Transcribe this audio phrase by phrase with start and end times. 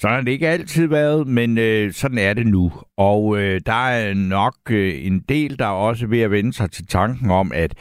[0.01, 2.71] Sådan har det ikke altid været, men øh, sådan er det nu.
[2.97, 6.71] Og øh, der er nok øh, en del, der er også ved at vende sig
[6.71, 7.73] til tanken om, at,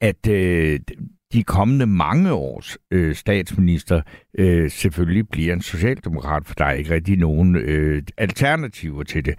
[0.00, 0.80] at øh,
[1.32, 4.02] de kommende mange års øh, statsminister
[4.38, 9.34] øh, selvfølgelig bliver en socialdemokrat, for der er ikke rigtig nogen øh, alternativer til det.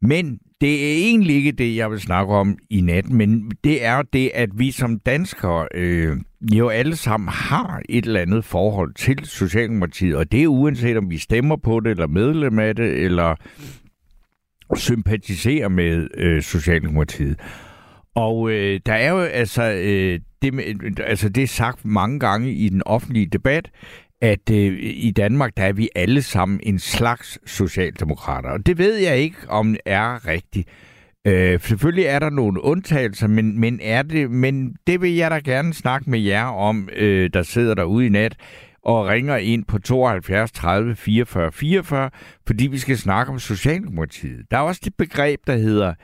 [0.00, 4.02] Men det er egentlig ikke det, jeg vil snakke om i nat, men det er
[4.02, 9.18] det, at vi som danskere øh, jo alle sammen har et eller andet forhold til
[9.24, 13.34] Socialdemokratiet, og det er uanset om vi stemmer på det, eller medlem af det, eller
[14.76, 17.40] sympatiserer med øh, Socialdemokratiet.
[18.14, 20.54] Og øh, der er jo altså, øh, det,
[21.00, 23.70] altså det er sagt mange gange i den offentlige debat,
[24.20, 28.50] at øh, i Danmark, der er vi alle sammen en slags socialdemokrater.
[28.50, 30.68] Og det ved jeg ikke, om er rigtigt.
[31.26, 35.38] Øh, selvfølgelig er der nogle undtagelser, men, men, er det, men det vil jeg da
[35.38, 38.36] gerne snakke med jer om, øh, der sidder derude i nat
[38.84, 42.10] og ringer ind på 72 30 44 44,
[42.46, 44.50] fordi vi skal snakke om Socialdemokratiet.
[44.50, 45.94] Der er også det begreb, der hedder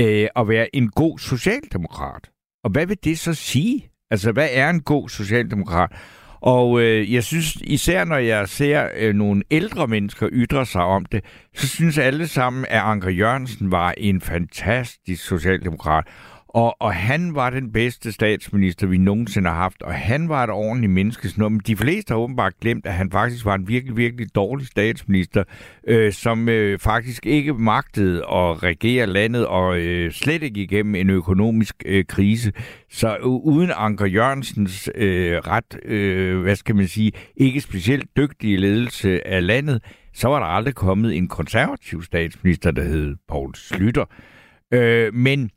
[0.00, 2.30] øh, at være en god socialdemokrat.
[2.64, 3.90] Og hvad vil det så sige?
[4.10, 5.92] Altså, hvad er en god socialdemokrat?
[6.40, 11.04] Og øh, jeg synes, især når jeg ser øh, nogle ældre mennesker ytre sig om
[11.04, 11.24] det,
[11.54, 16.04] så synes alle sammen, at Anker Jørgensen var en fantastisk socialdemokrat.
[16.54, 20.50] Og, og han var den bedste statsminister, vi nogensinde har haft, og han var et
[20.50, 21.28] ordentligt menneske.
[21.36, 25.44] Men de fleste har åbenbart glemt, at han faktisk var en virkelig, virkelig dårlig statsminister,
[25.86, 31.10] øh, som øh, faktisk ikke magtede at regere landet og øh, slet ikke igennem en
[31.10, 32.52] økonomisk øh, krise.
[32.90, 38.56] Så øh, uden Anker Jørgensens øh, ret, øh, hvad skal man sige, ikke specielt dygtige
[38.56, 39.82] ledelse af landet,
[40.14, 44.04] så var der aldrig kommet en konservativ statsminister, der hed Poul Slytter.
[44.72, 45.50] Øh, men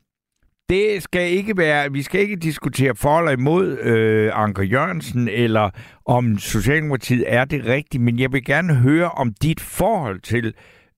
[0.74, 5.70] det skal ikke være, vi skal ikke diskutere for eller imod øh, Anker Jørgensen, eller
[6.06, 10.54] om Socialdemokratiet er det rigtige, men jeg vil gerne høre om dit forhold til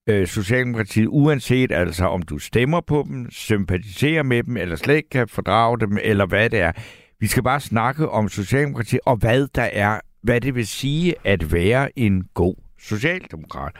[0.09, 5.09] øh, Socialdemokratiet, uanset altså om du stemmer på dem, sympatiserer med dem, eller slet ikke
[5.09, 6.71] kan fordrage dem, eller hvad det er.
[7.19, 11.53] Vi skal bare snakke om Socialdemokratiet, og hvad der er, hvad det vil sige at
[11.53, 13.71] være en god socialdemokrat.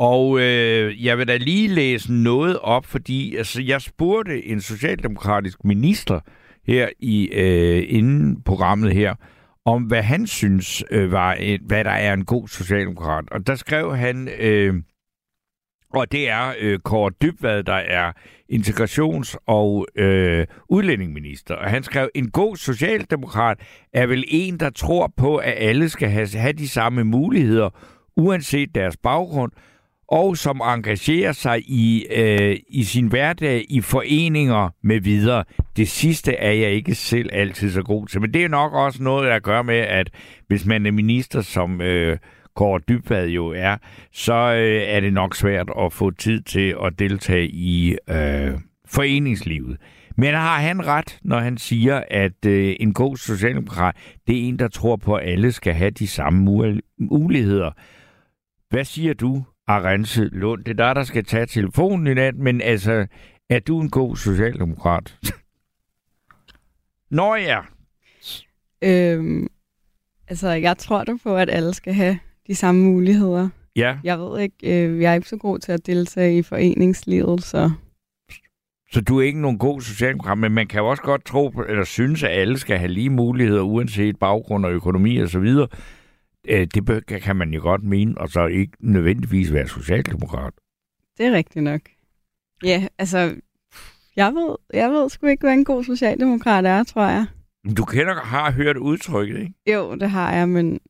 [0.00, 5.64] Og øh, jeg vil da lige læse noget op, fordi altså, jeg spurgte en socialdemokratisk
[5.64, 6.20] minister
[6.66, 9.14] her i øh, inden programmet her,
[9.64, 13.24] om hvad han synes øh, var, et, hvad der er en god socialdemokrat.
[13.30, 14.74] Og der skrev han, øh,
[15.94, 18.12] og det er øh, Kåre Dybvad, der er
[18.52, 21.54] integrations- og øh, udlændingeminister.
[21.54, 23.58] Og han skrev, en god socialdemokrat
[23.92, 27.70] er vel en, der tror på, at alle skal have, have de samme muligheder,
[28.16, 29.52] uanset deres baggrund,
[30.10, 35.44] og som engagerer sig i, øh, i sin hverdag i foreninger med videre.
[35.76, 39.02] Det sidste er jeg ikke selv altid så god til, men det er nok også
[39.02, 40.10] noget, der gør med, at
[40.46, 42.18] hvis man er minister, som øh,
[42.56, 43.76] Kåre Dybvad jo er,
[44.12, 48.52] så øh, er det nok svært at få tid til at deltage i øh,
[48.86, 49.76] foreningslivet.
[50.16, 54.58] Men har han ret, når han siger, at øh, en god socialdemokrat, det er en,
[54.58, 56.42] der tror på, at alle skal have de samme
[56.98, 57.70] muligheder.
[58.70, 60.64] Hvad siger du, Arance Lund.
[60.64, 63.06] Det er der, der skal tage telefonen i nat, men altså,
[63.50, 65.18] er du en god socialdemokrat?
[67.10, 67.60] Nå ja.
[68.82, 69.46] Øhm,
[70.28, 73.48] altså, jeg tror du på, at alle skal have de samme muligheder.
[73.76, 73.96] Ja.
[74.04, 77.70] Jeg ved ikke, øh, jeg er ikke så god til at deltage i foreningslivet, så...
[78.92, 81.64] Så du er ikke nogen god socialdemokrat, men man kan jo også godt tro på,
[81.68, 85.66] eller synes, at alle skal have lige muligheder, uanset baggrund og økonomi og så.
[86.48, 90.52] Øh, det kan man jo godt mene, og så ikke nødvendigvis være socialdemokrat.
[91.18, 91.80] Det er rigtigt nok.
[92.64, 93.36] Ja, altså,
[94.16, 97.26] jeg ved, jeg ved sgu ikke, hvad en god socialdemokrat er, tror jeg.
[97.76, 99.54] Du kender, har hørt udtrykket, ikke?
[99.66, 100.80] Jo, det har jeg, men...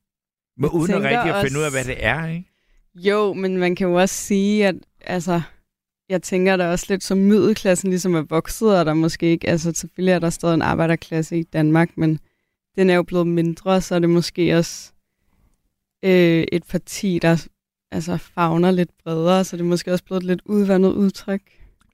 [0.57, 2.51] Men uden at rigtig at finde ud af, hvad det er, ikke?
[2.95, 5.43] Jo, men man kan jo også sige, at altså,
[6.09, 9.73] jeg tænker der også lidt som middelklassen ligesom er vokset, og der måske ikke, altså
[9.75, 12.21] selvfølgelig er der stadig en arbejderklasse i Danmark, men
[12.77, 14.93] den er jo blevet mindre, så er det måske også
[16.05, 17.47] øh, et parti, der
[17.93, 21.43] altså fagner lidt bredere, så det er måske også blevet et lidt udvandet udtryk.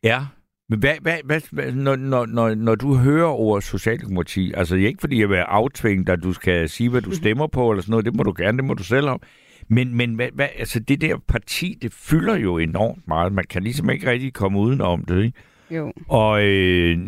[0.03, 0.27] Ja,
[0.69, 5.01] men hvad, hvad, hvad, hvad når, når, når, når du hører ordet socialdemokrati, altså ikke
[5.01, 7.91] fordi jeg vil aftvinge dig, at du skal sige, hvad du stemmer på, eller sådan
[7.91, 9.21] noget, det må du gerne, det må du selv om.
[9.69, 13.33] Men, men hvad, hvad, altså det der parti, det fylder jo enormt meget.
[13.33, 15.39] Man kan ligesom ikke rigtig komme udenom det, ikke?
[15.71, 15.93] Jo.
[16.09, 16.99] Og øh,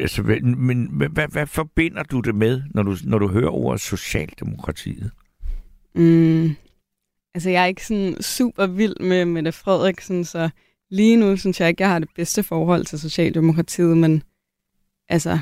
[0.00, 3.80] altså, men hvad, hvad, hvad forbinder du det med, når du, når du hører ordet
[3.80, 5.10] Socialdemokratiet?
[5.98, 6.56] Mm.
[7.34, 10.50] Altså, jeg er ikke sådan super vild med Mette Frederiksen, så
[10.90, 14.22] lige nu synes jeg ikke, jeg har det bedste forhold til Socialdemokratiet, men
[15.08, 15.38] altså,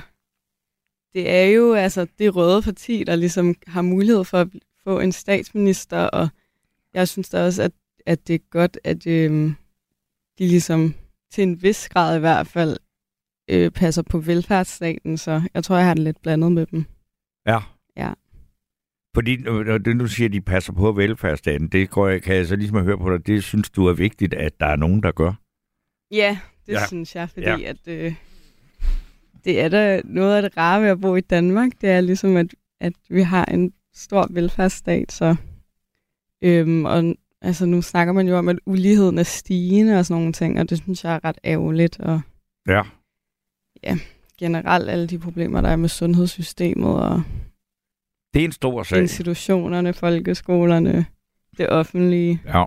[1.14, 4.49] det er jo altså det røde parti, der ligesom har mulighed for at
[4.85, 6.29] få en statsminister, og
[6.94, 7.73] jeg synes da også, at,
[8.06, 9.55] at det er godt, at øhm,
[10.38, 10.94] de ligesom
[11.31, 12.76] til en vis grad i hvert fald
[13.50, 16.85] øh, passer på velfærdsstaten, så jeg tror, jeg har det lidt blandet med dem.
[17.47, 17.58] Ja.
[17.97, 18.12] Ja.
[19.16, 22.36] Fordi når når det nu siger, at de passer på velfærdsstaten, det går jeg, kan
[22.36, 25.02] jeg så ligesom høre på dig, det synes du er vigtigt, at der er nogen,
[25.02, 25.32] der gør.
[26.10, 26.80] Ja, det Ja.
[26.80, 26.86] ja.
[26.86, 27.56] synes jeg, fordi Ja.
[27.56, 27.68] ja.
[27.70, 28.14] at øh,
[29.44, 32.36] det er da noget af det rare ved at bo i Danmark, det er ligesom,
[32.36, 35.36] at, at vi har en stor velfærdsstat, så
[36.42, 40.32] øhm, og altså nu snakker man jo om, at uligheden er stigende og sådan nogle
[40.32, 42.20] ting, og det synes jeg er ret ærgerligt, og
[42.69, 42.82] Ja.
[44.38, 47.22] generelt alle de problemer, der er med sundhedssystemet og
[48.36, 49.02] Det er en stor sag.
[49.02, 51.06] institutionerne, folkeskolerne,
[51.58, 52.40] det offentlige.
[52.46, 52.64] Ja.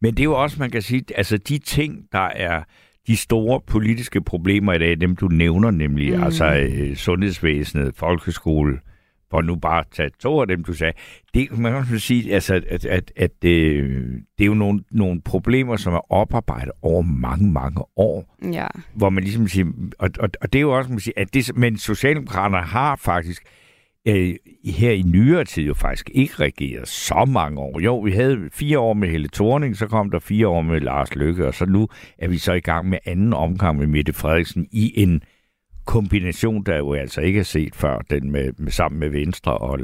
[0.00, 2.62] Men det er jo også, man kan sige, altså de ting, der er
[3.06, 6.22] de store politiske problemer i dag, dem du nævner nemlig, mm.
[6.22, 8.80] Altså øh, sundhedsvæsenet, folkeskole,
[9.30, 10.92] for nu bare at tage to af dem, du sagde,
[11.34, 15.20] det man kan også sige, altså, at, at, at øh, det er jo nogle, nogle
[15.20, 19.66] problemer, som er oparbejdet over mange, mange år Ja, hvor man ligesom siger,
[19.98, 23.42] og, og, og det er jo også, man siger, at det, men Socialdemokraterne har faktisk
[23.46, 23.65] øh,
[24.64, 27.80] her i nyere tid jo faktisk ikke regeret så mange år.
[27.80, 31.14] Jo, vi havde fire år med Helle Thorning, så kom der fire år med Lars
[31.14, 31.88] Løkke, og så nu
[32.18, 35.22] er vi så i gang med anden omgang med Mette Frederiksen i en
[35.86, 39.78] kombination, der jo altså ikke er set før, den med, med sammen med Venstre og,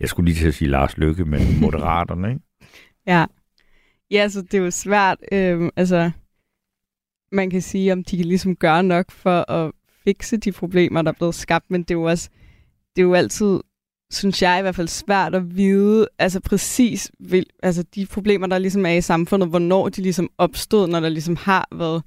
[0.00, 2.40] jeg skulle lige til at sige Lars Løkke, men Moderaterne, ikke?
[3.06, 3.26] Ja.
[4.10, 5.18] Ja, så det er jo svært.
[5.32, 6.10] Øhm, altså,
[7.32, 9.72] man kan sige, om de ligesom gøre nok for at
[10.04, 12.30] fikse de problemer, der er blevet skabt, men det er jo også,
[12.96, 13.60] det er jo altid,
[14.12, 18.58] synes jeg i hvert fald, svært at vide, altså præcis, vil, altså de problemer, der
[18.58, 22.02] ligesom er i samfundet, hvornår de ligesom opstod, når der ligesom har været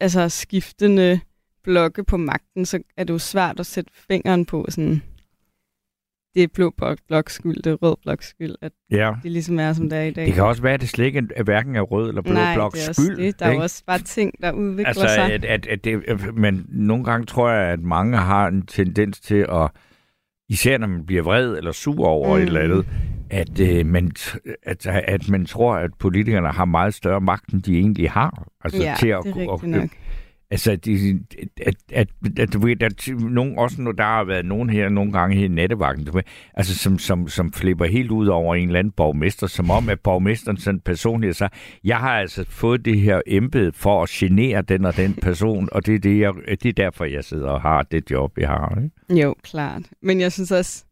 [0.00, 1.20] altså skiftende
[1.64, 5.02] blokke på magten, så er det jo svært at sætte fingeren på sådan,
[6.34, 9.12] det er blå blok, bloks skyld, det er rød bloks skyld, at Ja.
[9.22, 10.26] det ligesom er, som det er i dag.
[10.26, 12.54] Det kan også være, at det slet ikke er hverken er rød eller blå Nej,
[12.54, 13.16] bloks det er skyld.
[13.16, 13.38] det.
[13.38, 13.58] Der er ikke?
[13.58, 15.32] jo også bare ting, der udvikler Altså, sig.
[15.32, 16.02] at, at, at det,
[16.34, 19.70] men nogle gange tror jeg, at mange har en tendens til at,
[20.48, 22.34] især når man bliver vred eller sur over mm.
[22.34, 22.46] et Mm.
[22.46, 22.86] eller andet,
[23.30, 24.10] at, øh, man,
[24.62, 28.46] at, at man tror, at politikerne har meget større magt, end de egentlig har.
[28.64, 29.90] Altså, ja, til at, det er at- nok.
[30.50, 30.88] Altså, at,
[31.66, 32.08] at, at,
[32.38, 35.44] at, du ved, at nogen, også når der har været nogen her nogle gange her
[35.44, 36.22] i nattevagten, du ved,
[36.54, 40.00] altså, som, som, som flipper helt ud over en eller anden borgmester, som om, at
[40.00, 41.48] borgmesteren sådan personligt så
[41.84, 45.86] jeg har altså fået det her embede for at genere den og den person, og
[45.86, 48.78] det er, det, jeg, det er derfor, jeg sidder og har det job, jeg har.
[48.82, 49.22] Ikke?
[49.22, 49.82] Jo, klart.
[50.02, 50.84] Men jeg synes også,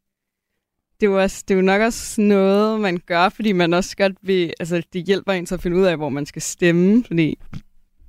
[1.00, 3.96] det er, jo også, det er jo nok også noget, man gør, fordi man også
[3.96, 7.04] godt vil, altså det hjælper en til at finde ud af, hvor man skal stemme,
[7.06, 7.38] fordi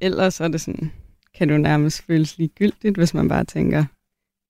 [0.01, 0.91] ellers er det sådan,
[1.37, 3.85] kan det jo nærmest føles ligegyldigt, hvis man bare tænker,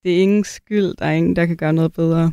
[0.04, 2.32] det er ingen skyld, der er ingen, der kan gøre noget bedre.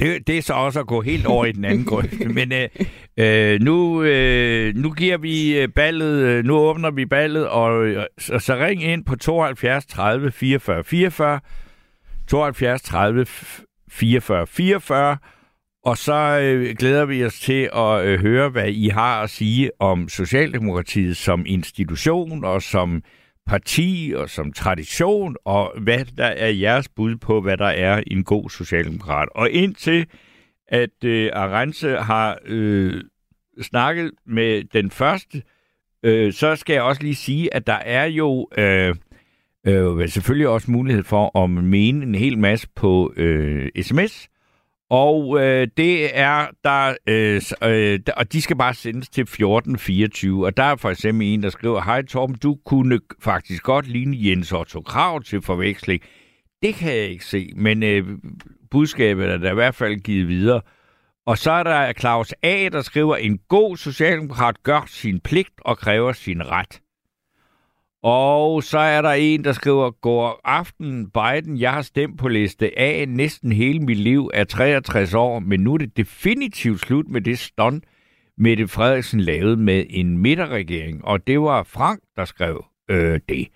[0.00, 2.20] Det, det er så også at gå helt over i den anden grøft.
[2.36, 2.68] Men øh,
[3.16, 8.06] øh, nu, øh, nu giver vi øh, ballet, øh, nu åbner vi ballet, og øh,
[8.18, 11.40] så, så ring ind på 72 30 44 44,
[12.28, 13.26] 72 30
[13.88, 15.16] 44 44,
[15.84, 19.70] og så øh, glæder vi os til at øh, høre, hvad I har at sige
[19.80, 23.02] om Socialdemokratiet som institution og som
[23.46, 28.24] parti og som tradition, og hvad der er jeres bud på, hvad der er en
[28.24, 29.28] god socialdemokrat.
[29.34, 30.06] Og indtil
[30.68, 33.02] at øh, Arance har øh,
[33.62, 35.42] snakket med den første,
[36.02, 38.94] øh, så skal jeg også lige sige, at der er jo øh,
[39.66, 44.28] øh, selvfølgelig også mulighed for at mene en hel masse på øh, sms,
[44.90, 50.46] og øh, det er der, øh, øh, og de skal bare sendes til 1424.
[50.46, 54.16] Og der er for eksempel en, der skriver, Hej Torben, du kunne faktisk godt ligne
[54.20, 56.02] Jens Otto Krav til forveksling.
[56.62, 58.18] Det kan jeg ikke se, men øh,
[58.70, 60.60] budskabet er der i hvert fald givet videre.
[61.26, 65.78] Og så er der Claus A., der skriver, en god socialdemokrat gør sin pligt og
[65.78, 66.80] kræver sin ret.
[68.02, 72.78] Og så er der en, der skriver, går aften Biden, jeg har stemt på liste
[72.78, 77.20] A næsten hele mit liv, er 63 år, men nu er det definitivt slut med
[77.20, 77.84] det stunt,
[78.40, 81.04] Mette Frederiksen lavede med en midterregering.
[81.04, 83.48] Og det var Frank, der skrev øh, det.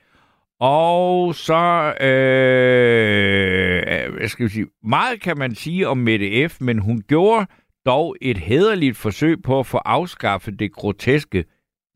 [0.61, 3.83] Og så, øh,
[4.15, 7.47] hvad skal vi sige, meget kan man sige om Mette F., men hun gjorde
[7.87, 11.45] dog et hederligt forsøg på at få afskaffet det groteske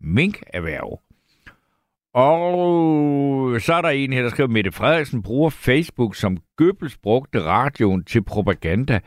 [0.00, 1.05] minkerhverv.
[2.16, 7.42] Og så er der en her, der skriver, Mette Frederiksen bruger Facebook som Goebbels brugte
[7.42, 9.00] radioen til propaganda.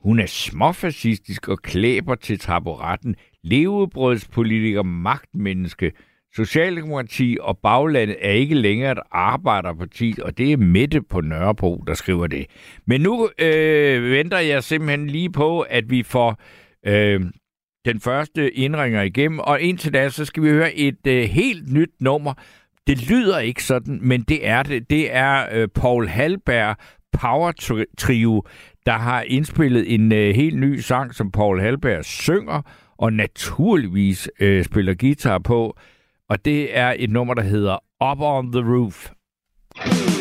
[0.00, 3.16] Hun er småfascistisk og klæber til taburetten.
[3.44, 5.92] Levebrødspolitiker, magtmenneske.
[6.36, 11.94] Socialdemokrati og baglandet er ikke længere et arbejderparti, og det er Mette på Nørrebro, der
[11.94, 12.46] skriver det.
[12.86, 16.40] Men nu øh, venter jeg simpelthen lige på, at vi får
[16.86, 17.20] øh,
[17.84, 21.90] den første indringer igennem, og indtil da, så skal vi høre et øh, helt nyt
[22.00, 22.34] nummer.
[22.86, 24.90] Det lyder ikke sådan, men det er det.
[24.90, 26.76] Det er øh, Paul Halberg
[27.12, 27.52] Power
[27.98, 28.42] Trio,
[28.86, 32.62] der har indspillet en øh, helt ny sang, som Paul Halberg synger,
[32.98, 35.76] og naturligvis øh, spiller guitar på.
[36.28, 37.78] Og det er et nummer, der hedder
[38.12, 39.10] Up on the Roof.
[39.78, 40.15] When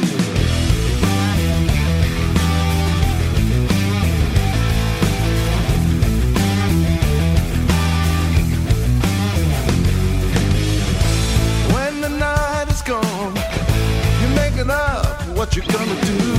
[15.55, 16.34] you gonna do?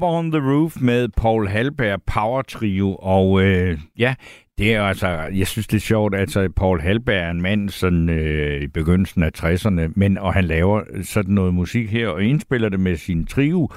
[0.00, 4.14] Up on the Roof med Paul Halberg Power Trio, og øh, ja,
[4.58, 8.08] det er altså, jeg synes det er sjovt, altså Paul Halberg er en mand sådan
[8.08, 12.68] øh, i begyndelsen af 60'erne, men og han laver sådan noget musik her, og indspiller
[12.68, 13.68] det med sin trio,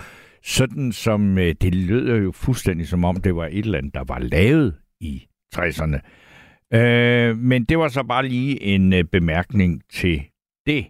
[0.44, 4.04] sådan som, øh, det lyder jo fuldstændig som om, det var et eller andet, der
[4.08, 6.00] var lavet i 60'erne.
[6.78, 10.22] Øh, men det var så bare lige en øh, bemærkning til
[10.66, 10.86] det.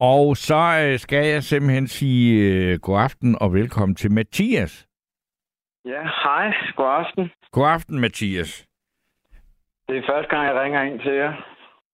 [0.00, 4.86] Og så øh, skal jeg simpelthen sige øh, god aften og velkommen til Mathias.
[5.84, 6.52] Ja, hej.
[6.76, 7.30] God aften.
[7.52, 8.66] God aften, Mathias.
[9.88, 11.32] Det er første gang, jeg ringer ind til jer.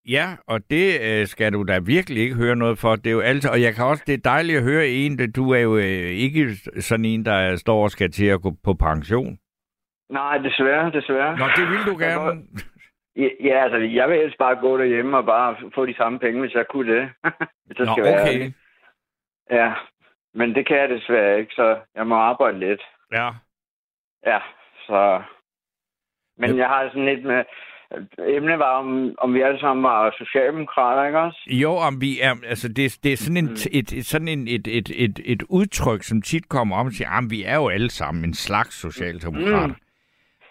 [0.09, 2.97] Ja, og det øh, skal du da virkelig ikke høre noget for.
[2.97, 5.37] Det er jo altid, og jeg kan også, det er dejligt at høre en, at
[5.37, 8.75] du er jo øh, ikke sådan en, der står og skal til at gå på
[8.75, 9.39] pension.
[10.11, 11.37] Nej, desværre, desværre.
[11.39, 12.43] Nå, det vil du gerne.
[13.17, 16.55] Ja, altså, jeg vil helst bare gå derhjemme og bare få de samme penge, hvis
[16.55, 17.11] jeg kunne det.
[17.79, 18.33] Nå, skal være okay.
[18.35, 18.55] ærlig.
[19.51, 19.73] Ja,
[20.35, 22.83] men det kan jeg desværre ikke, så jeg må arbejde lidt.
[23.13, 23.31] Ja.
[24.27, 24.39] Ja,
[24.87, 25.23] så...
[26.39, 26.57] Men Ja.
[26.57, 27.45] jeg har sådan lidt med...
[28.19, 31.41] Emnet var, om, om vi alle sammen var socialdemokrater, ikke også?
[31.51, 33.53] Jo, om vi er, altså det, det er sådan, en, Mm.
[33.73, 37.11] et, et, sådan en, et, et, et, et udtryk, som tit kommer om og siger,
[37.11, 39.67] at vi er jo alle sammen en slags socialdemokrater.
[39.67, 39.75] Mm.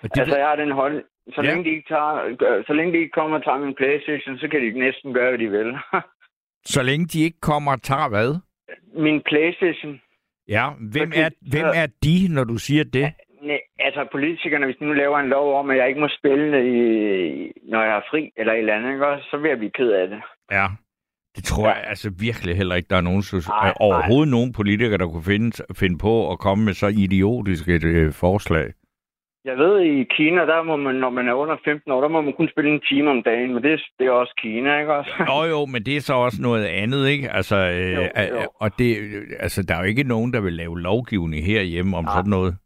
[0.02, 1.04] Og det, Altså, jeg har den hold...
[1.28, 1.50] Så Ja.
[1.50, 4.62] længe, de ikke tager, så længe de ikke kommer og tager min Playstation, så kan
[4.62, 5.70] de næsten gøre, hvad de vil.
[6.76, 8.36] så længe de ikke kommer og tager hvad?
[9.06, 10.02] min Playstation...
[10.48, 13.14] Ja, hvem Okay, er, hvem så- er de, når du siger det?
[13.42, 16.48] Nej, altså politikerne, hvis de nu laver en lov om, at jeg ikke må spille,
[16.76, 16.82] i,
[17.72, 19.06] når jeg er fri eller et eller andet, ikke?
[19.32, 20.22] så vil jeg blive ked af det.
[20.52, 20.68] Ja.
[21.36, 24.98] Det tror jeg altså virkelig heller ikke, der er nogen, Nej, øh, overhovedet nogen politikere,
[24.98, 28.68] der kunne finde, finde på at komme med så idiotisk et øh, forslag.
[29.46, 32.22] Jeg ved, i Kina, der må man, når man er under 15 år, der må
[32.22, 34.94] man kun spille en time om dagen, men det, er- det er også Kina, ikke
[34.94, 35.12] også?
[35.32, 37.30] Jo jo, men det er så også noget andet, ikke?
[37.32, 38.40] Altså, øh, Jo, jo.
[38.42, 41.98] øh, og det, øh, altså, der er jo ikke nogen, der vil lave lovgivning herhjemme
[41.98, 42.14] om Nej.
[42.16, 42.58] sådan noget.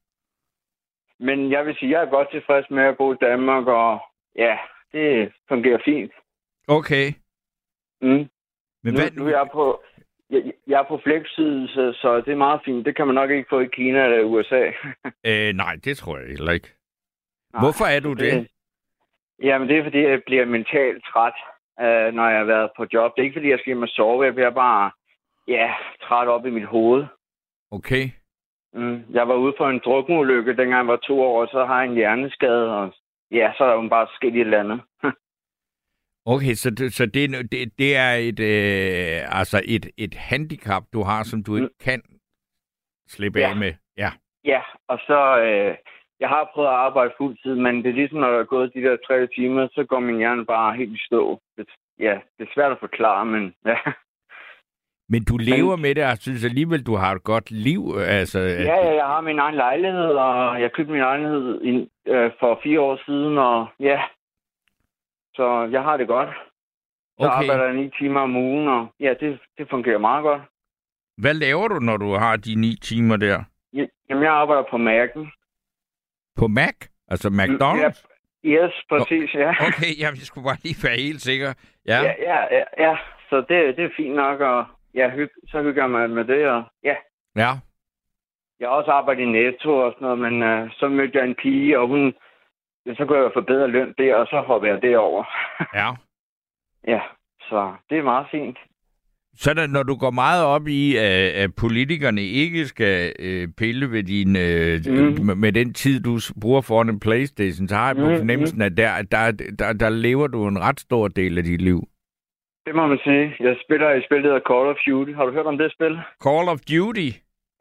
[1.20, 4.00] Men jeg vil sige, jeg er godt tilfreds med at bo i Danmark, og
[4.36, 4.58] ja,
[4.92, 6.12] det fungerer fint.
[6.68, 7.08] Okay.
[8.02, 8.26] Mm.
[8.84, 9.82] Men nu, hvad, nu er jeg på,
[10.30, 12.86] jeg, jeg er på flextid, så, så det er meget fint.
[12.86, 14.64] Det kan man nok ikke få i Kina eller USA.
[15.30, 16.74] øh, nej, det tror jeg heller ikke.
[17.54, 18.48] Nej, Hvorfor er du det?
[19.44, 21.38] Jamen, det er, fordi jeg bliver mentalt træt,
[21.80, 23.12] øh, når jeg har været på job.
[23.16, 24.26] Det er ikke, fordi jeg skal hjem og sove.
[24.26, 24.92] Jeg bliver bare,
[25.48, 27.06] ja, træt op i mit hoved.
[27.72, 28.10] Okay.
[28.74, 29.04] Mm.
[29.10, 31.90] Jeg var ude for en drukneulykke, dengang jeg var to år, og så har jeg
[31.90, 32.94] en hjerneskade, og
[33.32, 34.82] ja, så er der jo bare sket et eller andet.
[36.34, 40.84] Okay, så, det, så det, er- det, det er et, øh, altså et, et handicap,
[40.94, 42.02] du har, som du ikke kan
[43.10, 43.50] slippe Ja.
[43.50, 43.74] af med.
[43.98, 44.10] Ja.
[44.46, 45.76] ja, og så, øh,
[46.20, 48.82] jeg har prøvet at arbejde fuldtid, men det er ligesom, når der er gået de
[48.82, 51.40] der tre timer, så går min hjerne bare helt i stå.
[51.58, 51.68] Det,
[52.00, 53.78] ja, det er svært at forklare, men ja.
[55.10, 57.82] Men du lever med det, og jeg synes alligevel, du har et godt liv.
[57.98, 62.32] Altså, Ja, ja, jeg har min egen lejlighed, og jeg købte min lejlighed i, øh,
[62.40, 64.02] for fire år siden, og ja,
[65.38, 66.30] så jeg har det godt.
[67.20, 67.38] Så Okay.
[67.38, 70.42] arbejder jeg ni timer om ugen, og ja, det, det fungerer meget godt.
[71.18, 73.44] Hvad laver du, når du har de ni timer der?
[73.74, 75.24] Ja, Jamen, jeg arbejder på Mac'en.
[76.38, 76.76] På Mac?
[77.08, 78.02] Altså McDonald's?
[78.46, 79.50] Yes, præcis, ja.
[79.68, 81.54] Okay, jeg skulle bare lige være helt sikker.
[81.88, 82.00] Ja.
[82.02, 82.98] Ja, ja, ja, ja.
[83.30, 86.48] Så det, det er fint nok, og ja, hyg, så hygger jeg mig med det,
[86.48, 86.96] og ja.
[87.36, 87.52] ja.
[88.60, 91.36] Jeg har også arbejdet i Netto og sådan noget, men øh, så mødte jeg en
[91.36, 92.14] pige, og hun, ja,
[92.96, 95.24] så kunne jeg få bedre løn der, og så hopper jeg derover.
[95.74, 95.90] Ja.
[96.94, 97.00] ja,
[97.50, 98.58] så det er meget fint.
[99.40, 103.92] Så der, når du går meget op i, at, at politikerne ikke skal øh, pille
[103.92, 105.38] ved din, øh, Mm.
[105.38, 108.78] med, den tid, du bruger foran en Playstation, så har jeg på Mm, fornemmelsen, at
[108.78, 111.88] der, der, der, der lever du en ret stor del af dit liv.
[112.66, 113.36] Det må man sige.
[113.40, 115.12] Jeg spiller i spillet af Call of Duty.
[115.14, 116.00] Har du hørt om det spil?
[116.24, 117.10] Call of Duty?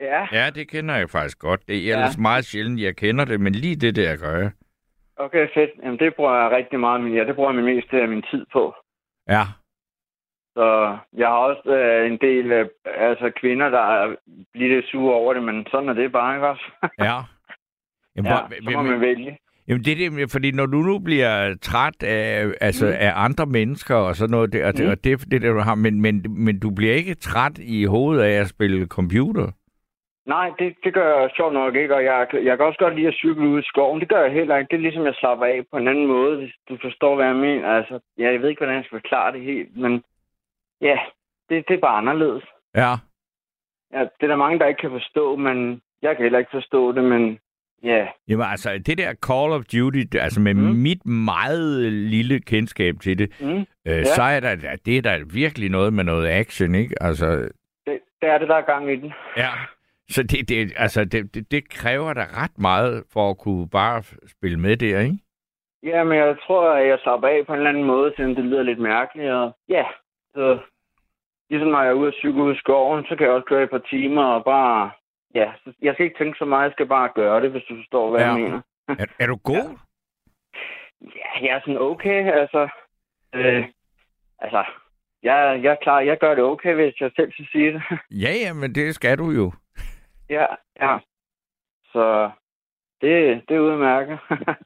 [0.01, 0.27] Ja.
[0.33, 1.69] Ja, det kender jeg faktisk godt.
[1.69, 1.93] Det er Ja.
[1.93, 4.51] ellers meget sjældent, jeg kender det, men lige det der gør jeg.
[5.19, 5.71] Okay, fedt.
[5.83, 7.01] Jamen, det bruger jeg rigtig meget.
[7.01, 8.75] Min, ja, det bruger jeg min meste af min tid på.
[9.29, 9.43] Ja.
[10.57, 14.17] Så jeg har også øh, en del øh, altså kvinder, der er-
[14.53, 16.65] bliver lidt sure over det, men sådan er det bare, ikke også?
[17.09, 17.17] Ja.
[18.17, 19.39] Jamen, ja, hvor- så må man vælge.
[19.69, 22.93] Jamen det er det, fordi når du nu bliver træt af, altså, Mm.
[22.99, 24.91] af andre mennesker og sådan noget, det, og, det, Mm.
[24.91, 28.23] og det, det der du har, men, men, men du bliver ikke træt i hovedet
[28.23, 29.53] af at spille computer?
[30.27, 33.09] Nej, det, det gør jeg sjovt nok ikke, og jeg, jeg kan også godt lide
[33.09, 34.01] at cykle ud i skoven.
[34.01, 34.69] Det gør jeg heller ikke.
[34.71, 37.37] Det er ligesom, jeg slapper af på en anden måde, hvis du forstår, hvad jeg
[37.37, 37.69] mener.
[37.69, 40.03] Altså, ja, jeg ved ikke, hvordan jeg skal forklare det helt, men
[40.81, 40.99] ja,
[41.49, 42.45] det, det er bare anderledes.
[42.75, 42.93] Ja.
[43.93, 46.93] Ja, det er der mange, der ikke kan forstå, men jeg kan heller ikke forstå
[46.93, 47.39] det, men
[47.83, 48.07] ja.
[48.29, 50.55] Jamen altså, det der Call of Duty, altså med.
[50.55, 50.61] Mm.
[50.63, 54.05] mit meget lille kendskab til det, Mm, øh, Ja.
[54.05, 54.55] så er der,
[54.87, 56.95] det er der virkelig noget med noget action, ikke?
[57.03, 57.27] Altså,
[57.87, 59.13] det, det er det, der er gang i den.
[59.37, 59.51] ja.
[60.09, 64.03] Så det, det, altså, det, det, det kræver da ret meget for at kunne bare
[64.29, 65.19] spille med der, ikke?
[65.83, 68.45] Ja, men jeg tror, at jeg slapper af på en eller anden måde, selvom det
[68.45, 69.31] lyder lidt mærkeligt.
[69.31, 69.85] Og ja,
[70.35, 70.59] så
[71.51, 73.63] ligesom når jeg er ude at cykle ud i skoven, så kan jeg også køre
[73.63, 74.91] et par timer og bare...
[75.35, 77.77] Ja, så jeg skal ikke tænke så meget, jeg skal bare gøre det, hvis du
[77.77, 78.27] forstår, hvad Ja.
[78.27, 78.61] jeg mener.
[78.89, 79.79] Er, er du god?
[81.17, 82.69] Ja, jeg er sådan okay, altså...
[83.35, 83.65] Øh,
[84.39, 84.65] altså,
[85.23, 87.83] jeg, jeg er klar, jeg gør det okay, hvis jeg selv skal sige det.
[88.11, 89.53] Ja, ja, men det skal du jo.
[90.31, 90.47] Ja,
[90.81, 90.99] ja.
[91.93, 92.31] Så
[93.01, 94.19] det, det er udmærket.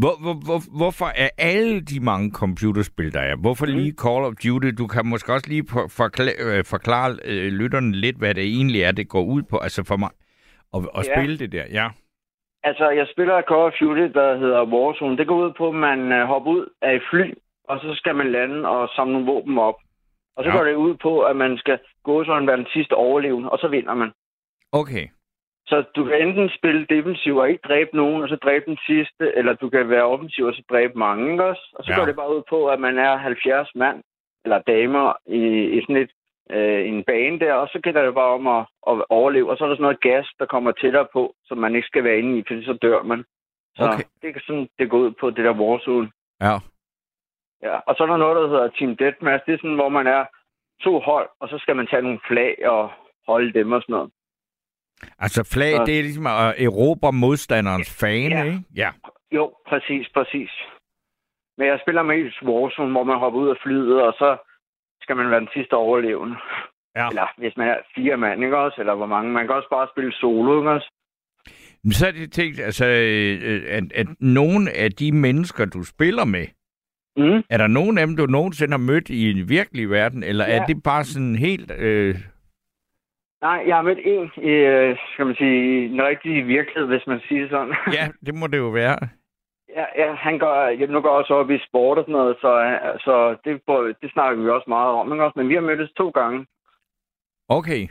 [0.00, 3.36] Hvor, hvor, hvor, hvorfor er alle de mange computerspil, der er?
[3.36, 3.72] Hvorfor Mm.
[3.72, 4.70] lige Call of Duty?
[4.78, 8.82] Du kan måske også lige for- forklare, øh, forklare øh, lytterne lidt, hvad det egentlig
[8.82, 9.56] er, det går ud på.
[9.58, 10.10] Altså for mig
[10.74, 11.14] at, at Ja.
[11.14, 11.86] spille det der, ja.
[12.64, 15.16] Altså, jeg spiller Call of Duty, der hedder Warzone.
[15.16, 17.34] Det går ud på, at man øh, hopper ud af et fly,
[17.68, 19.78] og så skal man lande og samle nogle våben op.
[20.36, 20.56] Og så Ja.
[20.56, 23.68] går det ud på, at man skal gå så være den sidste overlevende, og så
[23.68, 24.10] vinder man.
[24.72, 25.08] Okay.
[25.66, 29.32] Så du kan enten spille defensiv og ikke dræbe nogen, og så dræbe den sidste,
[29.36, 31.74] eller du kan være offensiv og så dræbe mange, også?
[31.78, 31.94] Og så Ja.
[31.94, 32.00] ja.
[32.00, 34.02] går det bare ud på, at man er 70 mand,
[34.44, 35.40] eller damer, i,
[35.76, 36.10] i sådan et,
[36.50, 39.50] øh, en bane der, og så gælder det bare om at, at overleve.
[39.50, 42.04] Og så er der sådan noget gas, der kommer tættere på, som man ikke skal
[42.04, 43.24] være inde i, for så dør man.
[43.76, 44.04] Så Okay.
[44.22, 46.10] det er sådan, det går ud på, det der Warzone.
[46.40, 46.54] Ja.
[47.62, 47.76] Ja.
[47.86, 49.46] Og så er der noget, der hedder Team Deathmatch.
[49.46, 50.24] Det er sådan, hvor man er
[50.82, 52.90] to hold, og så skal man tage nogle flag og
[53.26, 54.10] holde dem og sådan noget.
[55.18, 58.44] Altså flag, det er ligesom at erobre modstanderens fane, Ja.
[58.44, 58.58] ikke?
[58.76, 58.90] Ja.
[59.32, 60.50] Jo, præcis, præcis.
[61.58, 64.36] Men jeg spiller mest Warzone, hvor man hopper ud af flyet, og så
[65.02, 66.36] skal man være den sidste overlevende.
[66.96, 67.08] Ja.
[67.08, 68.76] Eller hvis man er fire mand, ikke også?
[68.80, 69.32] Eller hvor mange.
[69.32, 70.90] Man kan også bare spille solo, ikke også?
[71.84, 76.24] Men så er det tænkt, altså, øh, at, at nogle af de mennesker, du spiller
[76.24, 76.46] med,
[77.16, 77.42] Mm.
[77.50, 80.50] er der nogen af dem, du nogensinde har mødt i en virkelig verden, eller ja.
[80.52, 80.64] er Ja.
[80.68, 81.70] det bare sådan helt...
[81.78, 82.14] Øh,
[83.42, 87.06] Nej, jeg har mødt en i, øh, skal man sige, i den rigtige virkelighed, hvis
[87.06, 87.74] man siger det sådan.
[87.98, 88.98] ja, det må det jo være.
[89.78, 92.50] ja, ja, han går, ja, nu går også op i sport og sådan noget, så,
[93.04, 93.52] så det,
[94.02, 95.38] det snakker vi også meget om, ikke også?
[95.38, 96.46] Men vi har mødtes to gange.
[97.48, 97.88] Okay,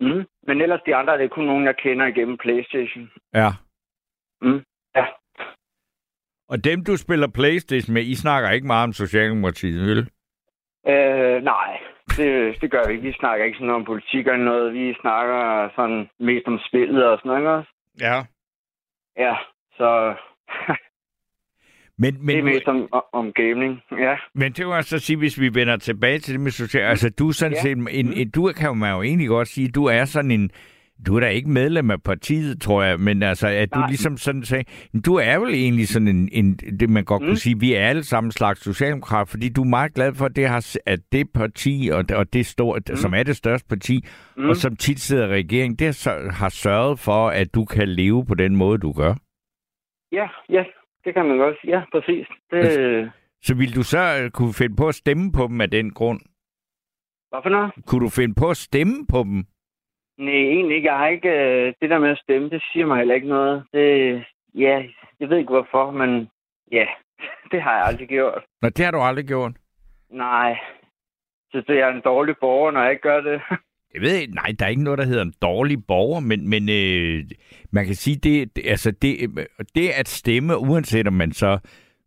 [0.00, 0.24] Mm.
[0.46, 3.10] Men ellers de andre, det er kun nogen, jeg kender igennem Playstation.
[3.34, 3.50] ja.
[4.42, 4.62] Mm.
[4.96, 5.06] Ja.
[6.48, 9.98] Og dem, du spiller Playstation med, I snakker ikke meget om Socialdemokratiet, vel?
[10.92, 11.78] Øh, nej,
[12.16, 13.06] det, det gør vi ikke.
[13.06, 14.74] Vi snakker ikke sådan om politik eller noget.
[14.74, 17.70] Vi snakker sådan mest om spillet og sådan noget, også?
[18.00, 18.16] Ja.
[19.24, 19.34] Ja,
[19.76, 20.14] så
[22.00, 23.82] Men, det er men, mest om, om gaming.
[23.98, 26.84] Ja, men det var så sige, hvis vi vender tilbage til det med social...
[26.84, 27.60] Altså, du er sådan Ja.
[27.60, 27.72] set...
[27.72, 30.50] En, en, du kan jo man jo egentlig godt sige, du er sådan en...
[31.06, 33.88] Du er da ikke medlem af partiet, tror jeg, men altså, at du Nej.
[33.88, 34.64] ligesom sådan sagde,
[35.06, 37.28] du er vel egentlig sådan en, en det man godt mm.
[37.28, 40.36] Kunne sige, vi er alle sammen slags socialdemokrat, fordi du er meget glad for, at
[40.36, 42.96] det, har, at det parti, og, og det store, mm.
[42.96, 44.04] som er det største parti,
[44.36, 44.48] mm.
[44.48, 47.88] og som tit sidder i regeringen, det har, så- har sørget for, at du kan
[47.88, 49.14] leve på den måde, du gør.
[50.12, 50.64] ja, ja,
[51.04, 51.76] det kan man godt sige.
[51.78, 52.26] Ja, præcis.
[52.50, 55.90] Det, Så vil du så øh, kunne finde på at stemme på dem af den
[55.90, 56.20] grund?
[57.30, 57.72] hvad for noget?
[57.86, 59.44] Kunne du finde på at stemme på dem?
[60.18, 60.88] Nej, egentlig ikke.
[60.88, 61.28] Jeg har ikke...
[61.28, 63.64] Øh, det der med at stemme, det siger mig heller ikke noget.
[63.72, 64.84] Det, ja,
[65.20, 66.28] jeg ved ikke hvorfor, men
[66.72, 66.86] ja,
[67.52, 68.42] det har jeg aldrig gjort.
[68.62, 69.52] Nå, det har du aldrig gjort.
[70.10, 70.58] Nej,
[71.52, 73.40] så det er en dårlig borger, når jeg ikke gør det.
[73.94, 76.68] Jeg ved ikke, nej, der er ikke noget, der hedder en dårlig borger, men, men
[76.68, 77.24] øh,
[77.70, 79.30] man kan sige, det, det, altså det,
[79.74, 81.58] det at stemme, uanset om man så,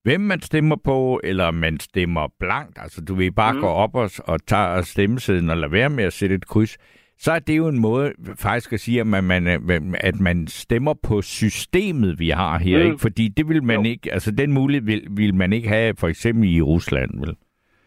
[0.04, 3.60] hvem man stemmer på, eller om man stemmer blankt, altså du vil bare mm.
[3.60, 6.78] Gå op og, og tage stemmesiden og lade være med at sætte et kryds,
[7.24, 10.94] så er det jo en måde faktisk at sige, at man, man, at man stemmer
[10.94, 12.86] på systemet, vi har her, mm.
[12.86, 12.98] Ikke?
[12.98, 13.92] Fordi det vil man Jo.
[13.92, 17.36] ikke, altså den mulighed vil, vil man ikke have for eksempel i Rusland, vel?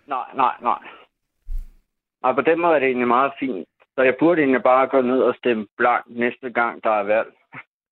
[0.09, 0.79] nej, nej, nej.
[2.23, 3.69] Nej, på den måde er det egentlig meget fint.
[3.95, 7.29] Så jeg burde egentlig bare gå ned og stemme blankt næste gang, der er valg.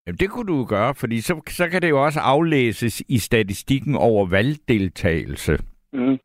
[0.06, 3.94] Jamen, det kunne du gøre, fordi så, så kan det jo også aflæses i statistikken
[3.96, 5.58] over valgdeltagelse.
[5.92, 6.18] Mm.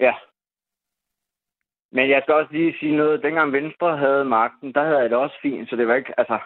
[0.00, 0.12] Ja.
[1.92, 3.22] Men jeg skal også lige sige noget.
[3.22, 6.38] Dengang Venstre havde magten, der havde jeg det også fint, så det var ikke, altså,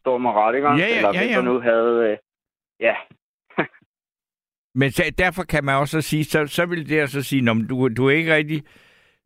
[0.00, 0.68] står mig ret, ikke?
[0.68, 1.42] Ja, ja, Eller ja, ja.
[1.42, 2.16] nu havde, øh,
[2.80, 2.94] ja.
[4.80, 7.88] Men så, derfor kan man også sige, så, så vil det altså sige, om du,
[7.88, 8.62] du er ikke rigtig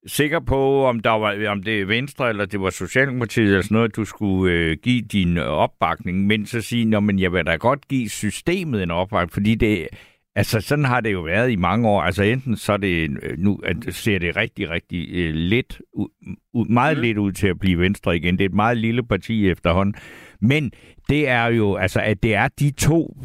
[0.06, 3.74] sikker på, om, der var, om det er Venstre eller det var Socialdemokratiet eller sådan
[3.74, 7.56] noget, du skulle øh, give din opbakning, men så sige, Nå, men jeg vil da
[7.56, 9.88] godt give systemet en opbakning, fordi det,
[10.36, 12.02] altså sådan har det jo været i mange år.
[12.02, 16.34] Altså enten så er det, øh, nu at ser det rigtig, rigtig øh, lidt, u-
[16.56, 17.02] u- meget mm.
[17.02, 18.38] Lidt ud til at blive Venstre igen.
[18.38, 19.94] Det er et meget lille parti efterhånden.
[20.40, 20.72] Men
[21.08, 23.16] det er jo, altså, at det er de to,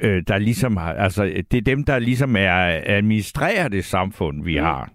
[0.00, 4.58] øh, der ligesom har, altså, det er dem, der ligesom er administrerer det samfund, vi
[4.58, 4.64] Mm.
[4.64, 4.90] har.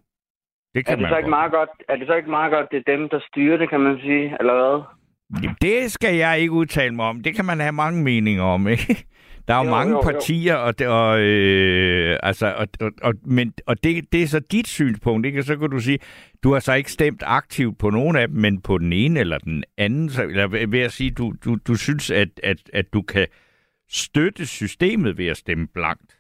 [0.74, 2.68] Det Er kan det, man så ikke meget godt, er det så ikke meget godt,
[2.72, 4.84] det er dem, der styrer det, kan man sige, eller hvad?
[5.62, 7.22] Det skal jeg ikke udtale mig om.
[7.24, 9.06] Det kan man have mange meninger om, ikke?
[9.50, 10.02] Der er jo, Jo, mange jo, jo.
[10.02, 14.40] partier, og, det, og, øh, altså, og, og, og, men, og det, det er så
[14.40, 15.40] dit synspunkt, ikke?
[15.40, 16.00] Og så kan du sige,
[16.44, 19.38] du har så ikke stemt aktivt på nogen af dem, men på den ene eller
[19.38, 20.10] den anden.
[20.10, 23.28] Så, eller vil jeg sige, du, du, du synes, at, at, at du kan
[23.92, 26.18] støtte systemet ved at stemme blankt.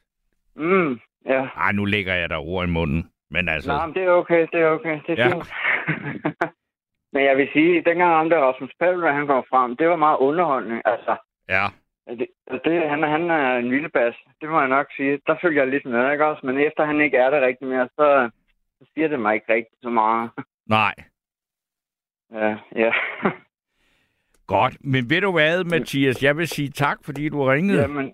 [0.56, 1.42] Mm, ja.
[1.58, 3.10] Ej, nu lægger jeg dig ord i munden.
[3.32, 5.34] Men altså, Nej, men det er okay, det er okay, det er Ja.
[5.34, 5.52] fint.
[7.14, 10.18] men jeg vil sige, dengang om der Rasmus Paludan, han kom frem, det var meget
[10.18, 10.82] underholdende.
[10.86, 11.16] Altså,
[11.50, 11.66] ja.
[12.10, 12.28] Det,
[12.66, 15.20] det, han, han er en lille bas, det må jeg nok sige.
[15.28, 16.46] Der følger jeg lidt med, ikke også?
[16.46, 18.30] Men efter han ikke er der rigtig mere, så,
[18.80, 20.30] så siger det mig ikke rigtig så meget.
[20.68, 20.94] Nej.
[22.34, 22.92] Ja, ja.
[24.48, 24.78] Godt.
[24.82, 26.24] Men ved du hvad, Mathias?
[26.24, 27.52] Jeg vil sige tak, fordi du.
[27.52, 28.14] Jamen, jamen,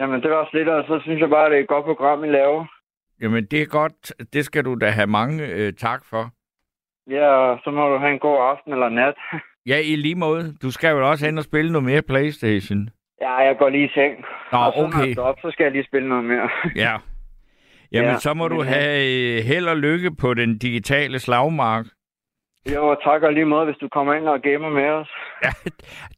[0.00, 2.24] jamen, det var også lidt, og så synes jeg bare, det er et godt program,
[2.24, 2.66] I laver.
[3.20, 4.12] Jamen det er godt.
[4.32, 6.30] Det skal du da have mange øh, tak for.
[7.10, 9.14] Ja, og så må du have en god aften eller nat.
[9.66, 10.54] Ja, i lige måde.
[10.62, 12.88] Du skal jo også hen og spille noget mere Playstation.
[13.20, 14.24] Ja, jeg går lige i seng.
[14.52, 15.06] Nå, og så, når okay.
[15.06, 16.48] jeg står op, så skal jeg lige spille noget mere.
[16.84, 16.96] Ja.
[17.92, 21.86] Jamen, Ja, så må du øh, have øh, held og lykke på den digitale slagmark.
[22.74, 25.08] jo, og tak og lige måde, hvis du kommer ind og gamer med os.
[25.44, 25.50] Ja,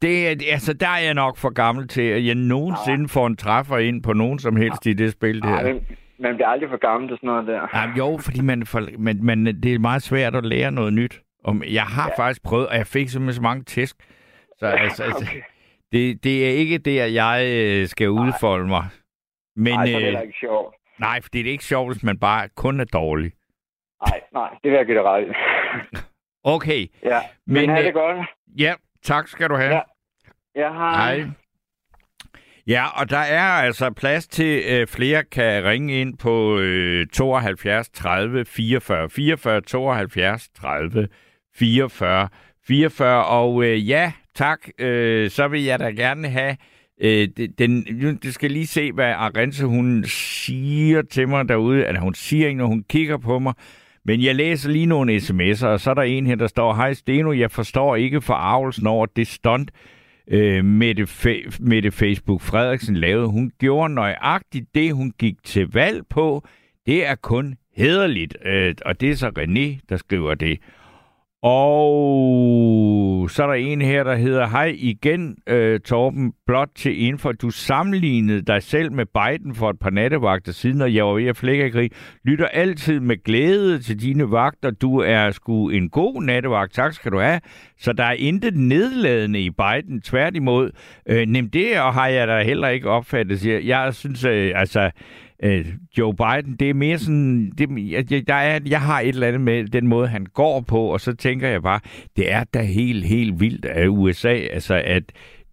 [0.03, 3.37] det, er- altså, der er jeg nok for gammel til, at jeg nogensinde får en
[3.37, 5.63] træffer ind på nogen som helst i det spil der.
[5.63, 5.87] men,
[6.19, 7.79] man bliver aldrig for gammel til sådan noget der.
[7.79, 11.21] Jamen, jo, fordi man, for, man, man, det er meget svært at lære noget nyt.
[11.45, 12.23] Om, jeg har ja.
[12.25, 13.97] faktisk prøvet, og jeg fik simpelthen så mange tæsk.
[14.59, 15.41] Så altså, altså Okay.
[15.93, 18.87] Det, det er ikke der, jeg øh, skal udfolde mig.
[19.57, 20.75] Men Nej, er det øh, heller ikke sjovt.
[20.99, 23.33] nej, for det er ikke sjovt, hvis man bare kun er dårlig.
[24.07, 25.31] Nej, nej, det vil jeg give dig ret i.
[26.45, 28.17] Okay, Ja, men, Men, er øh, det godt?
[28.59, 29.75] ja, tak skal du have.
[29.75, 29.81] Ja.
[30.55, 30.95] Jeg har...
[30.97, 31.25] Hej.
[32.67, 37.89] Ja, og der er altså plads til, øh, flere kan ringe ind på øh, 72
[37.91, 41.09] 30 44 44 72 30
[41.57, 42.29] 44
[42.67, 43.25] 44.
[43.25, 46.57] Og øh, ja, tak, øh, så vil jeg da gerne have
[47.01, 47.85] øh, den,
[48.23, 51.87] det skal lige se, hvad Arense, hun siger til mig derude.
[51.87, 53.55] Eller hun siger ikke, når hun kigger på mig.
[54.05, 56.95] Men jeg læser lige nogle sms'er, og så er der en her, der står, Hej
[56.95, 59.71] Steno, jeg forstår ikke forarvelsen over det stunt,
[60.31, 63.29] øh, Mette, Fe- Mette Facebook Frederiksen lavede.
[63.29, 66.47] Hun gjorde nøjagtigt det, hun gik til valg på.
[66.87, 68.37] Det er kun hederligt.
[68.45, 70.59] Øh, og det er så René, der skriver det.
[71.43, 77.33] Og så er der en her, der hedder, hej igen, øh, Torben, blot til info.
[77.33, 81.27] Du sammenlignede dig selv med Biden for et par nattevagter siden, og jeg var ved
[81.27, 81.89] at flække af.
[82.25, 84.71] Lytter altid med glæde til dine vagter.
[84.71, 86.75] Du er sgu en god nattevagt.
[86.75, 87.41] Tak skal du have.
[87.79, 90.01] Så der er intet nedladende i Biden.
[90.01, 90.71] Tværtimod.
[91.09, 93.47] Øh, nem det, og har jeg da heller ikke opfattet.
[93.47, 94.91] Jeg, jeg synes, øh, altså,
[95.45, 95.67] øh,
[95.99, 99.27] Joe Biden, det er mere sådan, det, jeg, jeg- der er, jeg har et eller
[99.27, 101.81] andet med den måde, han går på, og så tænker jeg bare,
[102.17, 105.03] det er da helt, helt vildt af USA, altså at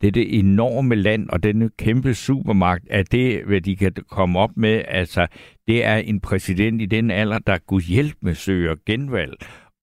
[0.02, 4.40] det er det enorme land og denne kæmpe supermagt, at det, hvad de kan komme
[4.40, 5.28] op med, altså
[5.68, 9.34] det er en præsident i den alder, der kunne hjælpe med søger genvalg.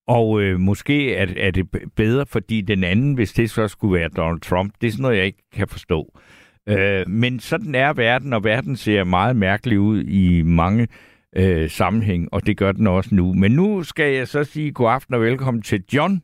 [0.07, 4.09] Og øh, måske er, er det bedre, fordi den anden, hvis det så skulle være
[4.09, 6.19] Donald Trump, det er sådan noget, jeg ikke kan forstå.
[6.69, 10.87] Øh, men sådan er verden, og verden ser meget mærkelig ud i mange
[11.35, 13.33] øh, sammenhæng, og det gør den også nu.
[13.33, 16.21] Men nu skal jeg så sige god aften og velkommen til John.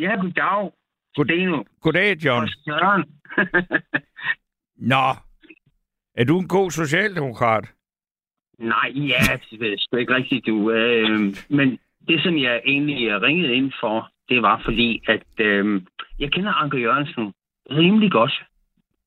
[0.00, 0.70] Ja, goddag.
[1.16, 1.62] God- Steno.
[1.80, 2.48] Goddag, John.
[2.66, 3.04] Og.
[4.92, 5.04] Nå,
[6.14, 7.72] er du en god socialdemokrat?
[8.58, 10.70] Nej, ja, det er sgu ikke rigtigt, du.
[10.70, 11.20] Øh,
[11.50, 15.82] men det, som jeg egentlig ringede ind for, det var fordi, at øh,
[16.18, 17.32] jeg kender Anker Jørgensen
[17.70, 18.42] rimelig godt.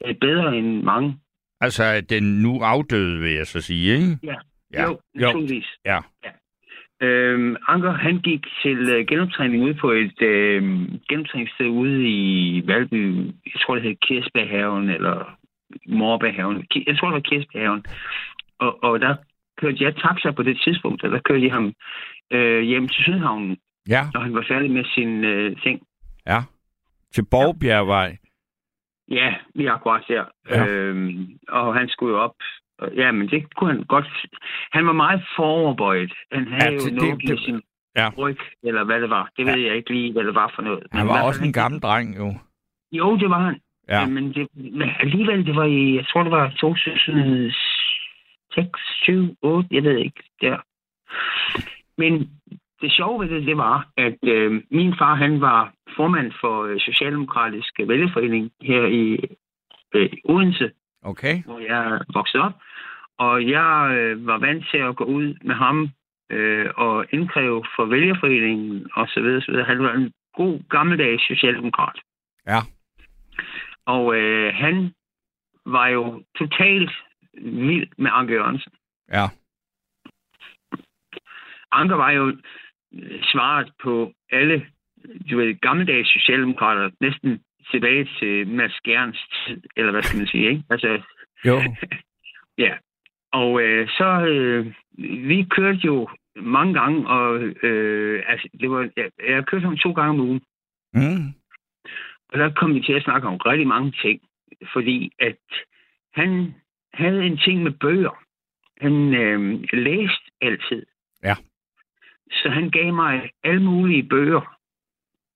[0.05, 1.17] Øh, bedre end mange.
[1.61, 4.17] Altså, den nu afdøde, vil jeg så sige, ikke?
[4.23, 4.35] Ja.
[4.73, 4.83] Ja.
[4.83, 5.65] Jo, naturligvis.
[5.85, 5.99] Ja.
[6.25, 6.29] ja.
[7.01, 10.63] Øhm, Anker, han gik til øh, genoptræning ude på et øh,
[11.09, 13.17] genoptræningssted ude i Valby.
[13.25, 15.37] Jeg tror, det hed Kirsberghaven, eller
[15.87, 16.65] Morbærhaven.
[16.87, 17.83] Jeg tror, det var Kirsberghaven.
[18.59, 19.15] Og, og der
[19.61, 21.73] kørte jeg taxa på det tidspunkt, og der kørte jeg ham
[22.31, 23.57] øh, hjem til Sydhavnen,
[23.89, 25.81] Ja, når han var færdig med sin øh, ting.
[26.27, 26.39] ja.
[27.13, 28.17] Til Borgbjergvej.
[29.09, 30.23] Ja, lige akkurat der.
[30.49, 30.63] Ja.
[30.63, 30.67] Ja.
[30.67, 32.35] Øhm, og han skulle jo op.
[32.95, 34.07] Ja, men det kunne han godt.
[34.71, 36.13] Han var meget foroverbøjet.
[36.31, 37.61] Han havde Ja, ja, det- jo noget det- det- sin
[37.95, 38.03] ja.
[38.03, 38.09] ja.
[38.17, 39.29] ryg, eller hvad det var.
[39.37, 40.83] Det ved jeg ikke lige, hvad det var for noget.
[40.91, 42.33] Men Han i var også en gammel dreng, jo.
[42.91, 43.59] Jo, det var han.
[43.89, 43.99] Ja.
[43.99, 44.05] Ja.
[44.05, 49.83] Men, det, men alligevel, det var i, jeg tror, det var 2006, 7, 8, jeg
[49.83, 50.57] ved ikke, der.
[51.97, 52.29] Men
[52.81, 56.79] det sjove ved det, det var, at øh, min far, han var formand for øh,
[56.79, 59.17] Socialdemokratisk Vælgerforening her i
[59.95, 60.71] øh, Odense,
[61.03, 61.43] Okay.
[61.43, 62.53] hvor jeg voksede op.
[63.17, 65.89] Og jeg øh, var vant til at gå ud med ham
[66.29, 69.65] øh, og indkræve for vælgerforeningen og så videre, så videre.
[69.65, 71.99] Han var en god gammeldags socialdemokrat.
[72.47, 72.59] Ja.
[73.85, 74.93] Og øh, han
[75.65, 76.91] var jo totalt
[77.41, 78.71] vild med Anker Jørgensen.
[79.11, 79.25] Ja.
[81.71, 82.27] Anker var jo
[82.93, 84.65] øh, svaret på alle
[85.31, 87.39] du ved, gammeldags socialdemokrater, næsten
[87.71, 90.63] tilbage til Mads Gerns tid, eller hvad skal man sige, ikke?
[90.69, 91.01] Altså,
[91.45, 91.61] Jo.
[92.57, 92.73] Ja,
[93.33, 94.73] og øh, så øh,
[95.29, 99.91] vi kørte jo mange gange, og øh, altså, det var, jeg, jeg kørte ham to
[99.91, 100.41] gange om ugen,
[100.93, 101.27] Mm.
[102.29, 104.21] og der kom vi til at snakke om rigtig mange ting,
[104.73, 105.37] fordi at
[106.13, 106.53] han
[106.93, 108.23] havde en ting med bøger.
[108.81, 110.85] Han øh, læste altid.
[111.23, 111.35] Ja.
[112.31, 114.54] Så han gav mig alle mulige bøger.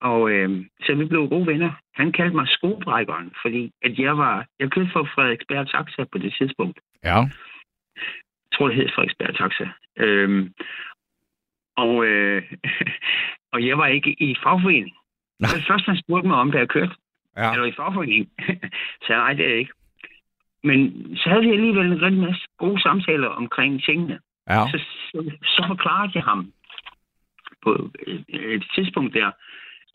[0.01, 1.71] Og øh, så vi blev gode venner.
[1.93, 6.33] Han kaldte mig skobrækkeren, fordi at jeg var, jeg kørte for Frederiksberg Taxa på det
[6.37, 6.79] tidspunkt.
[7.03, 7.17] Ja.
[7.17, 9.67] Jeg tror, det hed Frederiksberg Taxa.
[9.97, 10.53] Øhm,
[11.77, 12.41] og, øh,
[13.53, 14.95] og jeg var ikke i fagforening.
[15.39, 15.47] Nå.
[15.55, 16.95] Det første, han spurgte mig om, da jeg kørte.
[17.37, 17.53] Ja.
[17.53, 18.29] Er du i fagforening?
[19.05, 19.73] så nej, det er jeg ikke.
[20.63, 20.79] Men
[21.17, 24.19] så havde vi alligevel en rigtig masse gode samtaler omkring tingene.
[24.49, 24.67] Ja.
[24.71, 24.77] Så,
[25.11, 26.53] så, så forklarede jeg ham
[27.63, 29.31] på et, et tidspunkt der,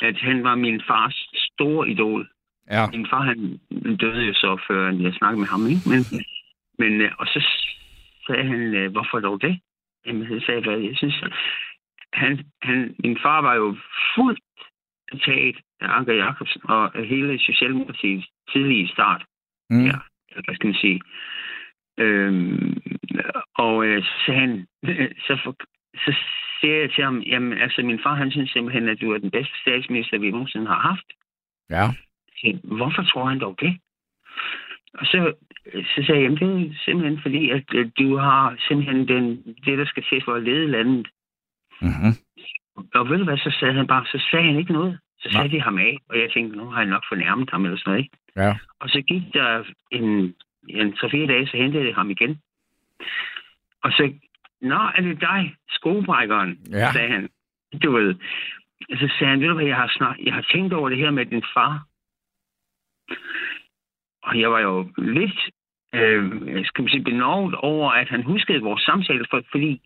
[0.02, 2.28] at han var min fars store idol.
[2.70, 2.86] Ja.
[2.90, 3.60] Min far, han
[4.00, 5.84] døde jo så, før jeg snakkede med ham, ikke?
[5.92, 6.00] Men,
[6.78, 7.40] men øh, og så
[8.26, 9.60] sagde han, øh, hvorfor dog det?
[10.06, 11.24] Jamen, så sagde jeg, jeg synes,
[12.12, 13.76] han, han, min far var jo
[14.14, 14.40] fuldt
[15.24, 19.24] taget af Anker Jacobsen og hele Socialdemokratiets tidlige start.
[19.70, 19.86] Mm.
[19.86, 19.98] Ja,
[20.44, 21.00] hvad skal man sige.
[21.98, 22.82] Øhm,
[23.54, 24.66] og øh, så han,
[25.26, 25.54] så, for,
[25.96, 26.14] så
[26.64, 29.30] siger jeg til ham, jamen altså min far han synes simpelthen, at du er den
[29.30, 31.08] bedste statsminister, vi nogensinde har haft.
[31.70, 31.84] Ja.
[32.38, 33.72] Så, hvorfor tror han dog det?
[34.94, 35.34] Og så,
[35.92, 37.64] så sagde jeg, jamen det er simpelthen fordi, at
[37.98, 39.24] du har simpelthen den,
[39.64, 41.08] det, der skal til for at lede landet.
[41.80, 42.12] Mm-hmm.
[42.94, 44.98] Og ved du hvad, så sagde han bare, så sagde han ikke noget.
[45.18, 47.78] Så satte de ham af, og jeg tænkte, nu har jeg nok fornærmet ham eller
[47.78, 48.16] sådan noget, ikke?
[48.36, 48.56] Ja.
[48.80, 50.34] Og så gik der en,
[50.68, 52.40] en 3-4 dage, så hentede jeg ham igen.
[53.82, 54.12] Og så,
[54.64, 56.92] nå, er det dig, skobrækkeren, Ja.
[56.92, 57.28] sagde han.
[57.82, 58.14] Du ved.
[58.90, 61.10] Så sagde han, ved du hvad, jeg har, snak, jeg har tænkt over det her
[61.10, 61.84] med din far.
[64.22, 65.40] Og jeg var jo lidt,
[65.94, 66.22] øh,
[66.66, 69.80] skal man sige, benovet over, at han huskede vores samtale, for, fordi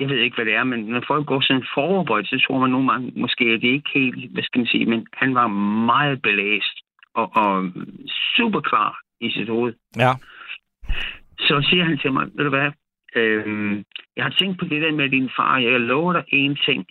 [0.00, 2.70] jeg ved ikke, hvad det er, men når folk går sådan forberedt, så tror man
[2.70, 5.46] nogle gange, måske er det ikke helt, hvad skal man sige, men han var
[5.92, 6.76] meget belæst
[7.14, 7.72] og, og
[8.36, 9.74] super klar i sit hoved.
[9.96, 10.12] Ja.
[11.38, 12.70] Så siger han til mig, ved du hvad,
[13.16, 13.84] øhm,
[14.16, 16.86] jeg har tænkt på det der med din far, jeg lover dig en ting,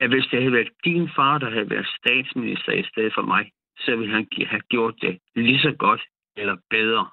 [0.00, 3.50] at hvis det havde været din far, der havde været statsminister i stedet for mig,
[3.78, 6.02] så ville han have gjort det lige så godt
[6.36, 7.08] eller bedre.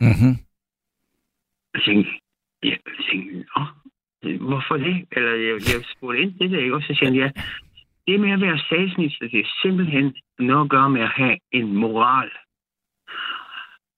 [0.00, 0.34] Mm-hmm.
[1.74, 2.10] Jeg tænkte,
[2.62, 2.78] jeg
[3.10, 3.64] tænkte, Nå,
[4.48, 5.08] hvorfor det?
[5.12, 6.74] Eller jeg, jeg spurgte ind til det, ikke?
[6.74, 7.30] Og så han, ja,
[8.06, 11.76] det med at være statsminister, det er simpelthen noget at gøre med at have en
[11.76, 12.30] moral.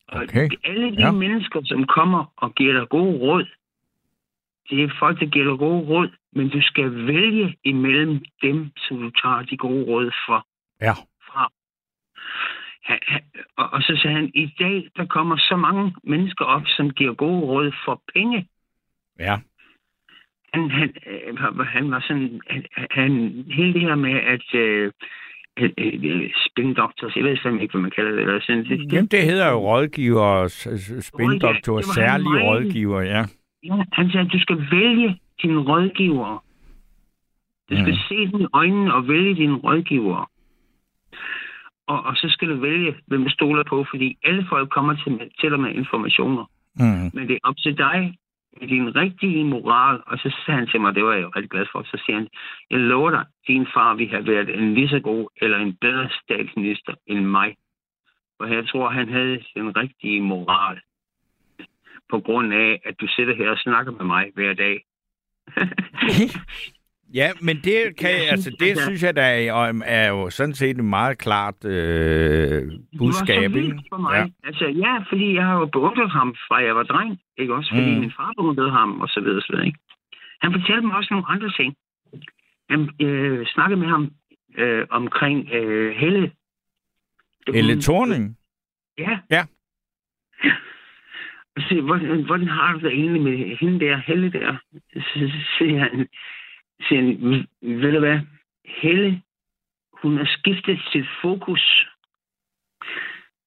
[0.09, 0.49] Og Okay.
[0.65, 1.11] alle de Ja.
[1.11, 3.47] mennesker, som kommer og giver dig gode råd,
[4.71, 8.97] det er folk, der giver dig gode råd, men du skal vælge imellem dem, som
[9.01, 10.47] du tager de gode råd fra.
[10.81, 10.93] Ja.
[11.29, 11.53] fra.
[12.83, 13.23] Han, han,
[13.57, 17.15] og, og så sagde han, i dag, der kommer så mange mennesker op, som giver
[17.15, 18.49] gode råd for penge.
[19.19, 19.37] Ja.
[20.55, 23.11] Han, han, øh, han var sådan, han, han,
[23.51, 24.93] hele det her med, at øh,
[25.63, 25.71] øh,
[26.05, 29.23] øh, spindoctors, jeg ved fandme ikke, hvad man kalder det, eller sådan, det, Jamen, det
[29.23, 30.49] hedder jo rådgiver,
[31.01, 33.23] spindoktor, særlige meget- rådgiver, ja.
[33.65, 36.45] Ja, han sagde, at du skal vælge dine rådgiver.
[37.71, 37.91] Du skal Mhm.
[37.91, 38.09] mm.
[38.09, 40.31] se dem i øjnene og vælge dine rådgiver.
[41.87, 45.13] Og, og så skal du vælge, hvem du stoler på, fordi alle folk kommer til,
[45.41, 46.45] til dig med informationer.
[46.77, 47.11] Mm.
[47.15, 48.15] Men det er op til dig
[48.67, 50.03] din rigtige moral.
[50.07, 52.17] Og så sagde han til mig, det var jeg jo rigtig glad for, så siger
[52.17, 52.29] han,
[52.71, 56.09] jeg lover dig, din far vil have været en lige så god eller en bedre
[56.23, 57.57] statsminister end mig.
[58.39, 60.81] Og jeg tror, han havde den rigtige moral.
[62.11, 64.85] På grund af, at du sidder her og snakker med mig hver dag.
[67.15, 70.55] Ja, men det kan Jeg altså det altså- synes jeg da er, er jo sådan
[70.55, 72.63] set et meget klart øh,
[72.99, 74.15] budskab, det var for mig.
[74.17, 74.47] Ja.
[74.49, 77.71] Altså, ja, fordi jeg har jo beundret ham fra jeg var dreng, ikke også?
[77.75, 78.01] Fordi Mm.
[78.01, 79.79] min far beundrede ham, og så videre, så videre, ikke?
[80.43, 81.75] Han fortalte mig også nogle andre ting.
[82.71, 84.11] Han øh, snakkede med ham
[84.59, 86.31] øh, omkring øh, Helle.
[87.55, 88.37] Helle Thorning?
[88.99, 89.19] Ja.
[89.31, 89.45] Ja.
[91.69, 94.57] Se, hvordan, hvordan har du det egentlig med hende der, Helle der?
[94.95, 96.07] Så siger han,
[96.83, 97.47] siger han,
[97.83, 98.21] ved du hvad,
[98.65, 99.23] Helle,
[100.03, 101.87] hun har skiftet sit fokus.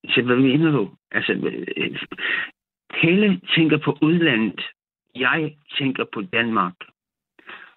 [0.09, 0.95] Så hvad mener du?
[1.11, 1.33] Altså,
[2.93, 4.61] Helle tænker på udlandet.
[5.15, 6.73] Jeg tænker på Danmark.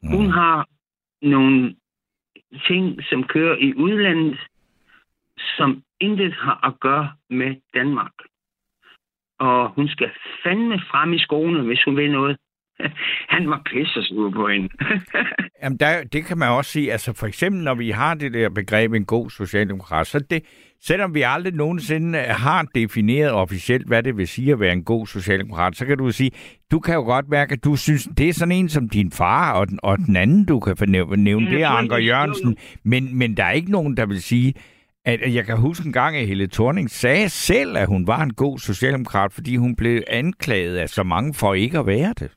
[0.03, 0.33] Hun Mm.
[0.33, 0.69] har
[1.23, 1.77] nogle
[2.67, 4.39] ting, som kører i udlandet,
[5.57, 8.13] som intet har at gøre med Danmark.
[9.39, 10.11] Og hun skal
[10.43, 12.39] fandme frem i skoene, hvis hun vil noget.
[13.35, 14.69] Han var pisse sur på hende.
[15.63, 16.93] Jamen, der, det kan man også sige.
[16.93, 20.43] Altså, for eksempel, når vi har det der begreb en god socialdemokrat, så det,
[20.81, 25.07] selvom vi aldrig nogensinde har defineret officielt, hvad det vil sige at være en god
[25.07, 26.31] socialdemokrat, så kan du sige,
[26.71, 29.53] du kan jo godt mærke, at du synes, det er sådan en som din far,
[29.53, 32.57] og den, og den anden, du kan fornævne, nævne, det er Anker Jørgensen.
[32.85, 34.55] Men, men der er ikke nogen, der vil sige,
[35.05, 38.23] at at jeg kan huske en gang, at Helle Thorning sagde selv, at hun var
[38.23, 42.31] en god socialdemokrat, fordi hun blev anklaget af så mange for ikke at være det.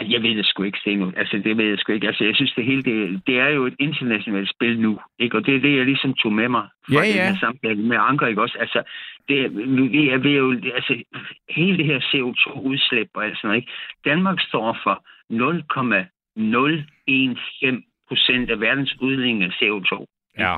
[0.00, 1.10] Jeg ved det sgu ikke, Steno.
[1.16, 2.06] Altså, det ved jeg sgu ikke.
[2.06, 5.36] Altså, jeg synes, det hele, det, det er jo et internationalt spil nu, ikke?
[5.36, 7.28] Og det er det, jeg ligesom tog med mig fra Ja, den ja.
[7.28, 8.56] her samtale med Anker, ikke også?
[8.60, 8.82] Altså,
[9.28, 11.02] det, nu, vi er ved jo, altså,
[11.50, 13.72] hele det her CO2-udslip og alt sådan noget, ikke?
[14.04, 20.04] Danmark står for 0,015 procent af verdens udledning af CO2.
[20.38, 20.56] Ja.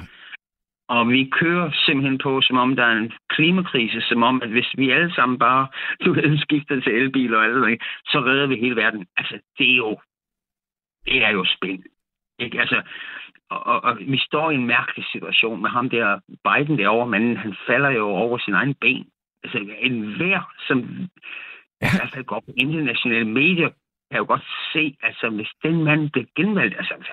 [0.88, 4.74] Og vi kører simpelthen på, som om der er en klimakrise, som om, at hvis
[4.78, 5.68] vi alle sammen bare
[6.04, 9.06] du ved, skifter til elbiler og alt så redder vi hele verden.
[9.16, 10.00] Altså, det er jo,
[11.04, 11.82] det er jo spil.
[12.38, 12.60] Ikke?
[12.60, 12.82] Altså,
[13.50, 17.36] og, og, og, vi står i en mærkelig situation med ham der, Biden derovre, men
[17.36, 19.06] han falder jo over sin egen ben.
[19.42, 20.78] Altså, en hver, som
[21.80, 23.70] i hvert fald går på internationale medier,
[24.10, 27.06] kan jo godt se, altså, hvis den mand bliver genvalgt, altså, hvad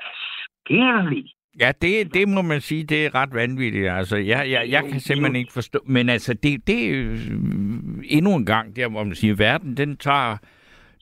[0.66, 1.35] sker der lige?
[1.60, 3.90] Ja, det, det må man sige, det er ret vanvittigt.
[3.90, 5.80] Altså, jeg, jeg, jeg kan simpelthen ikke forstå...
[5.86, 7.18] Men altså, det, det er øh,
[8.04, 10.38] endnu en gang, der hvor man siger, verden, den tager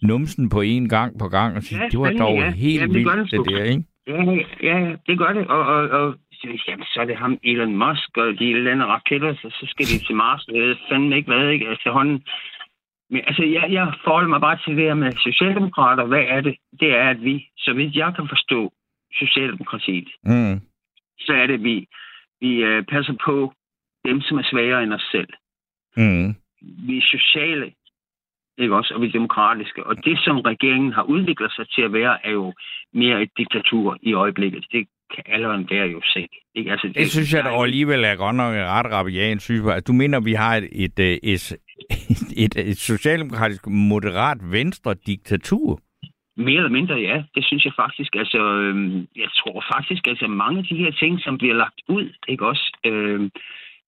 [0.01, 2.51] numsen på en gang på gang og siger, Ja, det var dog ja.
[2.51, 3.83] helt Jamen, det vildt, det det der, ikke?
[4.07, 4.23] Ja,
[4.69, 5.47] ja, ja, det gør det.
[5.47, 9.33] Og, og, og så- jamen, så er det ham, Elon Musk, og de lander raketter,
[9.33, 10.45] så, så skal de til Mars.
[10.53, 11.67] Jeg ved fandme ikke hvad, ikke?
[11.67, 12.23] Altså, hånden...
[13.09, 16.05] Men altså, jeg, jeg forholder mig bare til det her med Socialdemokrater.
[16.05, 16.55] Hvad er det?
[16.79, 18.73] Det er, at vi, så vidt jeg kan forstå
[19.19, 20.61] Socialdemokratiet, Mm.
[21.19, 21.87] så er det, at vi,
[22.41, 23.53] vi uh, passer på
[24.05, 25.29] dem, som er svagere end os selv.
[25.97, 26.35] Mm.
[26.87, 27.73] Vi er sociale,
[28.57, 28.93] ikke også?
[28.93, 29.83] Og vi er demokratiske.
[29.83, 32.53] Og det, som regeringen har udviklet sig til at være, er jo
[32.93, 34.65] mere et diktatur i øjeblikket.
[34.71, 36.27] Det kan alle der jo se.
[36.55, 36.71] Ikke?
[36.71, 39.69] Altså, Det synes jeg er dog alligevel er godt nok ret rabiat synes på.
[39.69, 41.59] Altså, Du mener, vi har et, et, øh, et,
[42.37, 45.79] et, et socialdemokratisk moderat venstre diktatur?
[46.37, 47.23] Mere eller mindre, ja.
[47.35, 48.15] Det synes jeg faktisk.
[48.15, 52.13] Altså, øhm, jeg tror faktisk, altså mange af de her ting, som bliver lagt ud,
[52.27, 52.77] ikke også?
[52.85, 53.31] Øhm,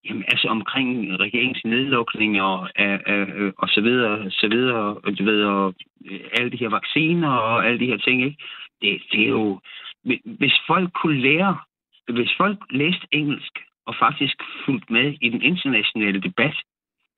[0.05, 5.23] jamen, altså omkring regeringens nedlukning og, øh, øh, og så videre, så videre, og du
[5.23, 5.73] ved, og
[6.05, 8.37] øh, alle de her vacciner og alle de her ting, ikke?
[8.81, 9.59] Det, det er jo...
[10.25, 11.57] Hvis folk kunne lære,
[12.13, 13.53] hvis folk læste engelsk
[13.85, 14.35] og faktisk
[14.65, 16.55] fulgte med i den internationale debat,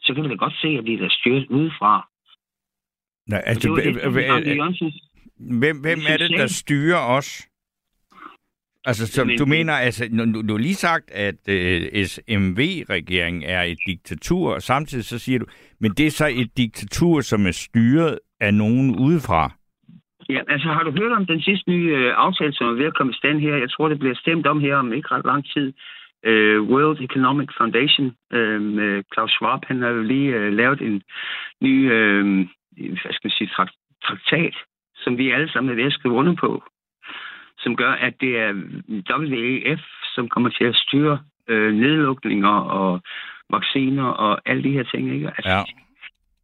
[0.01, 2.07] så kan vi da godt se, at de er der styret udefra.
[3.27, 4.91] Nej, altså, det det, som
[5.39, 7.47] hvem, hvem, er det, der styrer os?
[8.85, 13.77] Altså, som du mener, altså, nu, du har lige sagt, at øh, SMV-regeringen er et
[13.87, 15.45] diktatur, og samtidig så siger du,
[15.81, 19.51] men det er så et diktatur, som er styret af nogen udefra.
[20.29, 22.97] Ja, altså har du hørt om den sidste nye øh, aftale, som er ved at
[22.97, 23.55] komme i stand her?
[23.55, 25.73] Jeg tror, det bliver stemt om her om ikke ret lang tid.
[26.25, 31.01] Øh, World Economic Foundation øh, Klaus Schwab, han har jo lige øh, lavet en
[31.61, 34.55] ny øh, hvad skal man sige, trak- traktat,
[35.07, 36.63] som vi alle sammen er ved at skrive under på,
[37.57, 38.51] som gør, at det er
[39.19, 39.83] WEF,
[40.15, 43.01] som kommer til at styre øh, nedlukninger og
[43.49, 45.13] vacciner og alle de her ting.
[45.15, 45.27] Ikke?
[45.27, 45.63] Altså, Ja.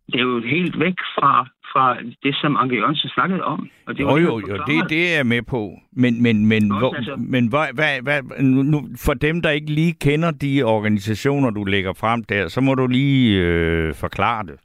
[0.08, 3.70] Det er jo helt væk fra, fra det, som Anke Jørgensen snakkede om.
[3.88, 5.80] Og det Jo, jo, jo, det, det er jeg med på.
[5.92, 9.72] Men, men, men, Også, hvor, altså- men hvad, hvad, hvad, nu, for dem, der ikke
[9.72, 14.56] lige kender de organisationer, du lægger frem der, så må du lige øh, forklare det.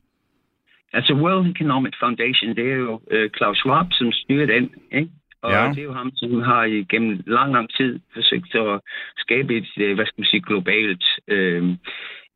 [0.92, 5.10] Altså World Economic Foundation, det er jo øh, Klaus Schwab, som styrer den, ikke?
[5.42, 5.68] Og Ja.
[5.68, 8.80] det er jo ham, som har igennem lang, lang tid forsøgt at
[9.16, 11.64] skabe et, øh, hvad skal man sige, globalt øh,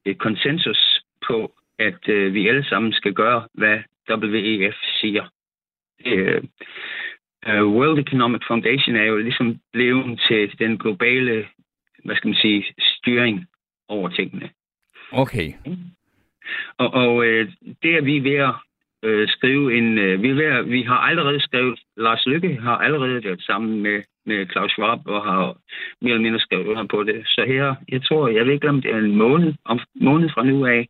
[0.05, 3.79] et konsensus på, at øh, vi alle sammen skal gøre, hvad
[4.11, 5.25] WEF siger.
[6.07, 6.43] Øh,
[7.47, 11.47] øh, World Economic Foundation er jo ligesom blevet til den globale,
[12.05, 13.47] hvad skal man sige, styring
[13.89, 14.51] over tingene.
[15.13, 15.53] Okay.
[16.79, 17.49] Og, og øh,
[17.83, 18.55] det er vi ved at
[19.03, 19.99] øh, skrive en...
[19.99, 21.79] Øh, vi, er ved at, vi har allerede skrevet...
[21.97, 25.57] Lars Lykke har allerede været sammen med, med Claus Schwab og har
[26.03, 27.23] mere eller mindre skrevet under på det.
[27.27, 30.45] Så her, jeg tror, jeg ved ikke om det er en måned, om måned fra
[30.45, 30.89] nu af,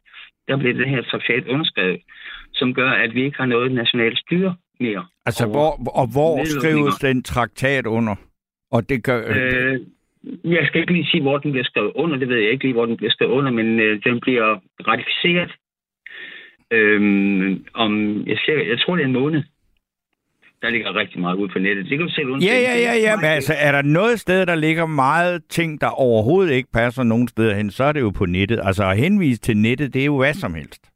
[0.48, 2.00] der bliver den her traktat underskrevet,
[2.54, 5.06] som gør, at vi ikke har noget nationalt styre mere.
[5.26, 8.14] Altså, hvor, og hvor skrives den traktat under?
[8.70, 9.20] Og det gør...
[9.28, 9.80] Øh,
[10.44, 12.16] jeg skal ikke lige sige, hvor den bliver skrevet under.
[12.16, 15.52] Det ved jeg ikke lige, hvor den bliver skrevet under, men øh, den bliver ratificeret
[16.70, 17.92] øhm, om,
[18.26, 19.42] jeg, siger, jeg tror, det er en måned.
[20.62, 21.84] Der ligger rigtig meget ud på nettet.
[21.84, 22.60] Det kan du selv ja, undersøge.
[22.60, 23.16] ja, ja, ja.
[23.16, 27.28] Men altså, er der noget sted, der ligger meget ting, der overhovedet ikke passer nogen
[27.28, 28.60] steder hen, så er det jo på nettet.
[28.62, 30.91] Altså, at henvise til nettet, det er jo hvad som helst.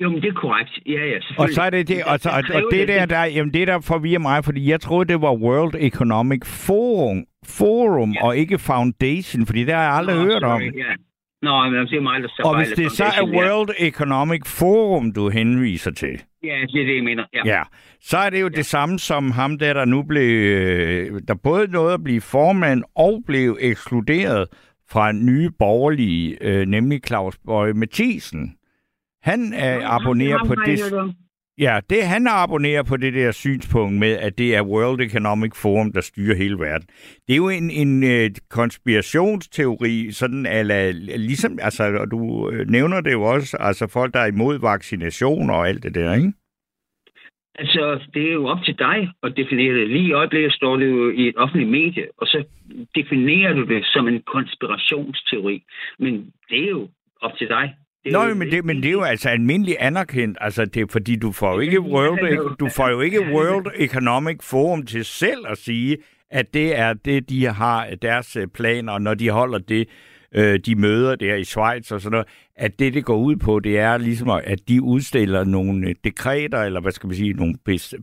[0.00, 0.70] Jo, men det er korrekt.
[0.86, 1.18] Ja, ja.
[1.38, 3.80] Og så er det det, og, så, og, og det der, der, jamen det der
[3.80, 8.24] forvirrer mig, fordi jeg troede, det var World Economic Forum, Forum Ja.
[8.26, 10.60] og ikke Foundation, fordi det har jeg aldrig Nå, hørt om.
[10.60, 10.94] sorry, Ja.
[11.42, 13.50] Nå, men det er mig, der tager Og hvis det så er Foundation, ja.
[13.54, 17.24] World Economic Forum, du henviser til, Ja, det er det, jeg mener.
[17.34, 17.42] Ja.
[17.44, 17.62] ja,
[18.00, 21.66] så er det jo det samme som ham der, der nu blev, øh, der både
[21.70, 24.48] nåede at blive formand og blev ekskluderet
[24.90, 28.54] fra nye borgerlige, øh, nemlig Claus Bøje Mathisen.
[29.30, 30.78] Han øh, abonnerer på det.
[31.58, 35.92] Ja, det han abonnerer på det der synspunkt med, at det er World Economic Forum,
[35.92, 36.86] der styrer hele verden.
[37.26, 40.90] Det er jo en, en øh, konspirationsteori, sådan ala,
[41.30, 45.50] ligesom, altså, og du øh, nævner det jo også, altså folk, der er imod vaccination
[45.50, 46.32] og alt det der, ikke?
[47.58, 49.88] Altså, det er jo op til dig at definere det.
[49.88, 52.44] Lige i øjeblikket står det jo i et offentligt medie, og så
[52.94, 55.62] definerer du det som en konspirationsteori.
[55.98, 56.88] Men det er jo
[57.20, 57.74] op til dig.
[58.04, 61.32] Det Nå, men det, men det er jo altså almindeligt anerkendt, altså det fordi, du
[61.32, 65.96] får jo ikke World, du får jo ikke World Economic Forum til selv at sige,
[66.30, 69.88] at det er det, de har deres øh, planer, når de holder det,
[70.34, 72.26] øh, de møder der i Schweiz og sådan noget,
[72.56, 76.62] at det, det går ud på, det er ligesom, at de udstiller nogle øh, dekreter,
[76.62, 77.54] eller hvad skal man sige, nogle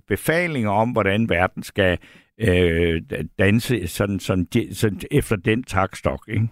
[0.07, 1.97] befalinger om, hvordan verden skal
[2.41, 3.01] øh,
[3.39, 6.47] danse sådan, sådan, sådan, efter den takstok, ikke?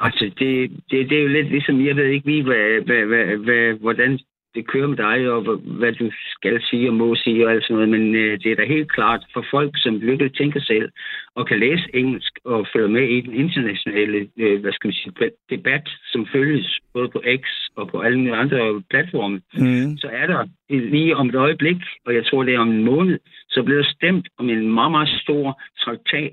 [0.00, 3.36] Altså, det, det, det er jo lidt ligesom, jeg ved ikke lige, hvad, hvad, hvad,
[3.36, 4.18] hvad, hvordan
[4.54, 5.40] det kører med dig, og
[5.80, 8.56] hvad, du skal sige og må sige og alt sådan noget, men øh, det er
[8.56, 10.88] da helt klart for folk, som virkelig tænker selv
[11.34, 15.30] og kan læse engelsk og følge med i den internationale, øh, hvad skal man sige,
[15.50, 17.44] debat, som følges både på X
[17.76, 19.96] og på alle mulige andre platforme, Mm.
[19.96, 21.76] så er der lige om et øjeblik,
[22.06, 23.18] og jeg tror, det er om en måned,
[23.48, 26.32] så bliver der stemt om en meget, meget stor traktat,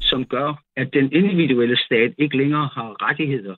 [0.00, 3.56] som gør, at den individuelle stat ikke længere har rettigheder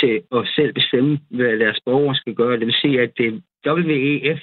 [0.00, 2.58] til at selv bestemme, hvad deres borgere skal gøre.
[2.58, 4.40] Det vil sige, at det er WEF,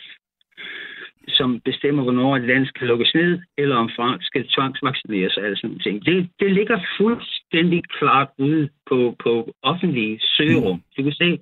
[1.28, 5.58] som bestemmer, hvornår et land skal lukkes ned, eller om folk skal tvangsvaccineres og alle
[5.58, 6.06] sådan ting.
[6.06, 10.82] Det, det ligger fuldstændig klart ude på, på offentlige søgerum.
[10.98, 11.40] Du kan se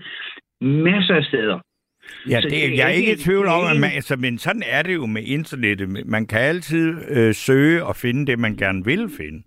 [0.61, 1.59] masser af steder.
[2.29, 4.37] Ja, Så det, det er jeg er ikke i tvivl om, at man, altså, men
[4.37, 6.05] sådan er det jo med internettet.
[6.05, 9.43] Man kan altid øh, søge og finde det, man gerne vil finde.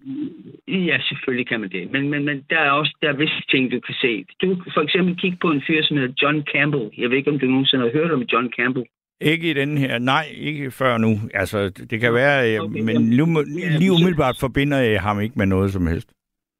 [0.69, 1.93] Ja, selvfølgelig kan man det.
[1.93, 4.25] Men, men, men der er også der er visse ting, du kan se.
[4.43, 6.91] Du kan for eksempel kigge på en fyr, som hedder John Campbell.
[6.99, 8.87] Jeg ved ikke, om du nogensinde har hørt om John Campbell.
[9.21, 11.21] Ikke i den her, nej, ikke før nu.
[11.35, 13.45] Altså, det kan være, øh, Okay, men jamen,
[13.79, 16.09] lige, umiddelbart forbinder jeg ham ikke med noget som helst.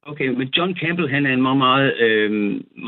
[0.09, 2.31] Okay, men John Campbell, han er en meget, meget, øh,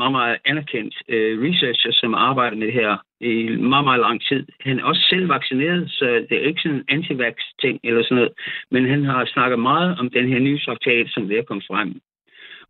[0.00, 3.34] meget, meget anerkendt øh, researcher, som arbejder med det her i
[3.72, 4.46] meget, meget lang tid.
[4.60, 7.14] Han er også selv vaccineret, så det er ikke sådan en anti
[7.62, 8.32] ting eller sådan noget.
[8.70, 12.00] Men han har snakket meget om den her nye traktat, som er kommet frem.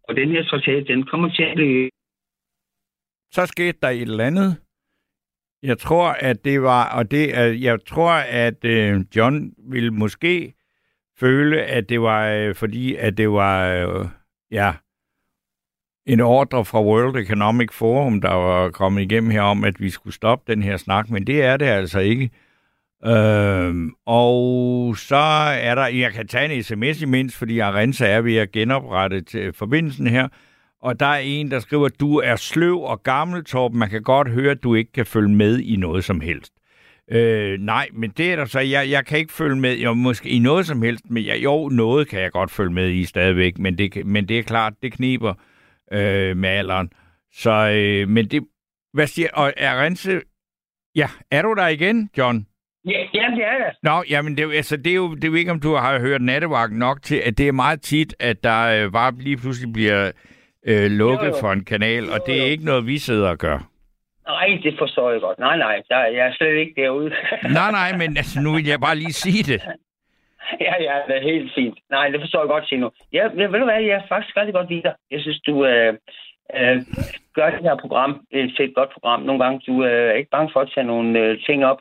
[0.09, 1.91] Og den her traktat, den kommer til at blive
[3.31, 4.51] Så skete der et eller andet.
[5.63, 8.13] Jeg tror, at det var, og det at jeg tror,
[8.45, 10.55] at øh, John ville måske
[11.21, 14.07] føle, at det var, øh, fordi at det var, øh,
[14.53, 14.73] ja,
[16.07, 20.15] en ordre fra World Economic Forum, der var kommet igennem her om, at vi skulle
[20.15, 22.31] stoppe den her snak, men det er det altså ikke.
[23.07, 25.17] Øhm, og så
[25.61, 29.53] er der, jeg kan tage en sms imens, fordi Arenza er ved at genoprette til
[29.53, 30.29] forbindelsen her,
[30.81, 33.79] og der er en, der skriver, du er sløv og gammel, Torben.
[33.79, 36.53] Man kan godt høre, at du ikke kan følge med i noget som helst.
[37.13, 38.61] Øh, nej, men det er der så.
[38.61, 41.69] Jeg, jeg kan ikke følge med jo, måske i noget som helst, men jeg, jo,
[41.69, 44.93] noget kan jeg godt følge med i stadigvæk, men det, men det er klart, det
[44.93, 45.35] kniber
[45.93, 46.91] øh, med alderen.
[47.35, 48.43] Så, øh, men det,
[48.95, 50.21] hvad siger, og er Rense,
[50.97, 52.47] ja, er du der igen, John?
[52.85, 53.77] Ja, ja det er det.
[53.83, 55.75] Nå, jamen, det, er jo- altså, det, er jo, det er jo ikke, om du
[55.75, 59.37] har hørt nattevagten nok til, at det er meget tit, at der øh, bare lige
[59.37, 60.11] pludselig bliver
[60.67, 61.41] øh, lukket Jo, jo.
[61.41, 62.51] for en kanal, og det er jo.
[62.51, 63.69] ikke noget, vi sidder og gør.
[64.27, 65.39] Nej, det forstår jeg godt.
[65.39, 67.11] Nej, nej, der, jeg er slet ikke derude.
[67.61, 69.61] Nej, nej, men altså, nu vil jeg bare lige sige det.
[70.67, 71.79] ja, ja, det er helt fint.
[71.91, 72.89] Nej, det forstår jeg godt, Tino.
[73.13, 74.95] Ja, jeg, ved du hvad, jeg er faktisk rigtig godt lide dig.
[75.11, 75.95] Jeg synes, du øh,
[76.57, 76.77] øh,
[77.35, 79.23] gør det her program øh, til et godt program.
[79.23, 81.79] Nogle gange, du øh, er ikke bange for at tage nogle øh, ting op.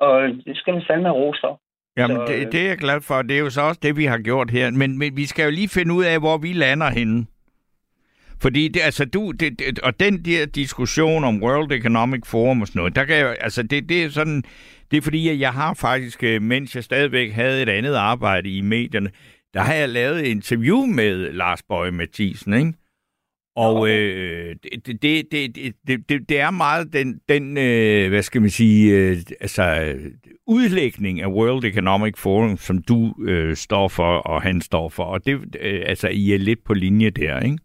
[0.00, 1.60] Og det skal man fandme have ros for.
[1.96, 3.96] Jamen, Så, det, øh, det er jeg glad for, det er jo så også det,
[3.96, 4.70] vi har gjort her.
[4.70, 7.26] Men, men vi skal jo lige finde ud af, hvor vi lander henne.
[8.42, 12.66] Fordi det, altså du, det, det, og den der diskussion om World Economic Forum og
[12.66, 14.42] sådan noget, der kan jeg, altså det, det er sådan,
[14.90, 18.50] det er fordi, at jeg har faktisk, øh, mens jeg stadigvæk havde et andet arbejde
[18.50, 19.10] i medierne,
[19.54, 22.72] der har jeg lavet et interview med Lars Bøje Mathisen, ikke?
[23.56, 25.74] Og øh, det, det, det,
[26.08, 29.94] det, det, er meget den, den øh, hvad skal man sige, øh, altså
[30.46, 35.04] udlægning af World Economic Forum, som du øh, står for, og han står for.
[35.04, 37.58] Og det, øh, altså, I er lidt på linje der, ikke?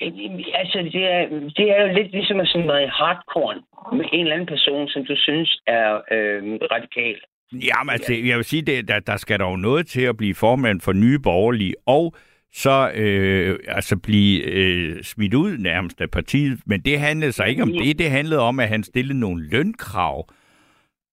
[0.00, 1.22] Altså, det er,
[1.56, 3.62] det er jo lidt ligesom at sådan noget hardcore
[3.96, 7.20] med en eller anden person, som du synes er øh, radikal.
[7.52, 10.34] Jamen, altså, jeg vil sige, det, der, der skal der jo noget til at blive
[10.34, 12.14] formand for nye borgerlige, og
[12.52, 16.58] så øh, altså blive øh, smidt ud nærmest af partiet.
[16.66, 17.98] Men det handlede så ikke om det.
[17.98, 20.28] Det handlede om, at han stillede nogle lønkrav.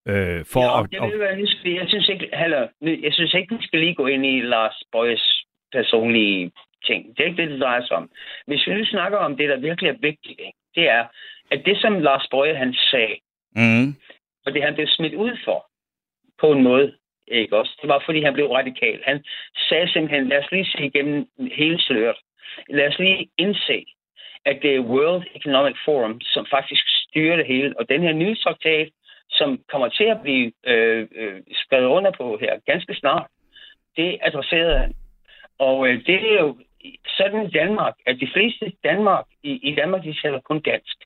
[0.07, 3.33] Øh, for ja, at, jeg, ved, hvad, nu skal, jeg synes ikke, heller, jeg synes
[3.33, 6.51] ikke, vi skal lige gå ind i Lars Bøjes personlige
[6.85, 7.17] ting.
[7.17, 8.09] Det er ikke det, det drejer sig om.
[8.47, 11.05] Hvis vi nu snakker om det, der virkelig er vigtigt, ikke, det er,
[11.51, 13.17] at det, som Lars Bøje han sagde,
[13.55, 13.95] mm,
[14.45, 15.65] og det han blev smidt ud for,
[16.39, 16.95] på en måde,
[17.27, 17.77] ikke også?
[17.81, 18.99] Det var, fordi han blev radikal.
[19.05, 19.23] Han
[19.69, 22.17] sagde simpelthen, lad os lige se igennem hele sløret.
[22.69, 23.85] Lad os lige indse,
[24.45, 27.79] at det er World Economic Forum, som faktisk styrer det hele.
[27.79, 28.89] Og den her nye traktat,
[29.29, 33.27] som kommer til at blive øh, øh, skrevet under på her ganske snart,
[33.97, 34.93] det adresserede han.
[35.59, 36.57] Og øh, det er jo
[37.17, 40.97] sådan i Danmark, at de fleste Danmark, i, i Danmark, de taler kun dansk.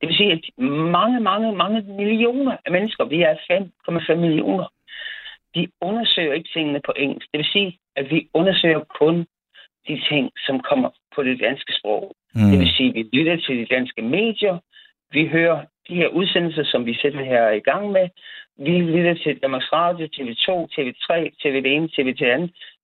[0.00, 0.64] Det vil sige, at
[0.98, 3.34] mange, mange, mange millioner af mennesker, vi er
[4.12, 4.66] 5,5 millioner,
[5.54, 7.26] de undersøger ikke tingene på engelsk.
[7.32, 9.26] Det vil sige, at vi undersøger kun
[9.88, 12.12] de ting, som kommer på det danske sprog.
[12.34, 12.50] mm.
[12.50, 14.58] Det vil sige, at vi lytter til de danske medier,
[15.10, 18.08] vi hører de her udsendelser, som vi sætter her i gang med.
[18.58, 21.10] Vi lytter til Danmarks Radio, TV2, TV3,
[21.42, 22.24] TV1, TV2,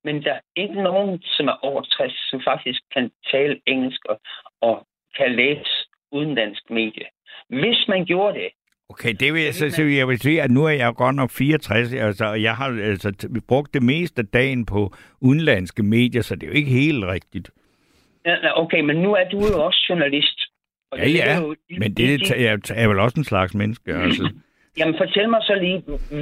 [0.04, 4.20] men der er ikke nogen, som er over 60, som faktisk kan tale engelsk og,
[4.60, 4.86] og
[5.18, 5.70] kan læse
[6.12, 7.06] udenlandsk medie.
[7.48, 8.48] Hvis man gjorde det,
[8.88, 11.16] Okay, det vil jeg så, så vil jeg vil sige, at nu er jeg godt
[11.16, 16.22] nok 64, altså, og jeg har altså, brugt det meste af dagen på udenlandske medier,
[16.22, 17.50] så det er jo ikke helt rigtigt.
[18.26, 20.40] Ja, okay, men nu er du jo også journalist.
[20.90, 23.54] Og Ja, det ja, er jo- men det er, er, er vel også en slags
[23.54, 24.32] menneske, altså.
[24.78, 25.78] Jamen fortæl mig så lige,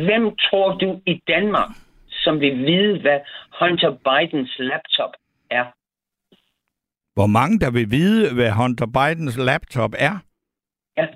[0.08, 1.68] hvem tror du i Danmark,
[2.24, 3.18] som vil vide, hvad
[3.60, 5.12] Hunter Bidens laptop
[5.50, 5.64] er?
[7.16, 10.14] Hvor mange der vil vide, hvad Hunter Bidens laptop er?
[10.98, 11.06] Ja,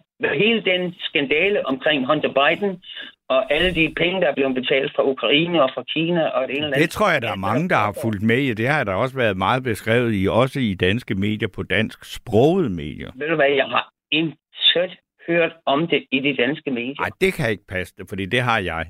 [0.43, 2.83] hele den skandale omkring Hunter Biden,
[3.29, 6.57] og alle de penge, der er blevet betalt fra Ukraine og fra Kina og det
[6.57, 6.91] ene eller Det andet.
[6.91, 8.55] tror jeg, der er mange, der har fulgt med i.
[8.55, 12.71] Det har der også været meget beskrevet i, også i danske medier på dansk sproget
[12.73, 13.11] medier.
[13.15, 14.99] Ved du hvad, jeg har intet
[15.29, 16.95] hørt om det i de danske medier.
[17.01, 18.87] Nej, det kan ikke passe fordi det har jeg.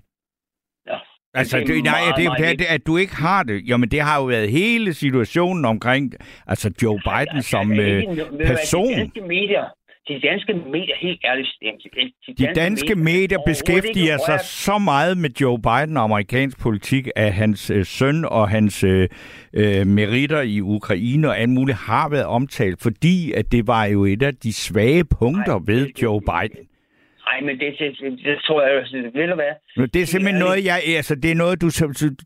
[0.86, 0.98] Ja.
[1.34, 3.68] Altså, Det det, nej, meget, det, meget det, at du ikke har det.
[3.68, 6.12] Jamen, det har jo været hele situationen omkring,
[6.46, 8.88] altså Joe Biden som øh, ikke- ved du hvad, person.
[8.92, 9.64] De danske medier,
[10.08, 15.30] de danske medier, helt ærligt, de, De danske medier overhovedet beskæftiger sig så meget med
[15.40, 19.08] Joe Biden og amerikansk politik, at hans øh, søn og hans øh,
[19.54, 24.04] øh, meritter i Ukraine og alt muligt har været omtalt, fordi at det var jo
[24.04, 26.66] et af de svage punkter Nej, ved det- Joe Biden.
[27.30, 28.72] Nej, men det, det, det, det tror jeg,
[29.14, 29.52] ved du hvad?
[29.76, 31.68] Men det er simpelthen noget, jeg, altså, det er noget, du,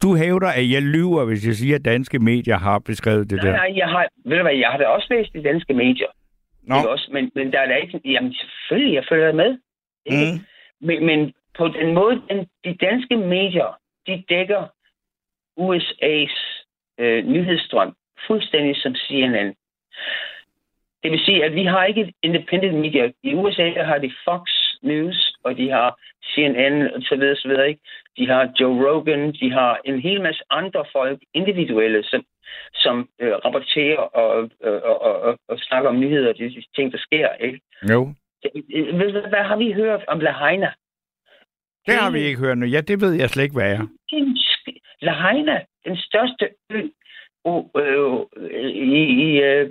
[0.03, 3.47] du hævder, at jeg lyver, hvis jeg siger, at danske medier har beskrevet det Nej,
[3.51, 3.57] der.
[3.57, 6.07] nej, jeg har, ved du hvad, jeg har da også læst de danske medier.
[6.71, 6.77] Nå.
[6.77, 8.01] Ikke Også, men, men der er da ikke...
[8.05, 9.59] Jamen selvfølgelig, jeg følger med.
[10.07, 10.33] Ikke?
[10.33, 10.39] Mm.
[10.87, 14.63] Men, men på den måde, den, de danske medier, de dækker
[15.61, 16.37] USA's
[16.99, 17.95] øh, nyhedsstrøm
[18.27, 19.55] fuldstændig som CNN.
[21.03, 23.13] Det vil sige, at vi har ikke et independent media.
[23.23, 24.51] I USA der har de Fox
[24.83, 26.01] News, og de har
[26.33, 27.81] CNN og så videre, så videre, ikke?
[28.17, 32.25] De har Joe Rogan, de har en hel masse andre folk, individuelle, som,
[32.75, 36.99] som øh, rapporterer og, øh, og, og, og, snakker om nyheder og de ting, der
[36.99, 37.61] sker, ikke?
[37.91, 40.73] Jo, Øh, du, hvad har vi hørt om Lahaina?
[41.87, 42.67] det har vi ikke hørt nu.
[42.67, 43.87] Ja, det ved jeg slet ikke, hvad er.
[45.01, 46.83] Lahaina, den største ø
[47.45, 48.27] uh, uh,
[48.75, 49.71] i, i uh,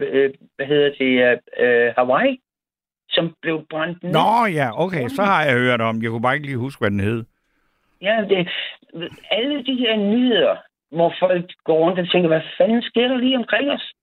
[0.55, 2.39] hvad hedder det, uh, Hawaii,
[3.09, 4.11] som blev brændt ned.
[4.11, 6.01] Nå ja, okay, så har jeg hørt om.
[6.01, 7.23] Jeg kunne bare ikke lige huske, hvad den hed.
[8.01, 8.49] Ja, det,
[9.31, 10.57] alle de her nyheder,
[10.91, 13.93] hvor folk går rundt og tænker, hvad fanden sker der lige omkring os?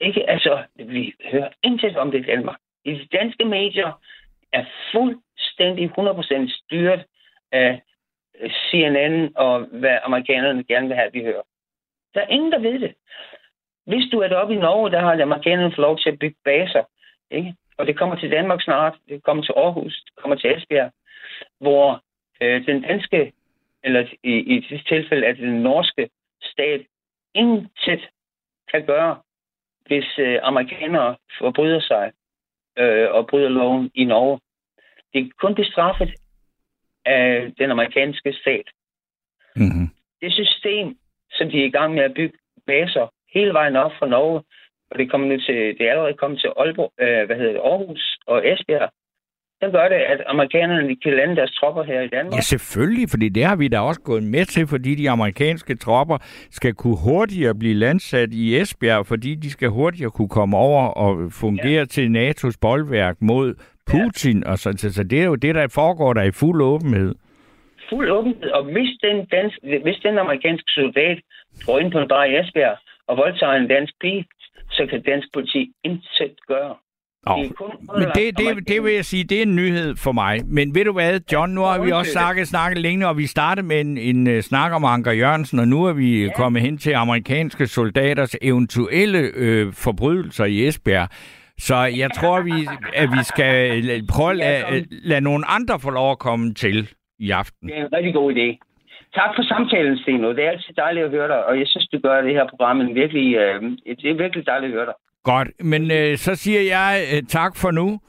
[0.00, 0.30] Ikke?
[0.30, 2.58] Altså, vi hører intet om det i Danmark.
[2.84, 4.00] De danske medier
[4.52, 7.04] er fuldstændig 100% styret
[7.52, 7.82] af
[8.70, 11.42] CNN og hvad amerikanerne gerne vil have, at vi hører.
[12.14, 12.94] Der er ingen, der ved det.
[13.86, 16.84] Hvis du er deroppe i Norge, der har amerikanerne fået lov til at bygge baser.
[17.30, 17.54] Ikke?
[17.78, 18.94] Og det kommer til Danmark snart.
[19.08, 20.02] Det kommer til Aarhus.
[20.06, 20.92] Det kommer til Esbjerg.
[21.60, 22.02] Hvor
[22.40, 23.32] øh, den danske,
[23.88, 26.08] eller i, i det tilfælde, at den norske
[26.42, 26.80] stat
[27.34, 28.02] intet
[28.72, 29.20] kan gøre,
[29.86, 32.12] hvis øh, amerikanere forbryder sig
[32.78, 34.40] øh, og bryder loven i Norge.
[35.12, 36.10] Det kan kun blive straffet
[37.04, 38.68] af den amerikanske stat.
[39.56, 39.88] Mm-hmm.
[40.20, 40.96] Det system,
[41.30, 44.42] som de er i gang med at bygge baser hele vejen op fra Norge,
[44.90, 47.60] og det, kommer nu til, det er allerede kommet til Aalborg, øh, hvad hedder det,
[47.60, 48.90] Aarhus og Esbjerg,
[49.62, 52.34] så gør det, at amerikanerne kan lande deres tropper her i Danmark.
[52.34, 56.18] Ja, selvfølgelig, fordi det har vi da også gået med til, fordi de amerikanske tropper
[56.50, 61.32] skal kunne hurtigere blive landsat i Esbjerg, fordi de skal hurtigere kunne komme over og
[61.32, 61.84] fungere ja.
[61.84, 63.54] til NATO's boldværk mod
[63.92, 64.42] Putin.
[64.42, 64.50] Ja.
[64.50, 67.14] Og så, så, så det er jo det, der foregår der i fuld åbenhed.
[67.90, 71.18] Fuld åbenhed, og hvis den, dansk, hvis den amerikanske soldat
[71.66, 74.26] går ind på en bar i Esbjerg og voldtager en dansk pige,
[74.70, 76.74] så kan dansk politi intet gøre.
[77.26, 77.42] Oh.
[77.42, 80.40] Det kun Men det, det, det vil jeg sige, det er en nyhed for mig.
[80.46, 83.66] Men ved du hvad, John, nu har vi også snakket, snakket længe, og vi startede
[83.66, 86.32] med en, en uh, snak om Anker Jørgensen, og nu er vi ja.
[86.32, 91.08] kommet hen til amerikanske soldaters eventuelle øh, forbrydelser i Esbjerg.
[91.58, 95.90] Så jeg tror, vi, at vi skal la- prøve at lade, lade nogle andre få
[95.90, 96.88] lov at komme til
[97.18, 97.68] i aften.
[97.68, 98.48] Det er en rigtig god idé.
[99.14, 100.32] Tak for samtalen, Steno.
[100.32, 102.80] Det er altid dejligt at høre dig, og jeg synes, du gør det her program
[102.80, 103.62] en virkelig, øh,
[104.02, 104.94] det er virkelig dejligt at høre dig.
[105.28, 108.00] Godt, men øh, så siger jeg øh, tak for nu.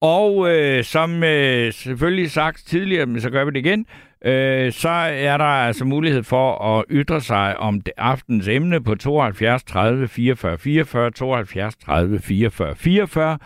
[0.00, 3.86] Og øh, som øh, selvfølgelig sagt tidligere, men så gør vi det igen,
[4.24, 8.94] øh, så er der altså mulighed for at ytre sig om det aftens emne på
[8.94, 13.38] 72 30 44 44, 72 30 44 44.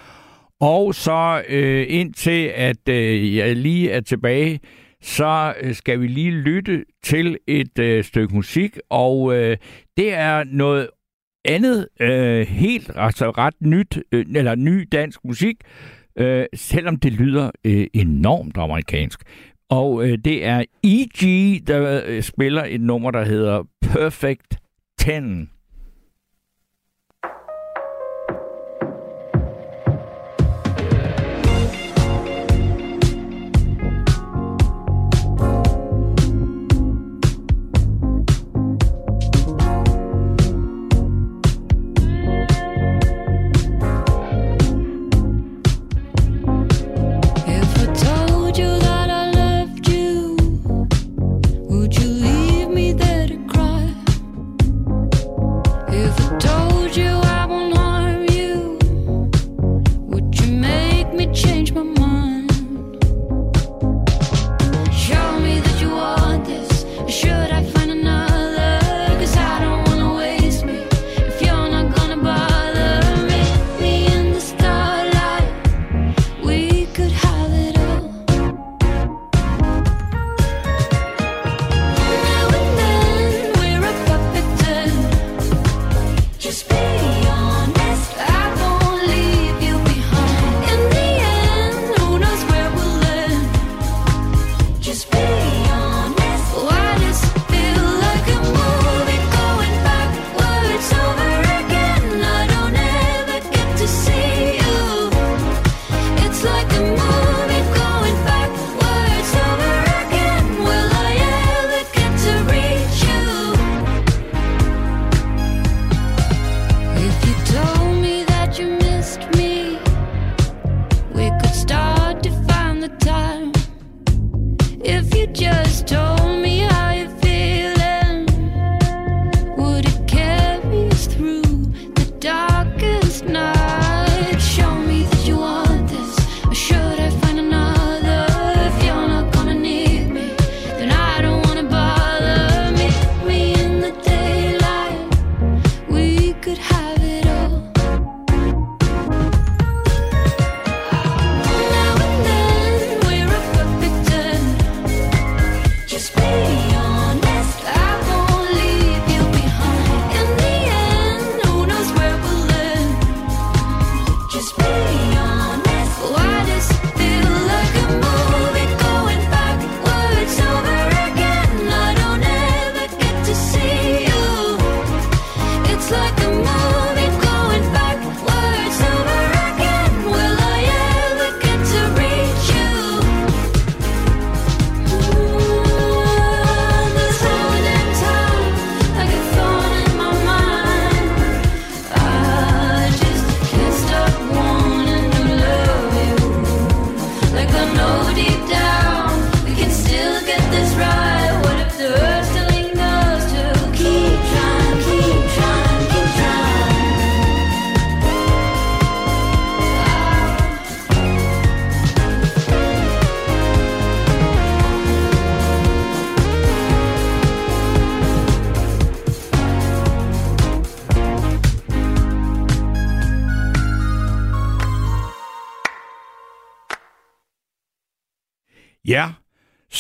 [0.61, 4.61] Og så øh, indtil at øh, jeg lige er tilbage,
[5.03, 9.57] så øh, skal vi lige lytte til et øh, stykke musik, og øh,
[9.97, 10.89] det er noget
[11.47, 15.57] andet øh, helt altså ret nyt, øh, eller ny dansk musik,
[16.17, 19.21] øh, selvom det lyder øh, enormt amerikansk.
[19.71, 21.23] Og øh, det er E.G.,
[21.67, 24.59] der øh, spiller et nummer, der hedder Perfect
[24.99, 25.11] 10.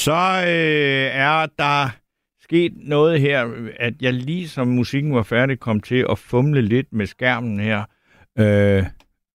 [0.06, 1.88] så øh, er der
[2.42, 3.46] sket noget her,
[3.80, 7.84] at jeg lige som musikken var færdig, kom til at fumle lidt med skærmen her.
[8.38, 8.84] Øh,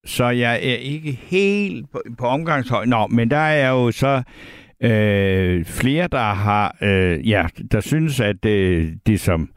[0.05, 2.85] så jeg er ikke helt på, på omgangshøj.
[2.85, 4.23] Nå, men der er jo så
[4.83, 9.49] øh, flere, der har, øh, ja, der synes, at øh, det som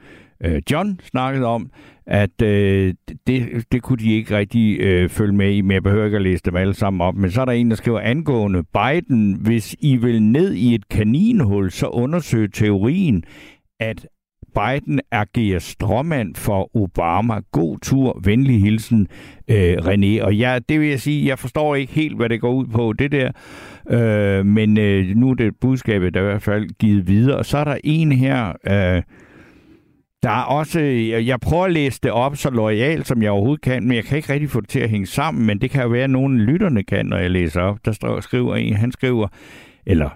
[0.45, 1.71] øh, John snakkede om,
[2.07, 2.95] at øh,
[3.27, 6.23] det, det kunne de ikke rigtig øh, følge med i, men jeg behøver ikke at
[6.23, 7.15] læse dem alle sammen op.
[7.15, 10.89] Men så er der en, der skriver angående Biden, hvis I vil ned i et
[10.89, 13.25] kaninhul, så undersøg teorien,
[13.81, 14.07] at
[14.55, 17.41] Biden agerer stråmand for Obama.
[17.53, 19.09] God tur, venlig hilsen,
[19.49, 20.25] øh, René.
[20.25, 22.93] Og jeg, det vil jeg sige, jeg forstår ikke helt, hvad det går ud på,
[22.93, 23.31] det der.
[23.91, 27.37] Øh, men øh, nu er det budskabet, der er i hvert fald givet videre.
[27.37, 29.03] Og så er der en her, øh,
[30.25, 33.63] der er også, øh, jeg, prøver at læse det op så lojalt, som jeg overhovedet
[33.63, 35.83] kan, men jeg kan ikke rigtig få det til at hænge sammen, men det kan
[35.83, 37.79] jo være, at nogle lytterne kan, når jeg læser op.
[37.85, 39.29] Der står, skriver en, han skriver,
[39.87, 40.11] eller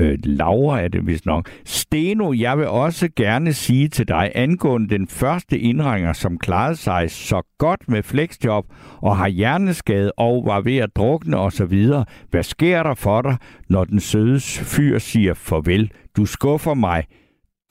[0.00, 1.50] øh, Laura er det vist nok.
[1.64, 7.10] Steno, jeg vil også gerne sige til dig angående den første indringer, som klarede sig
[7.10, 8.66] så godt med flexjob
[9.02, 11.86] og har hjerneskade og var ved at drukne osv.
[12.30, 13.36] Hvad sker der for dig,
[13.68, 15.90] når den søde fyr siger farvel?
[16.16, 17.04] Du skuffer mig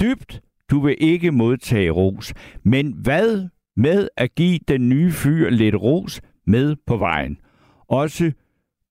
[0.02, 0.42] dybt.
[0.74, 2.34] Du vil ikke modtage ros.
[2.64, 7.38] Men hvad med at give den nye fyr lidt ros med på vejen?
[7.90, 8.32] Også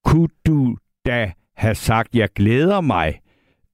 [0.05, 3.19] kunne du da have sagt, jeg glæder mig,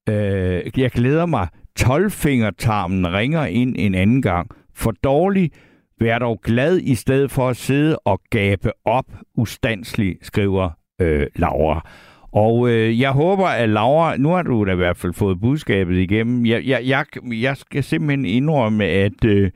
[0.10, 1.48] Øh, jeg glæder mig.
[1.80, 4.50] 12-fingertarmen ringer ind en anden gang.
[4.76, 5.52] For dårlig,
[6.00, 9.06] vær dog glad i stedet for at sidde og gabe op
[9.36, 10.70] ustandsligt, skriver
[11.02, 11.90] øh, Laura.
[12.32, 15.98] Og øh, jeg håber, at Laura, nu har du da i hvert fald fået budskabet
[15.98, 16.46] igennem.
[16.46, 19.52] Jeg, jeg, jeg, jeg skal simpelthen indrømme, at øh,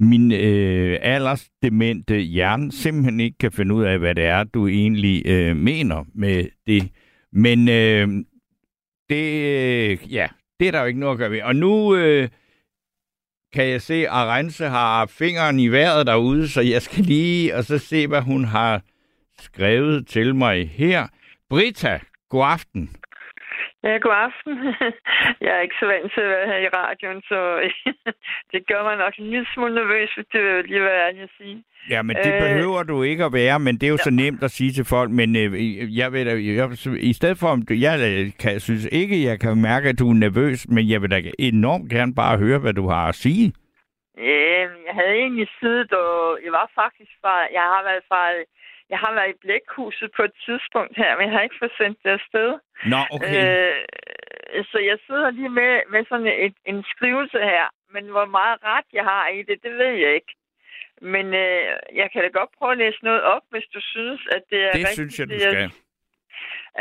[0.00, 5.22] min øh, aldersdemente hjerne simpelthen ikke kan finde ud af, hvad det er, du egentlig
[5.26, 6.88] øh, mener med det.
[7.32, 8.08] Men øh,
[9.08, 10.28] det, øh, ja,
[10.60, 11.42] det er der jo ikke noget at gøre ved.
[11.42, 12.28] Og nu øh,
[13.52, 17.64] kan jeg se, at Rense har fingeren i vejret derude, så jeg skal lige og
[17.64, 18.82] så se, hvad hun har
[19.40, 21.06] skrevet til mig her.
[21.52, 21.94] Brita,
[22.30, 22.82] god aften.
[23.84, 24.52] Ja, god aften.
[25.44, 27.38] Jeg er ikke så vant til at være her i radioen, så
[28.52, 31.30] det gør mig nok en lille smule nervøs, hvis det vil lige være ærlig at
[31.38, 31.64] sige.
[31.90, 34.42] Ja, men det Øh, behøver du ikke at være, men det er jo så nemt
[34.42, 35.10] at sige til folk.
[35.10, 35.50] Men øh,
[35.98, 36.66] jeg vil da, jeg,
[37.10, 40.08] i stedet for, om du, jeg øh, kan, synes ikke, jeg kan mærke, at du
[40.10, 43.52] er nervøs, men jeg vil da enormt gerne bare høre, hvad du har at sige.
[44.18, 48.22] Ja, jeg havde egentlig siddet, og jeg var faktisk fra, jeg har været fra,
[48.92, 51.98] jeg har været i Blækhuset på et tidspunkt her, men jeg har ikke fået sendt
[52.04, 52.50] det afsted.
[52.92, 53.34] Nå, okay.
[53.40, 58.58] Øh, så jeg sidder lige med, med sådan et, en skrivelse her, men hvor meget
[58.70, 60.32] ret jeg har i det, det ved jeg ikke.
[61.14, 61.64] Men øh,
[62.00, 64.72] jeg kan da godt prøve at læse noget op, hvis du synes, at det er
[64.72, 64.98] det rigtigt.
[65.00, 65.70] synes jeg, du det, skal.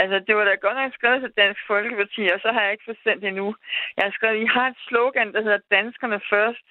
[0.02, 2.88] Altså, det var da godt nok skrevet til Dansk Folkeparti, og så har jeg ikke
[2.88, 3.56] fået sendt det endnu.
[3.98, 6.66] Jeg har skrevet, I har et slogan, der hedder Danskerne først.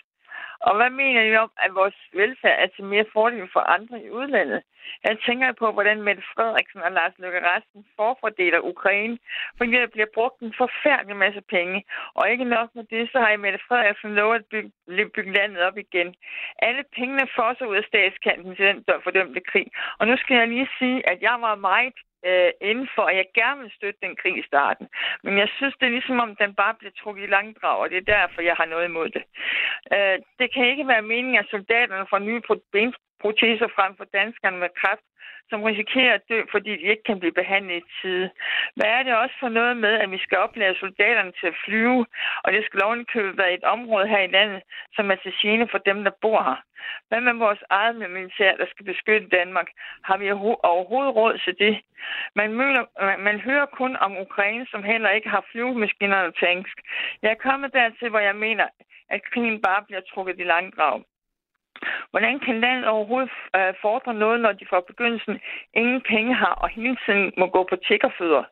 [0.66, 4.10] Og hvad mener I om, at vores velfærd er til mere fordel for andre i
[4.10, 4.62] udlandet?
[5.04, 9.18] Jeg tænker på, hvordan Mette Frederiksen og Lars Løkke Rasmussen forfordeler Ukraine,
[9.56, 11.84] fordi der bliver brugt en forfærdelig masse penge.
[12.14, 14.70] Og ikke nok med det, så har I Mette Frederiksen lovet at bygge,
[15.14, 16.14] bygge landet op igen.
[16.58, 19.66] Alle pengene fosser ud af statskanten til den fordømte krig.
[19.98, 21.94] Og nu skal jeg lige sige, at jeg var meget
[22.28, 24.86] øh, inden for, at jeg gerne vil støtte den krig i starten.
[25.24, 27.98] Men jeg synes, det er ligesom om, den bare bliver trukket i langdrag, og det
[27.98, 29.24] er derfor, jeg har noget imod det.
[29.94, 32.42] Øh, det kan ikke være meningen, at soldaterne får nye
[33.22, 35.09] proteser frem for danskerne med kræft,
[35.50, 38.30] som risikerer at dø, fordi de ikke kan blive behandlet i tide.
[38.76, 42.06] Hvad er det også for noget med, at vi skal oplære soldaterne til at flyve,
[42.44, 44.62] og det skal ovenikøbet være et område her i landet,
[44.96, 46.60] som er til gene for dem, der bor her?
[47.08, 49.68] Hvad med vores eget militær, der skal beskytte Danmark?
[50.02, 51.80] Har vi overhovedet råd til det?
[52.34, 52.84] Man, møder,
[53.18, 56.70] man hører kun om Ukraine, som heller ikke har flyvemaskiner og tanks.
[57.22, 58.66] Jeg er kommet dertil, hvor jeg mener,
[59.10, 61.02] at krigen bare bliver trukket i langdrag.
[62.10, 65.40] Hvordan kan landet overhovedet øh, fordre noget, når de fra begyndelsen
[65.74, 68.44] ingen penge har og hele tiden må gå på tiggerfødder?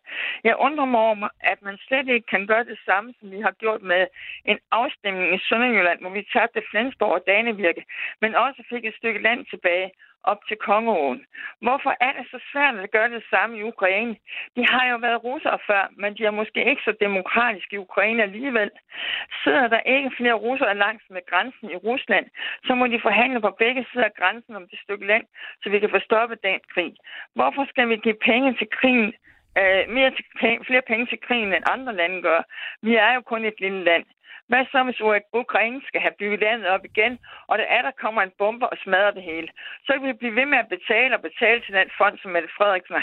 [0.44, 3.50] Jeg undrer mig over, at man slet ikke kan gøre det samme, som vi har
[3.50, 4.06] gjort med
[4.44, 7.84] en afstemning i Sønderjylland, hvor vi tabte Flensborg og Danevirke,
[8.20, 9.90] men også fik et stykke land tilbage
[10.24, 11.24] op til Kongeåen.
[11.60, 14.16] Hvorfor er det så svært at gøre det samme i Ukraine?
[14.56, 18.22] De har jo været russere før, men de er måske ikke så demokratiske i Ukraine
[18.22, 18.70] alligevel.
[19.44, 22.26] Sidder der ikke flere russere langs med grænsen i Rusland,
[22.66, 25.24] så må de forhandle på begge sider af grænsen om det stykke land,
[25.62, 26.92] så vi kan få stoppet den krig.
[27.34, 29.12] Hvorfor skal vi give penge til krigen,
[29.58, 30.24] øh, mere til,
[30.66, 32.40] flere penge til krigen, end andre lande gør?
[32.82, 34.04] Vi er jo kun et lille land.
[34.48, 35.00] Hvad så, hvis
[35.32, 38.76] Ukraine skal have bygget landet op igen, og der er, der kommer en bombe og
[38.84, 39.48] smadrer det hele?
[39.84, 42.48] Så kan vi blive ved med at betale og betale til den fond, som Mette
[42.56, 43.02] Frederiksen og,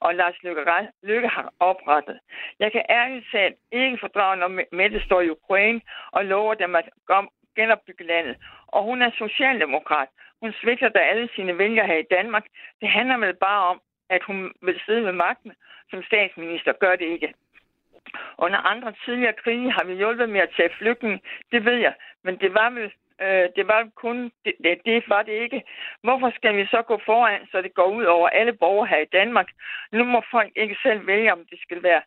[0.00, 0.62] og Lars Løkke,
[1.02, 2.18] Løkke har oprettet.
[2.58, 5.80] Jeg kan ærligt talt ikke fordrage, når Mette står i Ukraine
[6.12, 6.88] og lover dem at
[7.56, 8.36] genopbygge landet.
[8.66, 10.08] Og hun er socialdemokrat.
[10.40, 12.46] Hun svigter da alle sine vælgere her i Danmark.
[12.80, 13.80] Det handler vel bare om,
[14.16, 15.52] at hun vil sidde ved magten
[15.90, 16.72] som statsminister.
[16.72, 17.34] Gør det ikke.
[18.38, 21.20] Under andre tidligere krige har vi hjulpet med at tage flygtninge,
[21.52, 21.94] det ved jeg.
[22.24, 22.92] Men det var vel
[23.24, 25.62] Øh, det var kun, det, det, det var det ikke.
[26.02, 29.12] Hvorfor skal vi så gå foran, så det går ud over alle borgere her i
[29.18, 29.48] Danmark?
[29.92, 32.02] Nu må folk ikke selv vælge, om det skal være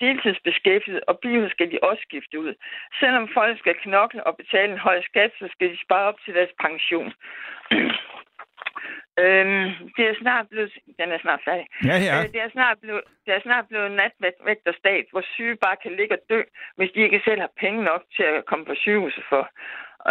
[0.00, 2.54] deltidsbeskæftiget, og bilen skal de også skifte ud.
[3.00, 6.34] Selvom folk skal knokle og betale en høj skat, så skal de spare op til
[6.34, 7.12] deres pension.
[9.18, 10.72] øhm, det er snart blevet...
[10.98, 11.66] Den er snart færdig.
[11.84, 12.14] Ja, ja.
[12.18, 16.14] Øh, det, er snart blevet, det er snart blevet natvægterstat, hvor syge bare kan ligge
[16.14, 16.40] og dø,
[16.76, 19.42] hvis de ikke selv har penge nok til at komme på sygehuset for.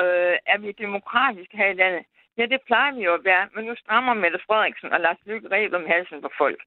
[0.01, 2.03] Øh, er vi demokratiske her i landet?
[2.37, 5.47] Ja, det plejer vi jo at være, men nu strammer Mette Frederiksen og Lars Lykke
[5.51, 6.59] rebet om halsen på folk.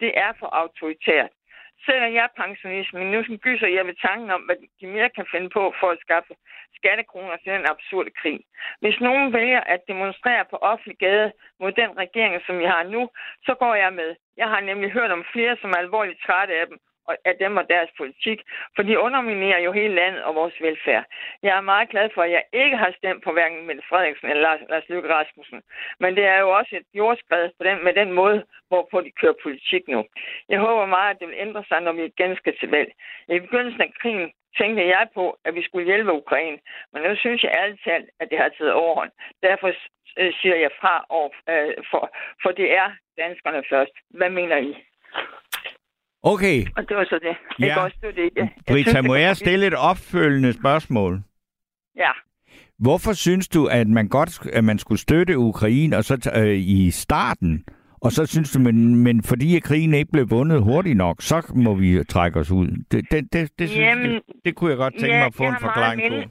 [0.00, 1.30] Det er for autoritært.
[1.86, 5.50] Selv er pensionist, men nu gyser jeg ved tanken om, hvad de mere kan finde
[5.50, 6.34] på for at skaffe
[6.78, 8.40] skattekroner til den absurde krig.
[8.80, 13.02] Hvis nogen vælger at demonstrere på offentlig gade mod den regering, som vi har nu,
[13.46, 14.10] så går jeg med.
[14.36, 16.78] Jeg har nemlig hørt om flere, som er alvorligt trætte af dem,
[17.24, 18.38] af dem og deres politik,
[18.76, 21.04] for de underminerer jo hele landet og vores velfærd.
[21.42, 24.42] Jeg er meget glad for, at jeg ikke har stemt på hverken Mette Frederiksen eller
[24.42, 25.62] Lars, Lars Løkke Rasmussen.
[26.00, 29.42] Men det er jo også et jordskred på den, med den måde, hvorpå de kører
[29.42, 30.04] politik nu.
[30.48, 32.90] Jeg håber meget, at det vil ændre sig, når vi igen skal til valg.
[33.28, 36.58] I begyndelsen af krigen tænkte jeg på, at vi skulle hjælpe Ukraine.
[36.92, 39.10] Men nu synes jeg ærligt talt, at det har taget overhånd.
[39.42, 39.68] Derfor
[40.18, 42.10] øh, siger jeg fra, over, øh, for,
[42.42, 42.88] for det er
[43.18, 43.92] danskerne først.
[44.10, 44.76] Hvad mener I?
[46.22, 47.36] Okay, Og det var så det.
[47.60, 47.64] Ja.
[47.64, 48.30] Ikke også, det det.
[48.36, 51.22] Jeg, jeg Brita, synes, må det jeg stille et opfølgende spørgsmål?
[51.96, 52.10] Ja.
[52.78, 56.90] Hvorfor synes du, at man godt at man skulle støtte Ukraine og så øh, i
[56.90, 57.64] starten,
[58.00, 61.74] og så synes du, men, men fordi krigen ikke blev vundet hurtigt nok, så må
[61.74, 62.68] vi trække os ud.
[62.90, 65.34] Det, det, det, det, synes, Jamen, det, det kunne jeg godt tænke ja, mig at
[65.34, 66.30] få jeg en forklaring på.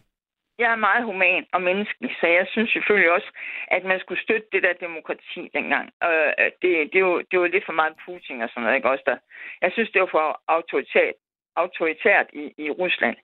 [0.60, 3.30] Jeg er meget human og menneskelig, så jeg synes selvfølgelig også,
[3.68, 5.86] at man skulle støtte det der demokrati dengang.
[6.04, 6.32] Øh,
[6.62, 9.04] det, det, er jo, det jo lidt for meget Putin og sådan noget, ikke også
[9.06, 9.18] der?
[9.62, 11.14] Jeg synes, det var for autoritært,
[11.56, 13.18] autoritært i, i Rusland.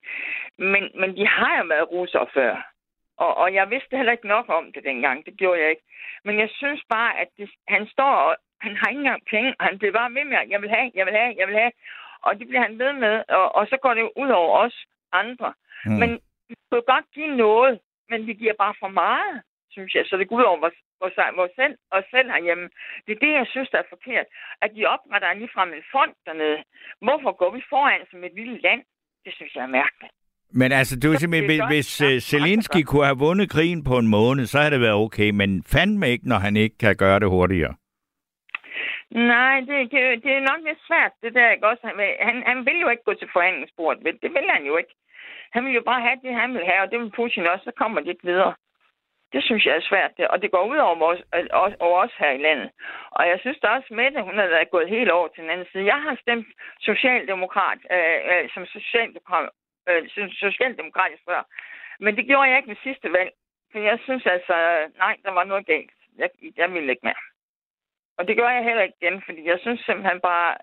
[0.57, 2.53] Men, men de har jo været russere før.
[3.17, 5.25] Og, og jeg vidste heller ikke nok om det dengang.
[5.25, 5.85] Det gjorde jeg ikke.
[6.25, 9.65] Men jeg synes bare, at det, han står og han har ikke engang penge, og
[9.65, 11.71] han bliver bare ved med, at jeg vil have, jeg vil have, jeg vil have.
[12.21, 14.77] Og det bliver han ved med, og, og så går det jo ud over os
[15.11, 15.53] andre.
[15.85, 15.91] Mm.
[16.01, 16.09] Men
[16.49, 17.79] vi kan godt give noget,
[18.09, 19.41] men vi giver bare for meget,
[19.75, 20.03] synes jeg.
[20.05, 22.65] Så det går ud over vores, vores, vores selv, os selv herhjemme.
[23.05, 24.27] Det er det, jeg synes, der er forkert.
[24.63, 26.59] At de opretter ligefrem en fond dernede.
[27.05, 28.81] Hvorfor går vi foran som et lille land?
[29.25, 30.13] Det synes jeg er mærkeligt.
[30.59, 34.45] Men altså, Så simpelthen, hvis, Ja, uh, Zelensky kunne have vundet krigen på en måned,
[34.45, 37.75] så havde det været okay, men fandme ikke, når han ikke kan gøre det hurtigere.
[39.11, 41.81] Nej, det, det, det er nok lidt svært, det der, ikke også?
[42.27, 44.21] Han, han, vil jo ikke gå til forhandlingsbordet?
[44.23, 44.93] Det vil han jo ikke.
[45.53, 47.71] Han vil jo bare have det, han vil have, og det vil Putin også, så
[47.71, 48.53] kommer det ikke videre.
[49.33, 50.27] Det synes jeg er svært, det.
[50.27, 51.21] og det går ud over os,
[51.53, 52.69] over, øh, over os her i landet.
[53.11, 55.67] Og jeg synes da også, Mette, hun er da gået helt over til den anden
[55.71, 55.85] side.
[55.85, 56.47] Jeg har stemt
[56.79, 59.49] socialdemokrat, øh, øh, som socialdemokrat,
[59.89, 61.41] øh, som socialdemokratisk før.
[61.99, 63.31] Men det gjorde jeg ikke ved sidste valg.
[63.71, 64.55] For jeg synes altså,
[64.97, 65.91] nej, der var noget galt.
[66.17, 67.23] Jeg, jeg ville ikke mere.
[68.17, 70.57] Og det gør jeg heller ikke igen, fordi jeg synes simpelthen bare,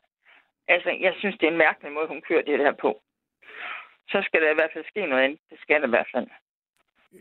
[0.69, 3.03] altså, jeg synes, det er en mærkelig måde, hun kører det her på.
[4.13, 5.41] Så skal der i hvert fald ske noget andet.
[5.51, 6.29] Det skal der i hvert fald.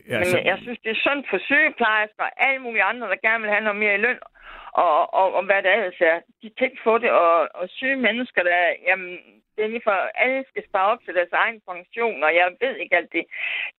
[0.08, 3.26] Ja, Men jeg, jeg synes, det er synd for sygeplejersker og alle mulige andre, der
[3.26, 4.20] gerne vil have noget mere i løn,
[4.84, 6.16] og, og, og hvad der ellers er.
[6.42, 9.10] De kan ikke få det, og, og syge mennesker, der, jamen,
[9.54, 12.74] det er lige for, alle skal spare op til deres egen pension, og jeg ved
[12.76, 13.24] ikke alt det.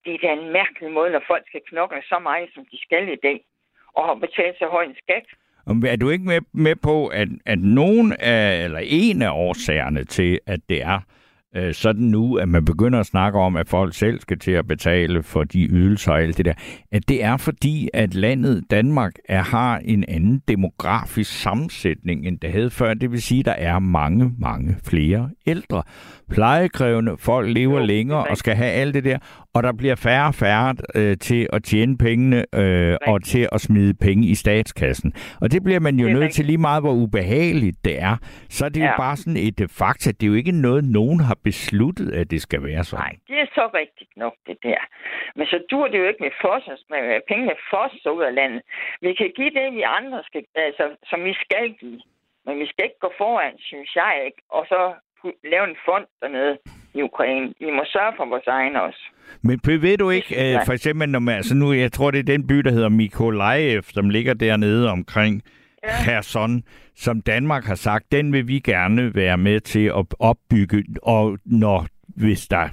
[0.03, 3.05] Det er da en mærkelig måde, når folk skal knokle så meget, som de skal
[3.09, 3.39] i dag,
[3.95, 5.27] og har betalt så høj en skat.
[5.93, 10.39] Er du ikke med, med på, at, at nogen af, eller en af årsagerne til,
[10.47, 10.99] at det er
[11.55, 14.67] øh, sådan nu, at man begynder at snakke om, at folk selv skal til at
[14.67, 16.53] betale for de ydelser og alt det der,
[16.91, 22.51] at det er fordi, at landet Danmark er, har en anden demografisk sammensætning, end det
[22.51, 22.93] havde før.
[22.93, 25.83] Det vil sige, at der er mange, mange flere ældre.
[26.33, 29.19] Plejekrævende folk lever Jo, længere er og skal have alt det der,
[29.55, 33.61] og der bliver færre og færre øh, til at tjene pengene øh, og til at
[33.61, 35.13] smide penge i statskassen.
[35.41, 36.35] Og det bliver man jo nødt rigtigt.
[36.35, 38.15] til lige meget, hvor ubehageligt det er.
[38.49, 38.85] Så er det ja.
[38.85, 40.11] jo bare sådan et øh, fakta.
[40.11, 43.03] Det er jo ikke noget, nogen har besluttet, at det skal være sådan.
[43.05, 44.81] Nej, det er så rigtigt nok, det der.
[45.35, 48.61] Men så dur det jo ikke med forsvars, med pengene fosser ud af landet.
[49.01, 52.01] Vi kan give det, vi andre skal, altså, som vi skal give.
[52.45, 54.81] Men vi skal ikke gå foran, synes jeg ikke, og så
[55.43, 56.57] lave en fond dernede
[56.93, 57.53] i Ukraine.
[57.59, 59.03] Vi må sørge for vores egne også.
[59.41, 62.23] Men ved du ikke, øh, for eksempel, når man, altså nu, jeg tror, det er
[62.23, 65.43] den by, der hedder Mykolaiv, som ligger dernede omkring
[65.83, 66.03] Ja.
[66.03, 66.63] Kherson,
[66.95, 71.87] som Danmark har sagt, den vil vi gerne være med til at opbygge, og når,
[72.07, 72.69] hvis der,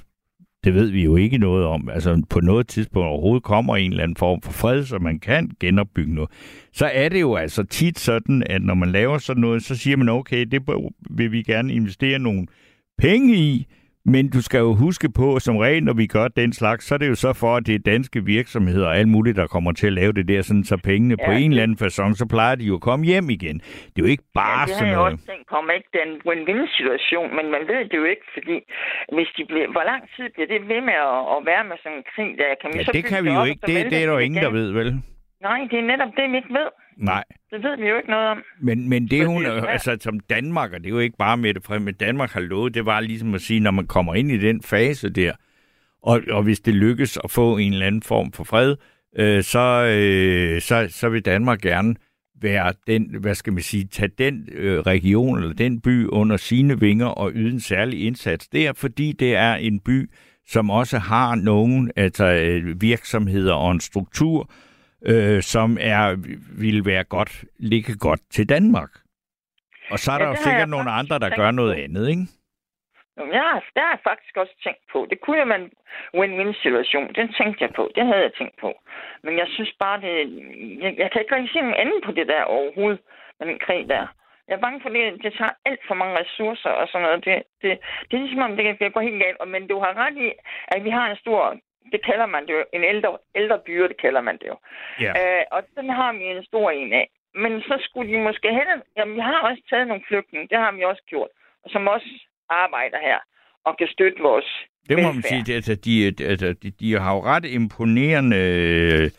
[0.65, 4.03] det ved vi jo ikke noget om, altså på noget tidspunkt overhovedet kommer en eller
[4.03, 6.31] anden form for fred, så man kan genopbygge noget,
[6.73, 9.97] så er det jo altså tit sådan, at når man laver sådan noget, så siger
[9.97, 10.63] man, okay, det
[11.11, 12.47] vil vi gerne investere nogle
[12.99, 13.67] penge i,
[14.05, 16.99] men du skal jo huske på, som regel, når vi gør den slags, så er
[16.99, 19.87] det jo så for, at det er danske virksomheder og alt muligt, der kommer til
[19.87, 22.27] at lave det der, sådan så pengene ja, på en det- eller anden façon, så
[22.35, 23.57] plejer de jo at komme hjem igen.
[23.59, 25.13] Det er jo ikke bare Ja, det sådan jeg noget.
[25.13, 28.27] også tænkt på, om ikke det er en win-win-situation, men man ved det jo ikke,
[28.37, 28.57] fordi
[29.17, 31.99] hvis de bliver, hvor lang tid bliver det ved med at, at være med sådan
[32.01, 32.51] en krig der?
[32.61, 33.63] Kan vi Ja, så det kan vi jo op, ikke.
[33.71, 34.91] Det, det er der jo det ingen, der ved, vel?
[35.43, 36.68] Nej, det er netop det, vi ikke ved.
[36.97, 37.24] Nej.
[37.51, 38.43] Det ved vi jo ikke noget om.
[38.61, 41.36] Men, men det hun, det er altså som Danmark, og det er jo ikke bare
[41.36, 44.14] med det frem, men Danmark har lovet, det var ligesom at sige, når man kommer
[44.14, 45.32] ind i den fase der,
[46.03, 48.76] og, og hvis det lykkes at få en eller anden form for fred,
[49.16, 51.95] øh, så, øh, så, så vil Danmark gerne
[52.43, 56.80] være den, hvad skal man sige, tage den øh, region eller den by under sine
[56.80, 60.11] vinger og yde en særlig indsats der, fordi det er en by,
[60.47, 64.51] som også har nogle altså, øh, virksomheder og en struktur,
[65.07, 66.17] øh, som er
[66.61, 68.91] vil være godt, ligge godt til Danmark.
[69.91, 71.81] Og så er Ja, der jo sikkert nogle andre, der gør noget på.
[71.83, 72.27] andet, ikke?
[73.19, 75.07] Har, der har jeg faktisk også tænkt på.
[75.11, 75.71] Det kunne jo være en
[76.19, 77.07] win-win-situation.
[77.15, 77.85] Den tænkte jeg på.
[77.97, 78.71] Det havde jeg tænkt på.
[79.25, 80.13] Men jeg synes bare, det...
[80.83, 83.01] Jeg, jeg kan ikke rigtig se nogen anden på det der overhovedet,
[83.39, 84.07] med den krig der.
[84.49, 87.25] Jeg er bange for, det, det tager alt for mange ressourcer og sådan noget.
[87.25, 87.71] Det, det,
[88.07, 89.49] det er ligesom om, det kan gå helt galt.
[89.55, 90.33] Men du har ret i,
[90.69, 91.57] at vi har en stor...
[91.93, 92.64] Det kalder man det jo.
[92.72, 94.57] En ældre, ældre byer, det kalder man det jo.
[95.01, 95.12] Ja.
[95.20, 97.09] Øh, og den har vi en stor en af.
[97.35, 98.76] Men så skulle de måske heller...
[98.97, 100.49] Jamen, vi har også taget nogle flygtninge.
[100.49, 101.28] Det har vi også gjort.
[101.64, 102.11] Og som også
[102.49, 103.18] arbejder her
[103.64, 105.31] og kan støtte vores Det må man velfærd.
[105.31, 105.93] sige, det, altså, de,
[106.33, 109.11] altså, de, de har jo ret imponerende øh,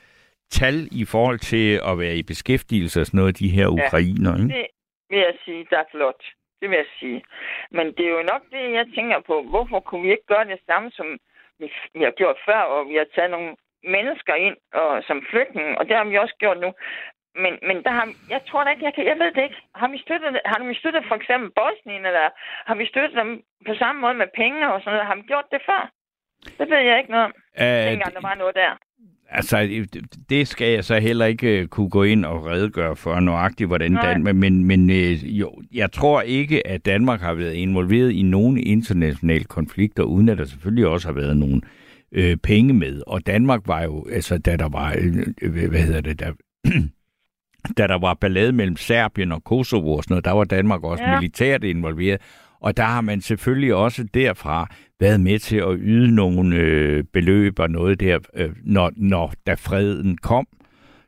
[0.52, 4.48] tal i forhold til at være i beskæftigelse og sådan noget, de her ukrainer, ikke?
[4.48, 4.68] Det
[5.10, 6.22] vil jeg sige, der er flot.
[6.62, 7.24] Det vil jeg sige.
[7.72, 9.36] Men det er jo nok det, jeg tænker på.
[9.44, 11.08] Hvorfor kunne vi ikke gøre det samme, som
[11.62, 13.52] vi, vi har gjort før, og vi har taget nogle
[13.96, 16.72] mennesker ind og, som flygtninge, og det har vi også gjort nu.
[17.44, 19.62] Men, men der har, jeg tror da ikke, jeg, kan, jeg ved det ikke.
[19.76, 22.30] Har vi, støttet, har vi støttet for eksempel Bosnien, eller
[22.70, 25.08] har vi støttet dem på samme måde med penge og sådan noget?
[25.08, 25.82] Har vi gjort det før?
[26.60, 27.34] Det ved jeg ikke noget om.
[27.62, 28.72] Øh, Dengang der var noget der.
[29.34, 29.86] Altså,
[30.30, 33.92] det skal jeg så heller ikke øh, kunne gå ind og redegøre for nøjagtigt, hvordan
[33.92, 34.06] Nej.
[34.06, 34.36] Danmark...
[34.36, 39.44] Men, men øh, jo, jeg tror ikke, at Danmark har været involveret i nogen internationale
[39.44, 41.62] konflikter, uden at der selvfølgelig også har været nogle
[42.12, 43.02] øh, penge med.
[43.08, 44.96] Og Danmark var jo, altså da der var,
[45.42, 46.32] øh, hvad hedder det, der,
[47.78, 51.04] da der var ballade mellem Serbien og Kosovo og sådan noget, der var Danmark også.
[51.04, 51.20] Ja.
[51.20, 52.22] militært involveret.
[52.62, 57.60] Og der har man selvfølgelig også derfra været med til at yde nogle øh, beløb
[57.60, 60.48] og noget der, øh, når, når da freden kom.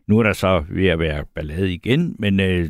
[0.07, 2.69] Nu er der så ved at være ballade igen, men øh,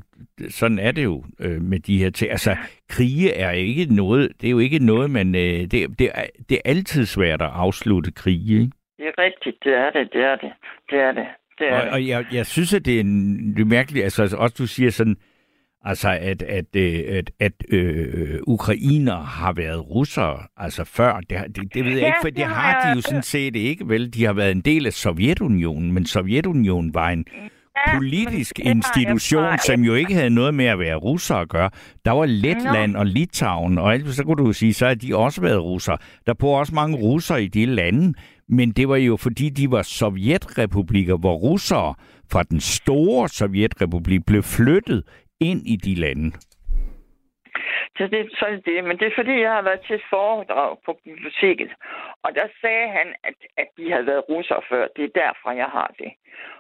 [0.50, 2.32] sådan er det jo øh, med de her ting.
[2.32, 2.56] Altså,
[2.90, 6.56] krige er ikke noget, det er jo ikke noget, man, øh, det, det, er, det
[6.56, 8.72] er altid svært at afslutte krige, ikke?
[8.98, 10.52] Det er rigtigt, det er det, det er det.
[10.90, 11.28] Det er det.
[11.60, 11.92] Det er Og, det.
[11.92, 15.18] og jeg, jeg synes, at det er, mærkeligt, altså også du siger sådan,
[15.84, 21.74] altså at, at, øh, at, at øh, ukrainer har været russere, altså før, det, det,
[21.74, 23.56] det ved jeg Ja, ikke, for det, det har har de jeg jo sådan set
[23.56, 24.14] ikke, vel?
[24.14, 27.26] De har været en del af Sovjetunionen, men Sovjetunionen var en
[27.88, 31.50] Ja, politisk det jeg institution, som jo ikke havde noget med at være russer at
[31.50, 31.70] gøre.
[32.06, 35.42] Der var Letland og Litauen, og alt, så kunne du sige, så har de også
[35.42, 35.98] været russere.
[36.28, 38.14] Der bor også mange russere i de lande,
[38.50, 41.94] men det var jo fordi, de var sovjetrepublikker, hvor russere
[42.32, 45.04] fra den store sovjetrepublik blev flyttet
[45.50, 46.32] ind i de lande.
[47.98, 48.84] Så det, så er det det.
[48.84, 51.72] Men det er fordi, jeg har været til foredrag på biblioteket.
[52.24, 54.88] Og der sagde han, at, at de havde været russere før.
[54.96, 56.12] Det er derfor, jeg har det.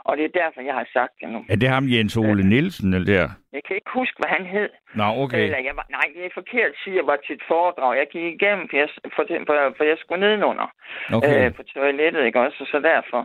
[0.09, 1.39] Og det er derfor, jeg har sagt det nu.
[1.53, 3.27] Er det ham Jens Ole Nielsen, eller der?
[3.55, 4.69] Jeg kan ikke huske, hvad han hed.
[4.99, 5.43] Nå, okay.
[5.45, 7.91] Eller jeg var, nej, det er forkert at sige, at jeg var til et foredrag.
[8.01, 10.67] Jeg gik igennem, for jeg, for, for, for jeg skulle nedenunder
[11.17, 11.35] Okay.
[11.45, 12.59] øh, på toilettet, ikke også?
[12.73, 13.21] Så derfor.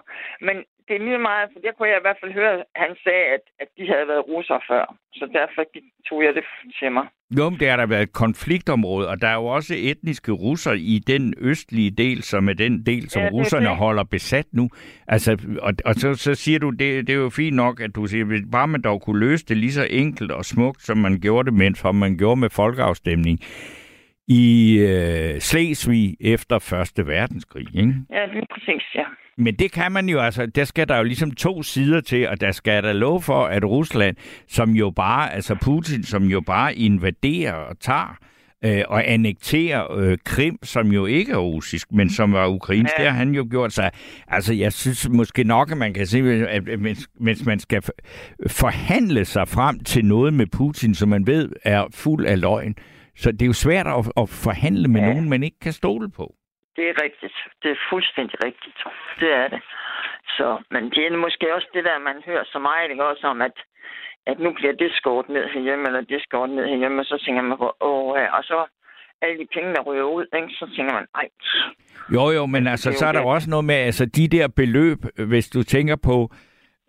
[0.46, 0.56] Men
[0.86, 3.24] det er lige meget, for der kunne jeg i hvert fald høre, at han sagde,
[3.36, 4.84] at, at de havde været russere før.
[5.18, 5.62] Så derfor
[6.08, 6.44] tog jeg det
[6.80, 7.06] til mig.
[7.38, 10.72] Jo, men det har der været et konfliktområde, og der er jo også etniske russer
[10.72, 13.76] i den østlige del, som er den del, som Ja, er russerne det.
[13.76, 14.68] holder besat nu.
[15.08, 15.30] Altså,
[15.62, 18.24] og, og så, så siger du, det, det er jo fint nok, at du siger,
[18.24, 21.46] hvis bare man dog kunne løse det lige så enkelt og smukt, som man gjorde
[21.50, 23.40] det med, som man gjorde med folkeafstemning
[24.28, 27.94] i øh, Slesvig efter Første Verdenskrig, ikke?
[28.10, 29.04] Ja, lige præcis, ja.
[29.36, 32.40] Men det kan man jo, altså, der skal der jo ligesom to sider til, og
[32.40, 34.16] der skal der lov for, at Rusland,
[34.48, 38.18] som jo bare, altså Putin, som jo bare invaderer og tager
[38.64, 43.02] øh, og annekterer øh, Krim, som jo ikke er russisk, men som var ukrainsk, Ja.
[43.02, 43.90] det har han jo gjort sig.
[44.28, 46.18] Altså, jeg synes måske nok, at man kan se,
[46.48, 47.82] at mens, mens man skal
[48.50, 52.74] forhandle sig frem til noget med Putin, som man ved er fuld af løgn,
[53.16, 55.06] så det er jo svært at, at forhandle med ja.
[55.08, 56.34] nogen, man ikke kan stole på.
[56.76, 57.36] Det er rigtigt.
[57.62, 58.78] Det er fuldstændig rigtigt.
[59.20, 59.60] Det er det.
[60.36, 63.04] Så, men det er måske også det der, man hører så meget, ikke?
[63.04, 63.56] også om, at,
[64.30, 67.42] at nu bliver det skåret ned herhjemme, eller det skåret ned herhjemme, og så tænker
[67.42, 68.58] man på, åh, og så
[69.22, 70.48] alle de penge, der ryger ud, ikke?
[70.60, 71.28] så tænker man, nej,
[72.14, 74.98] Jo, jo, men altså, er så er der også noget med, altså de der beløb,
[75.28, 76.30] hvis du tænker på,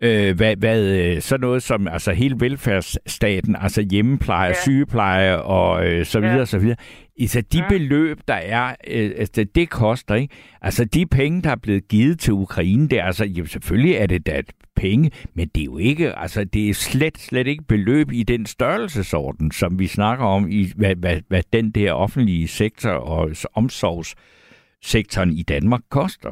[0.02, 4.54] øh, hvad, hvad øh, sådan noget som altså hele velfærdsstaten, altså hjemmepleje, ja.
[4.54, 6.38] Sygepleje og øh, så videre, Ja.
[6.38, 6.44] ja.
[6.44, 6.76] så videre.
[7.20, 7.68] Altså de Ja.
[7.68, 10.34] beløb, der er, øh, altså, det koster, ikke?
[10.62, 14.06] Altså de penge, der er blevet givet til Ukraine, det er altså, jo, selvfølgelig er
[14.06, 14.42] det da
[14.76, 18.46] penge, men det er jo ikke, altså det er slet, slet ikke beløb i den
[18.46, 25.32] størrelsesorden, som vi snakker om i, hvad, hvad, hvad den der offentlige sektor og omsorgssektoren
[25.32, 26.30] i Danmark koster.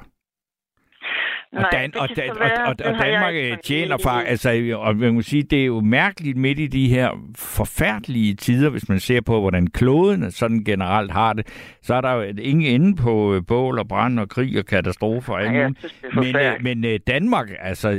[1.53, 4.77] Og, nej, Dan, og, kan Dan, og, være, og, og jeg Danmark tjener fra, altså,
[4.79, 8.89] og man må sige, det er jo mærkeligt midt i de her forfærdelige tider, hvis
[8.89, 11.47] man ser på, hvordan kloden sådan generelt har det,
[11.83, 15.33] så er der jo ingen ende på øh, bål og brand og krig og katastrofer.
[15.33, 15.77] og alt
[16.15, 17.91] Men, øh, men øh, Danmark, altså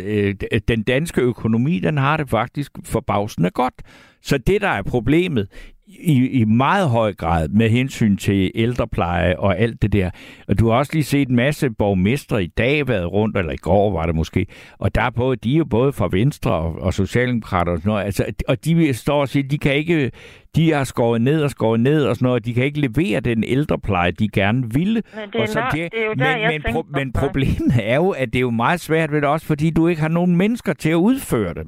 [0.67, 3.73] den danske økonomi, den har det faktisk forbavsende godt.
[4.21, 5.47] Så det, der er problemet
[5.89, 10.09] i, i meget høj grad med hensyn til ældrepleje og alt det der.
[10.47, 13.57] Og du har også lige set en masse borgmestre i dag været rundt, eller i
[13.57, 14.45] går var det måske,
[14.79, 17.89] og der er både, de er jo både fra Venstre og, og Socialdemokrater og sådan
[17.89, 20.11] noget, altså, og de står og siger, de kan ikke,
[20.55, 23.19] de har skåret ned og skåret ned og sådan noget, og de kan ikke levere
[23.19, 25.01] den ældrepleje, de gerne ville.
[25.15, 28.09] Men det er, Og så det, er jo men, der, men, pro- problemet er jo,
[28.09, 30.73] at det er jo meget svært ved det også, fordi du ikke har nogen mennesker
[30.73, 31.67] til at udføre det.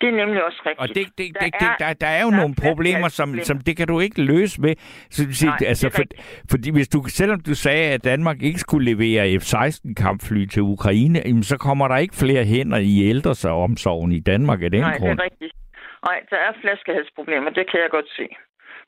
[0.00, 0.80] Det er nemlig også rigtigt.
[0.80, 3.08] Og det, det, Der det, det, er- der, der er jo der er nogle problemer,
[3.08, 4.74] som, som det kan du ikke løse med.
[5.10, 6.02] Så, Nej, det er altså, for,
[6.50, 11.42] fordi hvis du, selvom du sagde, at Danmark ikke skulle levere F-16-kampfly til Ukraine, jamen,
[11.42, 15.18] så kommer der ikke flere hænder i ældresomsorgen i Danmark af den Nej, det grund.
[15.20, 15.52] er rigtigt.
[16.08, 18.26] Nej, der er flaskehalsproblemer, det kan jeg godt se.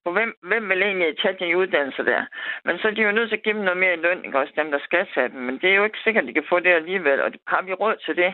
[0.04, 2.22] For hvem, hvem vil egentlig tage de uddannelser der?
[2.64, 4.38] Men så er de jo nødt til at give dem noget mere i løn, ikke
[4.38, 5.40] også dem, der skal tage dem.
[5.46, 7.72] Men det er jo ikke sikkert, at de kan få det alligevel, og har vi
[7.72, 8.32] råd til det?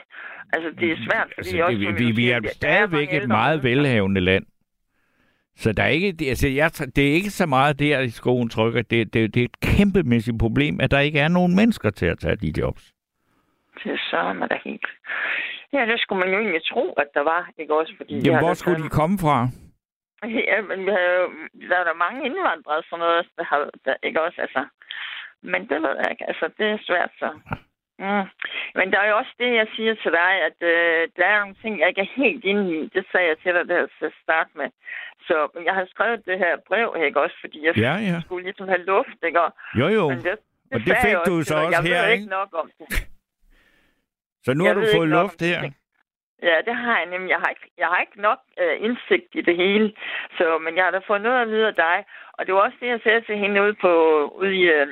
[0.53, 1.79] Altså, det er svært, fordi Altså, også...
[1.79, 4.45] det, vi, vi, vi er stadigvæk et meget velhavende land.
[5.57, 8.49] Så der er ikke, det, altså, jeg, det er ikke så meget der, i skoen
[8.49, 8.83] trykker.
[8.83, 12.19] Det, det, det er et kæmpemæssigt problem, at der ikke er nogen mennesker til at
[12.19, 12.93] tage de jobs.
[13.85, 14.87] Det er sørme da helt...
[15.73, 17.93] Ja, det skulle man jo egentlig tro, at der var, ikke også?
[17.97, 19.49] Fordi Jamen, hvor skulle de komme fra?
[20.51, 21.25] Ja, men vi har jo,
[21.69, 24.63] der er der mange indvandrere og sådan noget, der har, der, ikke også, altså.
[25.43, 27.31] Men det ved jeg ikke, altså, det er svært så.
[27.99, 28.27] Mm.
[28.79, 31.55] Men der er jo også det, jeg siger til dig, at øh, der er nogle
[31.63, 32.91] ting, jeg ikke er helt inde i.
[32.95, 34.69] Det sagde jeg til dig der til at starte med.
[35.27, 38.21] Så men jeg har skrevet det her brev, ikke også, fordi jeg Ja, ja.
[38.25, 39.41] skulle ligesom have luft, ikke?
[39.41, 40.09] Og, Jo, jo.
[40.09, 40.37] men det,
[40.75, 42.27] Og det fik jeg du til så også jeg her, ved ikke?
[42.27, 42.87] nok om det.
[44.45, 45.61] Så nu Jeg har du fået luft her.
[45.61, 45.73] det.
[46.43, 47.31] Ja, det har jeg nemlig.
[47.31, 49.93] Jeg har ikke, jeg har ikke nok øh, indsigt i det hele.
[50.39, 52.05] Så, men jeg har da fået noget at vide af dig.
[52.33, 53.93] Og det var også det, jeg sagde til hende ude på,
[54.41, 54.87] ude i, øh,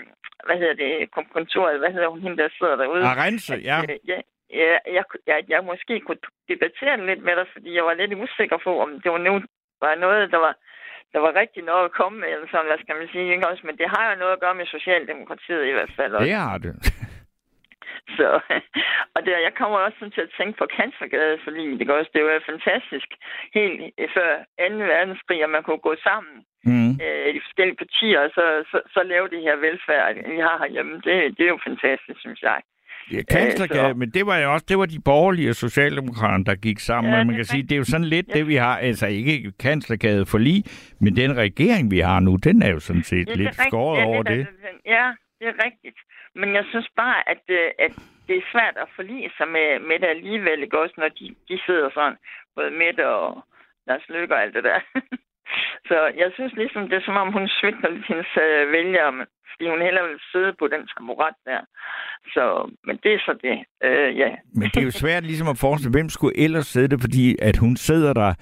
[0.47, 3.05] hvad hedder det, kontoret, hvad hedder hun, hende, der sidder derude.
[3.05, 3.79] Arense, ja.
[3.83, 4.19] Øh, ja,
[4.51, 8.59] ja jeg, jeg, jeg måske kunne debattere lidt med dig, fordi jeg var lidt usikker
[8.65, 9.35] på, om det var, nu,
[9.81, 10.55] var noget, der var,
[11.13, 13.63] der var rigtig noget at komme med, eller sådan, hvad skal man sige, ikke også?
[13.67, 16.15] Men det har jo noget at gøre med Socialdemokratiet i hvert fald.
[16.15, 16.27] Også.
[16.27, 16.73] Det har det.
[18.19, 18.29] Så,
[19.15, 22.23] og der, jeg kommer også sådan til at tænke på cancergade, fordi det, også, det
[22.25, 23.09] var fantastisk
[23.59, 23.81] helt
[24.17, 24.31] før
[24.69, 24.75] 2.
[24.95, 26.35] verdenskrig, at man kunne gå sammen
[26.65, 26.91] Mm.
[27.05, 30.57] øh, i de forskellige partier, og så, så, så lave det her velfærd, vi har
[30.63, 30.95] herhjemme.
[31.07, 32.59] Det, det er jo fantastisk, synes jeg.
[33.13, 36.55] Ja, kanslergade, så- men det var jo også det var de borgerlige og socialdemokraterne, der
[36.55, 37.13] gik sammen.
[37.13, 38.33] Ja, Ja, man det kan sige, det er jo sådan lidt Ja.
[38.39, 38.79] det, vi har.
[38.79, 40.63] Altså ikke kanslergade for lige,
[41.01, 43.69] men den regering, vi har nu, den er jo sådan set Ja, lidt rigtigt.
[43.69, 44.39] skåret Ja, over det.
[44.39, 44.47] det.
[44.87, 45.07] Ja,
[45.41, 45.99] det er rigtigt.
[46.41, 47.93] Men jeg synes bare, at, øh, at
[48.27, 51.57] det er svært at forlige sig med, med det alligevel, ikke også, når de, de
[51.67, 52.17] sidder sådan,
[52.57, 53.45] både Mette og
[53.87, 54.81] Lars Løkke og alt det der.
[55.89, 59.27] Så jeg synes ligesom, det er som om, hun svigter lidt hendes øh, vælgere, men-
[59.53, 61.61] fordi hun hellere vil sidde på den taburet der.
[62.35, 63.57] Så, men det er så det.
[63.87, 64.31] Øh, ja.
[64.55, 67.57] Men det er jo svært ligesom at forestille, hvem skulle ellers sidde det, fordi at
[67.57, 68.35] hun sidder der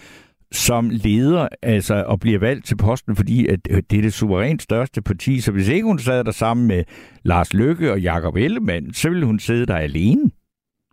[0.52, 4.62] som leder altså, og bliver valgt til posten, fordi at øh, det er det suverænt
[4.62, 5.40] største parti.
[5.40, 6.84] Så hvis ikke hun sad der sammen med
[7.24, 10.30] Lars Løkke og Jakob Ellemann, så ville hun sidde der alene.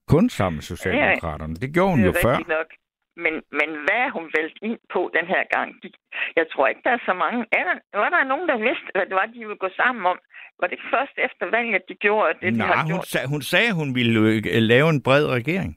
[0.07, 1.55] Kun sammen med Socialdemokraterne.
[1.55, 2.37] Det gjorde hun det jo før.
[2.57, 2.69] nok.
[3.25, 5.69] Men, men hvad er hun valgt ind på den her gang?
[5.83, 5.87] De,
[6.39, 7.39] jeg tror ikke, der er så mange.
[7.59, 10.19] Er der, var der nogen, der vidste, hvad det var, de ville gå sammen om?
[10.61, 13.07] Var det først efter valget, de gjorde det, de Nej, har hun, gjort?
[13.07, 14.41] sag, hun sagde, hun ville øh,
[14.73, 15.71] lave en bred regering.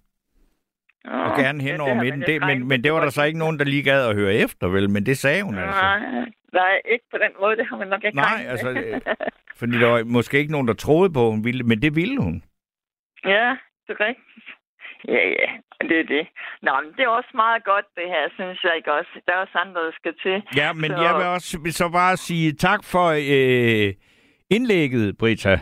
[1.05, 2.21] Og gerne hen ja, over midten.
[2.23, 4.69] Det, men, men det var der så ikke nogen, der lige gad at høre efter,
[4.69, 4.91] vel?
[4.91, 5.81] Men det sagde hun altså.
[5.81, 5.99] Nej,
[6.53, 7.57] nej, ikke på den måde.
[7.57, 9.01] Det har man nok ikke Nej, altså, øh,
[9.59, 12.43] fordi der var måske ikke nogen, der troede på, hun ville, men det ville hun.
[13.25, 13.57] Ja,
[13.87, 14.47] det er rigtigt.
[15.09, 15.49] Ja, ja,
[15.89, 16.27] det er det.
[16.63, 19.11] Nå, men det er også meget godt, det her, synes jeg ikke også.
[19.27, 20.43] Der er også andre, der skal til.
[20.57, 23.95] Ja, men Så- jeg vil også så bare sige tak for øh,
[24.51, 25.61] indlægget, Britta.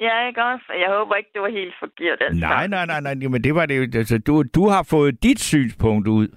[0.00, 0.64] Ja, ikke også?
[0.82, 2.18] Jeg håber ikke, det var helt forkert.
[2.20, 2.40] Altså.
[2.40, 3.82] Nej, nej, nej, nej, men det var det jo.
[4.00, 6.28] Altså, du, du har fået dit synspunkt ud.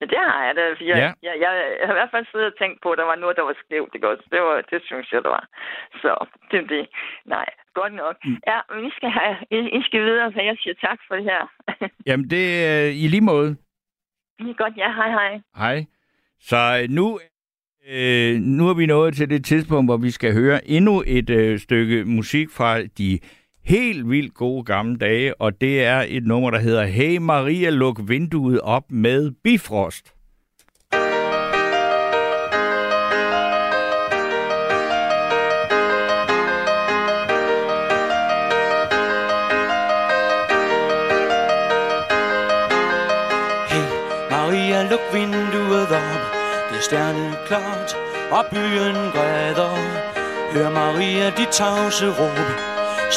[0.00, 0.60] Ja, det har jeg da.
[0.62, 1.12] Jeg, Ja.
[1.26, 3.36] jeg, jeg, jeg har i hvert fald siddet og tænkt på, at der var noget,
[3.36, 3.92] der var skævt.
[3.92, 4.20] Det, godt.
[4.32, 5.46] det, var, det synes jeg, der var.
[6.02, 6.88] Så det er det.
[7.24, 8.16] Nej, godt nok.
[8.24, 8.38] Mm.
[8.46, 11.24] Ja, men I skal, have, I, I skal videre, så jeg siger tak for det
[11.24, 11.42] her.
[12.08, 13.56] Jamen, det er i lige måde.
[14.38, 14.92] I er godt, ja.
[14.92, 15.40] Hej, hej.
[15.56, 15.84] Hej.
[16.40, 17.18] Så øh, nu,
[17.90, 21.58] øh, nu er vi nået til det tidspunkt, hvor vi skal høre endnu et øh,
[21.58, 23.18] stykke musik fra de
[23.64, 28.00] helt vildt gode gamle dage, og det er et nummer, der hedder Hey Maria, luk
[28.08, 30.15] vinduet op med Bifrost.
[46.86, 47.90] Stjerneklart,
[48.30, 49.76] og byen græder.
[50.52, 52.48] Hør Maria, de tavse råb,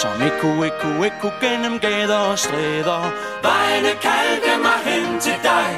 [0.02, 3.04] som ekko, ekko, ekko gennem gader og stræder.
[3.48, 5.70] Vejene kaldte mig hen til dig,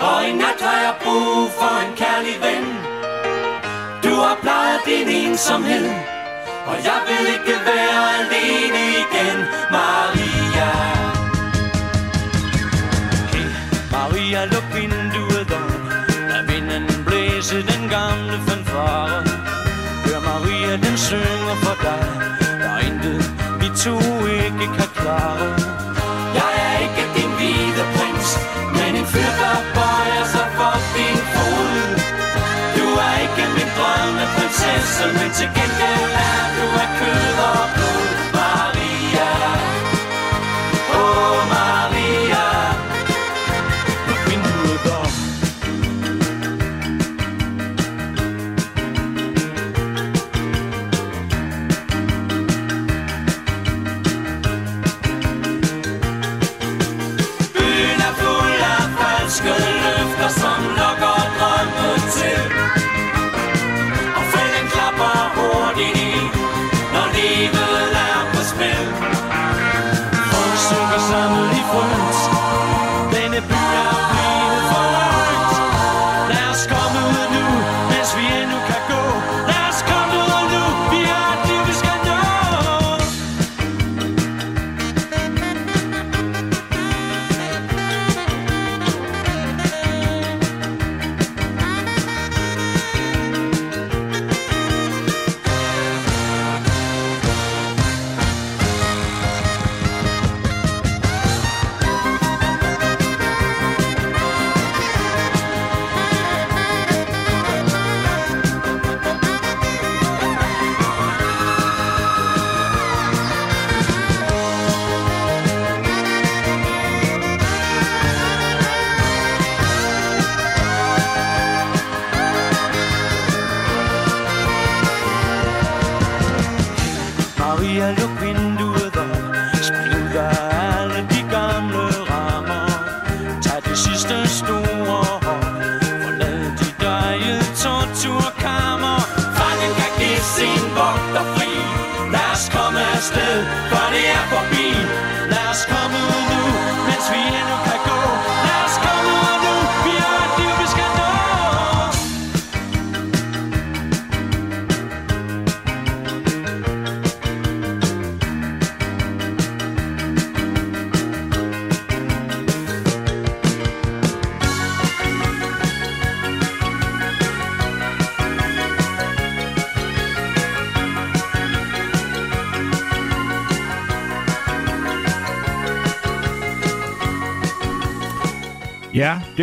[0.00, 2.66] og i nat har jeg brug for en kærlig ven.
[4.04, 5.86] Du har plejet din ensomhed,
[6.66, 9.38] og jeg vil ikke være alene igen,
[9.70, 11.03] Maria.
[17.44, 19.22] Blæse den gamle fanfare.
[20.04, 22.06] Hør Maria, den synger for dig.
[22.60, 23.20] Der er intet,
[23.60, 23.96] vi to
[24.42, 25.48] ikke kan klare.
[26.38, 28.30] Jeg er ikke din hvide prins
[28.76, 31.72] Men en fyr, der bøjer sig for din fod.
[32.76, 36.63] Du er ikke min drømme prinsesse Men til gengæld er du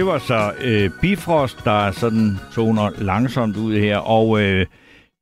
[0.02, 3.98] det var så øh, Bifrost, der sådan toner langsomt ud her.
[3.98, 4.66] Og øh,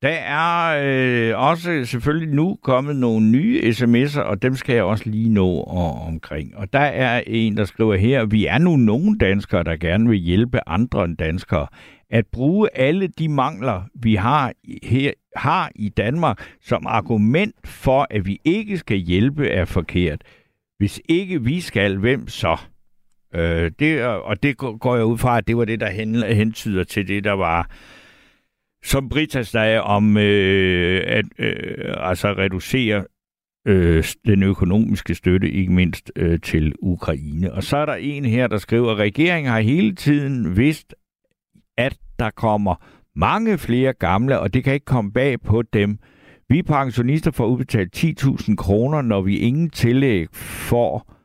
[0.02, 5.10] der er øh, også selvfølgelig nu kommet nogle nye sms'er, og dem skal jeg også
[5.10, 6.58] lige nå og, omkring.
[6.58, 10.20] Og der er en, der skriver her, vi er nu nogle danskere, der gerne vil
[10.20, 11.68] hjælpe andre end danskere.
[12.10, 14.54] At bruge alle de mangler, vi har
[14.84, 20.22] her har i Danmark som argument for, at vi ikke skal hjælpe, er forkert.
[20.78, 22.58] Hvis ikke vi skal, hvem så?
[23.36, 26.24] Øh, det, og det går går jeg ud fra, at det var det, der hen,
[26.24, 27.70] hentyder til det, der var,
[28.84, 33.06] som Brita sagde, om øh, at øh, altså reducere
[33.68, 37.54] øh, den økonomiske støtte, ikke mindst øh, til Ukraine.
[37.54, 40.96] Og så er der en her, der skriver, at regeringen har hele tiden vidst,
[41.78, 42.76] at der kommer
[43.16, 45.98] mange flere gamle, og det kan ikke komme bag på dem.
[46.50, 51.19] Vi pensionister får udbetalt 10.000 kroner, når vi ingen tillæg får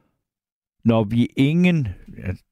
[0.85, 1.89] når vi ingen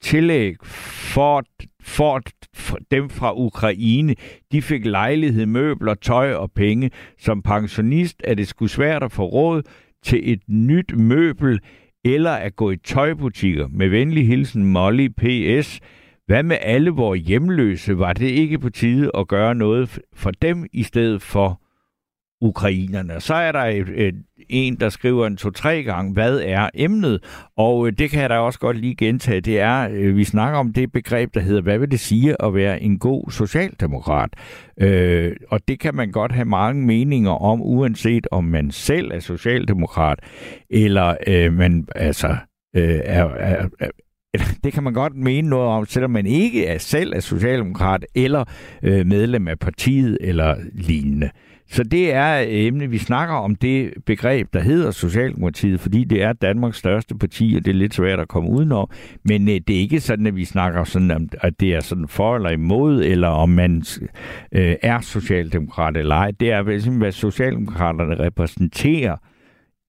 [0.03, 1.45] tillæg for,
[1.83, 2.21] for,
[2.55, 4.15] for dem fra Ukraine,
[4.53, 6.91] de fik lejlighed, møbler, tøj og penge.
[7.19, 9.63] Som pensionist er det sgu svært at få råd
[10.05, 11.61] til et nyt møbel
[12.05, 13.69] eller at gå i tøjbutikker.
[13.69, 15.81] Med venlig hilsen Molly P.S.
[16.27, 17.99] Hvad med alle vores hjemløse?
[17.99, 21.62] Var det ikke på tide at gøre noget for dem i stedet for
[22.43, 23.21] ukrainerne?
[23.21, 24.15] Så er der et, et,
[24.49, 27.25] en, der skriver en to-tre gange, hvad er emnet?
[27.57, 29.41] Og øh, det kan jeg da også godt lige gentage.
[29.41, 32.55] Det er, øh, vi snakker om det begreb, der hedder, hvad vil det sige at
[32.55, 34.31] være en god socialdemokrat?
[34.81, 39.21] Øh, og det kan man godt have mange meninger om, uanset om man selv er
[39.21, 40.19] socialdemokrat,
[40.71, 42.37] eller øh, man altså
[42.77, 43.91] øh, er, er, er
[44.65, 48.45] det kan man godt mene noget om, selvom man ikke er selv er socialdemokrat eller
[48.83, 51.31] øh, medlem af partiet eller lignende.
[51.73, 56.33] Så det er emne, vi snakker om det begreb, der hedder Socialdemokratiet, fordi det er
[56.33, 58.91] Danmarks største parti, og det er lidt svært at komme udenom.
[59.25, 62.09] Men øh, det er ikke sådan, at vi snakker sådan om, at det er sådan
[62.09, 63.85] for eller imod, eller om man
[64.53, 66.31] øh, er socialdemokrat eller ej.
[66.31, 69.17] Det er simpelthen, hvad Socialdemokraterne repræsenterer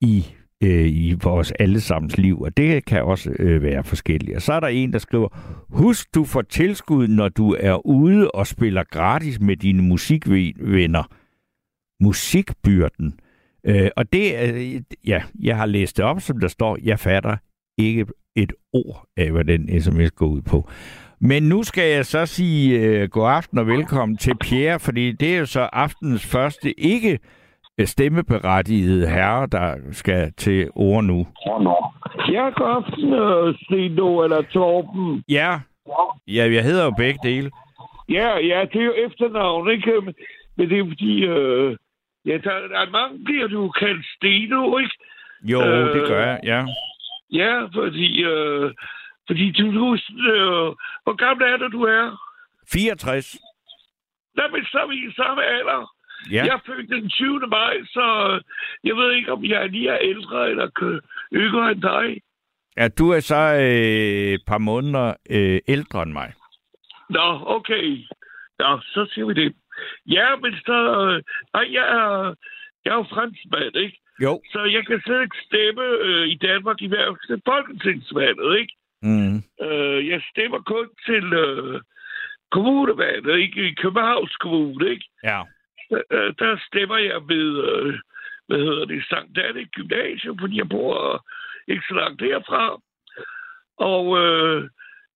[0.01, 0.25] i
[0.63, 4.35] øh, i vores allesammens liv, og det kan også øh, være forskelligt.
[4.35, 5.27] Og så er der en, der skriver,
[5.69, 11.22] husk du får tilskud, når du er ude og spiller gratis med dine musikvenner.
[12.03, 13.19] Musikbyrden.
[13.65, 17.37] Øh, og det, øh, ja, jeg har læst det op, som der står, jeg fatter
[17.77, 18.05] ikke
[18.35, 20.69] et ord af, hvad den sms går ud på.
[21.19, 25.35] Men nu skal jeg så sige øh, god aften og velkommen til Pierre, fordi det
[25.35, 27.19] er jo så aftens første ikke
[27.85, 31.27] stemmeberettigede herre, der skal til ord nu.
[32.31, 35.23] Ja, god aften, øh, Steno eller Torben.
[35.29, 35.59] Ja.
[36.27, 37.51] Ja, jeg hedder jo begge dele.
[38.09, 39.91] Ja, ja, det er jo efternavn, ikke?
[40.57, 41.77] Men det er fordi, øh,
[42.25, 44.95] ja, der, der er mange, bliver du kaldt Steno, ikke?
[45.43, 46.65] Jo, øh, det gør jeg, ja.
[47.31, 48.73] Ja, fordi, øh,
[49.27, 52.17] fordi du, du øh, hvor gammel er du, du er?
[52.71, 53.37] 64.
[54.37, 55.93] Nej, men så er vi i samme alder.
[56.31, 56.43] Ja.
[56.45, 57.39] Jeg er født den 20.
[57.39, 58.39] maj, så
[58.83, 60.97] jeg ved ikke, om jeg lige er ældre eller
[61.33, 62.21] yngre end dig.
[62.77, 66.33] Ja, du er så øh, et par måneder øh, ældre end mig.
[67.09, 67.97] Nå, okay.
[68.59, 69.55] Ja, så siger vi det.
[70.05, 70.77] Ja, men så...
[71.01, 71.23] Øh,
[71.53, 72.35] nej, jeg er,
[72.85, 73.97] jeg er jo franskmand, ikke?
[74.21, 74.41] Jo.
[74.51, 78.73] Så jeg kan slet ikke stemme øh, i Danmark i hvert fald folketingsvalget, ikke?
[79.01, 79.37] Mm.
[79.65, 81.81] Øh, jeg stemmer kun til øh,
[82.51, 83.67] kommunevalget, ikke?
[83.69, 85.05] I Københavns Kommune, ikke?
[85.23, 85.41] Ja.
[86.11, 87.99] øh, der stemmer jeg ved, øh,
[88.47, 91.19] hvad hedder det, Sankt Anne Gymnasium, fordi jeg bor øh,
[91.67, 92.81] ikke så langt derfra.
[93.77, 94.69] Og øh,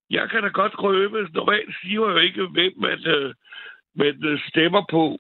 [0.10, 3.34] jeg kan da godt røbe, normalt siger jeg jo ikke, hvem man, øh,
[3.98, 5.18] man øh, stemmer på.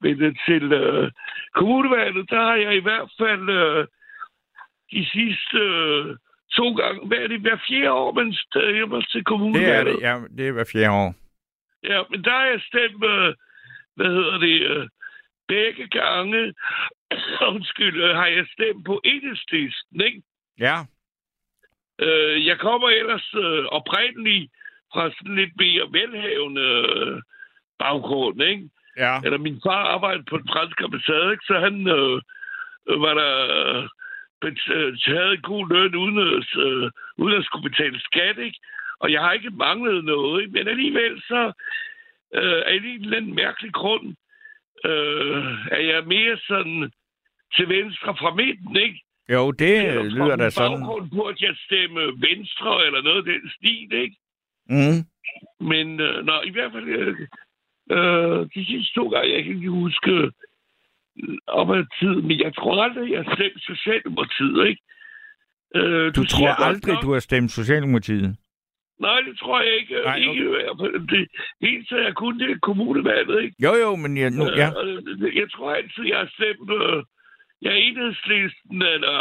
[0.00, 1.10] Men øh, til øh,
[1.54, 3.86] kommunevalget, der har jeg i hvert fald øh,
[4.92, 6.16] de sidste øh,
[6.58, 9.78] to gange, hvad er det, hver fjerde år, man stemmer til Det kommunevalget.
[9.78, 10.14] er det, ja.
[10.36, 11.14] Det er hver fjerde år.
[11.82, 13.34] Ja, men der har jeg stemt, øh,
[13.96, 14.88] hvad hedder det, øh,
[15.48, 16.54] begge gange,
[17.54, 20.22] undskyld, øh, har jeg stemt på enhedslisten, ikke?
[20.58, 20.76] Ja.
[21.98, 24.52] Øh, jeg kommer ellers øh, oprindeligt
[24.92, 27.22] fra sådan lidt mere velhavende øh,
[27.84, 28.68] baggrund, ikke?
[28.96, 29.14] Ja.
[29.24, 31.44] Eller min far arbejdede på den franske ambassade, ikke?
[31.50, 32.16] Så han øh,
[32.90, 33.32] øh, var der...
[33.58, 33.88] Øh,
[34.44, 38.58] øh, havde en god løn uden at, øh, uden at skulle betale skat, ikke?
[39.00, 40.52] Og jeg har ikke manglet noget, ikke?
[40.52, 41.52] Men alligevel så
[42.34, 44.06] øh, af en eller anden mærkelig grund
[44.84, 45.44] øh,
[45.76, 46.92] er jeg mere sådan
[47.56, 49.00] til venstre fra midten, ikke?
[49.32, 50.80] Jo, det Eller lyder da sådan.
[50.80, 54.16] Baggrund på, at jeg stemme venstre eller noget af den stil, ikke?
[54.68, 55.00] Mm.
[55.60, 57.28] Men øh, nå, i hvert fald øh,
[57.96, 60.30] øh, de sidste to gange, jeg kan ikke huske øh,
[61.48, 64.82] om af tid, men jeg tror aldrig, jeg har stemt Socialdemokratiet, ikke?
[65.74, 68.36] Øh, Du tror aldrig, nok- du har stemt Socialdemokratiet?
[69.00, 69.94] Nej, det tror jeg ikke.
[69.94, 70.50] Nej, Nej, ikke
[70.80, 71.08] fald.
[71.08, 71.28] det
[71.60, 73.56] eneste, jeg kunne, det er kommunevalget, ikke?
[73.62, 74.68] Jo, jo, men jeg, nu, ja.
[74.84, 76.70] Øh, jeg tror altid, jeg har stemt...
[76.82, 77.02] Øh,
[77.62, 79.16] jeg er enhedslisten eller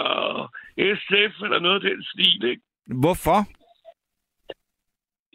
[1.01, 2.61] SF eller noget af den stil, ikke?
[2.87, 3.39] Hvorfor?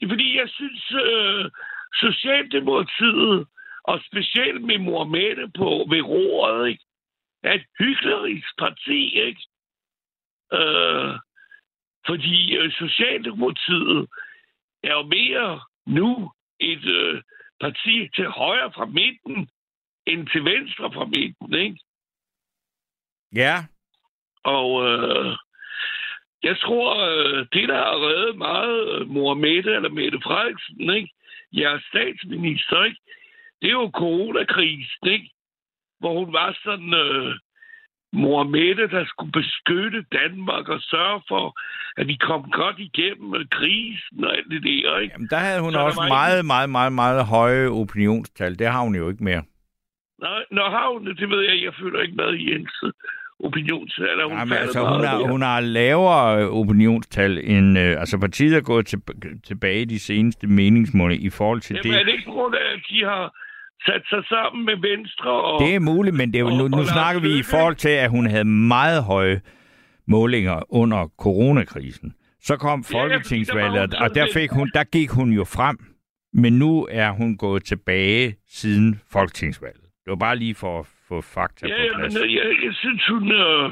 [0.09, 1.45] Fordi jeg synes, øh,
[1.95, 3.47] Socialdemokratiet,
[3.85, 6.85] og specielt med Mohammed på ved roret, ikke?
[7.43, 9.43] er et hyklerisk parti, ikke?
[10.53, 11.15] Øh,
[12.07, 14.09] fordi øh, Socialdemokratiet
[14.83, 17.23] er jo mere nu et øh,
[17.61, 19.49] parti til højre fra midten,
[20.07, 21.79] end til venstre fra midten, ikke?
[23.35, 23.57] Ja.
[24.45, 25.37] Og øh,
[26.43, 31.11] jeg tror, øh, det, der har reddet meget øh, Mohammed eller Mette Frederiksen, ikke?
[31.61, 33.01] Jeres statsminister, ikke?
[33.61, 35.31] det er jo coronakrisen, ikke?
[36.01, 37.35] hvor hun var sådan øh,
[38.13, 41.61] Mohammed, der skulle beskytte Danmark og sørge for,
[41.97, 45.13] at vi kom godt igennem krisen og alt det der, ikke?
[45.15, 48.59] Jamen, der havde hun Så også var meget, meget, meget, meget høje opinionstal.
[48.59, 49.43] Det har hun jo ikke mere.
[50.21, 52.55] Nej, når havne, det ved jeg, jeg føler ikke med i
[53.45, 54.25] Jens opinionsalder.
[54.25, 57.79] Hun, Nej, men falder altså, hun, har, hun har lavere øh, opinionstal end...
[57.79, 58.99] Øh, altså, partiet er gået til,
[59.47, 62.07] tilbage i de seneste meningsmålinger i forhold til Jamen, er det.
[62.07, 63.33] det ikke grund af, at de har
[63.87, 65.61] sat sig sammen med Venstre og...
[65.63, 67.43] Det er muligt, men det er jo, og- nu, og nu Lars snakker vi i
[67.43, 69.41] forhold til, at hun havde meget høje
[70.09, 72.15] målinger under coronakrisen.
[72.43, 75.77] Så kom Ja, der folketingsvalget, og der, fik hun, der gik hun jo frem.
[76.33, 79.81] Men nu er hun gået tilbage siden folketingsvalget.
[79.81, 82.17] Det var bare lige for at få fakta Ja, på ja, men plads.
[82.17, 83.33] øh, jeg, jeg synes, hun...
[83.33, 83.71] Øh,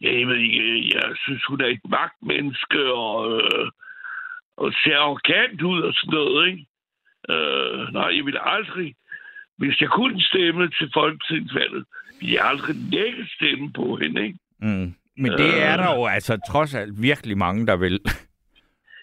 [0.00, 3.66] jeg ved ikke, jeg synes, hun er et magtmenneske og, øh,
[4.56, 6.66] og ser arrogant ud og sådan noget, ikke?
[7.32, 8.94] Øh, nej, jeg vil aldrig...
[9.58, 11.84] Hvis jeg kunne stemme til folketingsvalget,
[12.20, 14.38] ville jeg aldrig lægge stemme på hende, ikke?
[14.60, 14.94] Mm.
[15.16, 15.78] Men det er Øh.
[15.84, 18.00] der jo altså trods alt virkelig mange, der vil.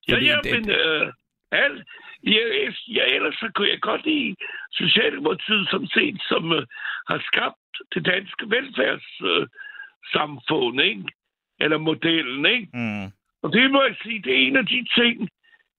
[0.07, 1.13] Ja, Fordi ja, det- men øh,
[1.51, 1.83] alt,
[2.23, 4.35] jeg, jeg, ellers så kunne jeg godt lide
[4.71, 6.65] Socialdemokratiet som set, som øh,
[7.09, 7.58] har skabt
[7.93, 11.03] det danske velfærdssamfund, øh, ikke?
[11.59, 12.69] Eller modellen, ikke?
[12.73, 13.05] Mm.
[13.41, 15.29] Og det må jeg sige, det er en af de ting,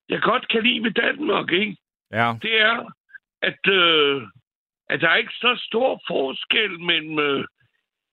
[0.09, 1.77] jeg godt kan lide ved Danmark, ikke?
[2.13, 2.35] Ja.
[2.43, 2.93] Det er,
[3.43, 4.23] at, øh,
[4.89, 7.45] at der er ikke så stor forskel mellem øh,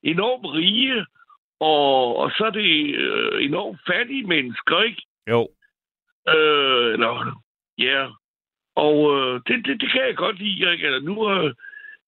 [0.03, 1.05] enormt rige
[1.59, 5.01] og, og så er det øh, enormt fattige mennesker, ikke?
[5.30, 5.49] Jo.
[6.30, 7.41] Øh, eller,
[7.77, 8.07] ja.
[8.76, 10.85] Og øh, det, det, det kan jeg godt lide, ikke?
[10.85, 11.53] Eller nu øh,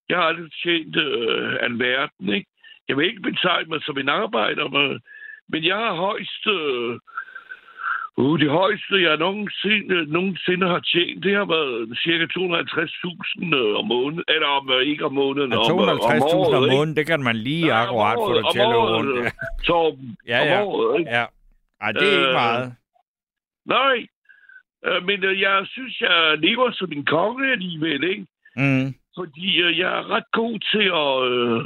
[0.10, 2.48] jeg har aldrig tjent øh, alverden, ikke?
[2.88, 4.99] Jeg vil ikke betegne mig som en arbejder, men,
[5.49, 6.48] men jeg har højst...
[6.48, 6.99] Øh,
[8.18, 13.86] uh, det højeste, jeg nogensinde, nogensinde har tjent, det har været cirka 250.000 øh, om
[13.88, 14.23] måneden.
[14.27, 16.76] Eller om, øh, ikke om måneden, Ja, om, øh, 250.000 om ikke?
[16.76, 19.34] måneden, det kan man lige Nej, om akkurat få dig om til at løbe rundt.
[20.27, 20.36] Ja.
[20.36, 20.64] Ja, om ja.
[20.64, 21.11] året, ikke?
[21.11, 21.26] ja.
[21.81, 22.73] Ej, det er ikke Øh, meget.
[23.65, 23.98] Nej,
[25.07, 28.26] men øh, jeg synes, jeg lever som en konge alligevel, ikke?
[28.56, 28.94] Mm.
[29.20, 31.62] Fordi øh, jeg er ret god til at, øh,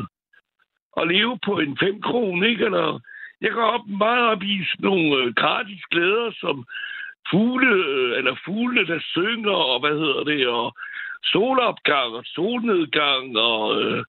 [1.00, 2.66] at leve på en 5 kroner, ikke?
[2.66, 3.00] Eller,
[3.42, 6.66] jeg går op meget op i sådan nogle øh, gratis glæder, som
[7.32, 10.74] fugle, øh, eller fuglene, der synger, og hvad hedder det, og
[11.24, 14.04] solopgang og solnedgang, og, øh,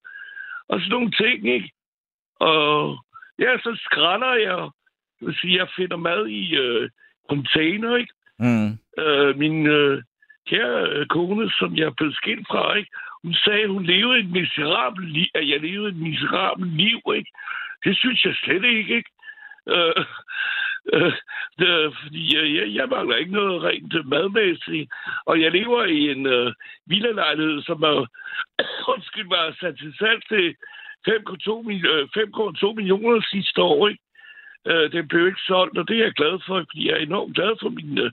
[0.68, 1.70] og sådan nogle ting, ikke?
[2.40, 2.98] Og
[3.38, 4.70] ja, så skræller jeg,
[5.18, 6.90] det vil sige, jeg finder mad i øh,
[7.28, 8.12] container, ikke?
[8.38, 8.70] Mm.
[8.98, 10.02] øh, min øh,
[10.48, 12.90] kære øh, kone, som jeg blev skilt fra, ikke?
[13.24, 17.30] Hun sagde, at hun levede et miserabelt liv, at jeg levede et miserabelt liv, ikke?
[17.84, 19.10] Det synes jeg slet ikke, ikke?
[19.68, 20.04] Øh,
[20.92, 21.12] øh,
[21.66, 24.90] øh, fordi jeg, jeg, jeg mangler ikke noget rent madmæssigt,
[25.26, 26.52] og jeg lever i en øh,
[26.86, 28.06] villalejlighed, som er,
[28.94, 30.56] undskyld mig, sat til salg til
[31.08, 34.02] 5,2 mil- øh, 5,2 millioner sidste år, ikke?
[34.66, 37.34] Øh, den blev ikke solgt, og det er jeg glad for, fordi jeg er enormt
[37.34, 38.10] glad for min øh,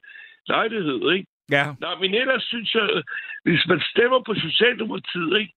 [0.48, 1.31] lejlighed, ikke?
[1.52, 1.66] Ja.
[1.80, 3.04] Nå, men ellers synes jeg,
[3.44, 5.54] hvis man stemmer på Socialdemokratiet, ikke,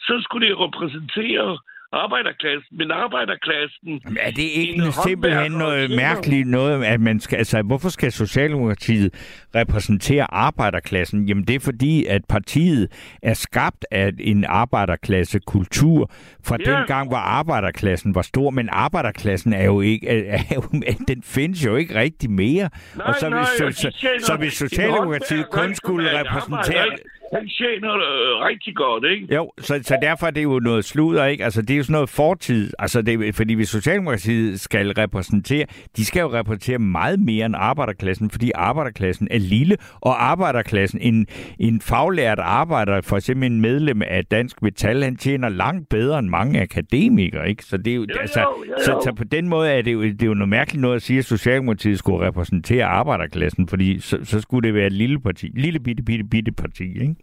[0.00, 1.58] så skulle det repræsentere
[1.92, 4.00] arbejderklassen, men arbejderklassen...
[4.04, 7.88] Jamen, er det ikke en en simpelthen noget mærkeligt noget, at man skal, altså, hvorfor
[7.88, 9.14] skal Socialdemokratiet
[9.54, 11.24] repræsentere arbejderklassen?
[11.24, 12.88] Jamen, det er fordi, at partiet
[13.22, 16.10] er skabt af en arbejderklassekultur
[16.44, 16.70] fra Ja.
[16.72, 20.62] den gang, hvor arbejderklassen var stor, men arbejderklassen er jo ikke, er, er jo,
[21.08, 22.70] den findes jo ikke rigtig mere.
[22.96, 26.80] Nej, og så nej, hvis, så, tjener- så hvis Socialdemokratiet kun skulle er repræsentere...
[26.80, 26.96] arbejder?
[27.34, 29.34] Han tjener øh, rigtig godt, ikke?
[29.34, 31.44] Jo, så, så derfor er det jo noget sludder, ikke?
[31.44, 32.72] Altså, det er jo sådan noget fortid.
[32.78, 35.64] Altså, det, er- fordi hvis Socialdemokratiet skal repræsentere,
[35.96, 41.26] de skal jo repræsentere meget mere end arbejderklassen, fordi arbejderklassen er lille, og arbejderklassen, en,
[41.58, 46.28] en faglært arbejder, for eksempel en medlem af Dansk Metal, han tjener langt bedre end
[46.28, 47.64] mange akademikere, ikke?
[47.64, 49.00] Så det er jo, Jo, altså, jo, jo, Så, jo.
[49.04, 51.18] så på den måde er det, jo, det er jo noget mærkeligt noget at sige,
[51.18, 55.80] at Socialdemokratiet skulle repræsentere arbejderklassen, fordi så, så skulle det være et lille parti, lille
[55.80, 57.14] bitte, bitte, bitte parti, ikke?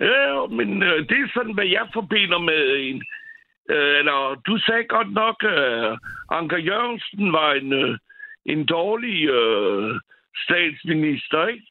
[0.00, 3.02] Ja, jo, men øh, det er sådan, hvad jeg forbinder med en...
[3.70, 5.98] Øh, eller, du sagde godt nok, øh,
[6.30, 7.98] Anker Jørgensen var en, øh,
[8.46, 10.00] en dårlig øh,
[10.44, 11.66] statsminister, ikke?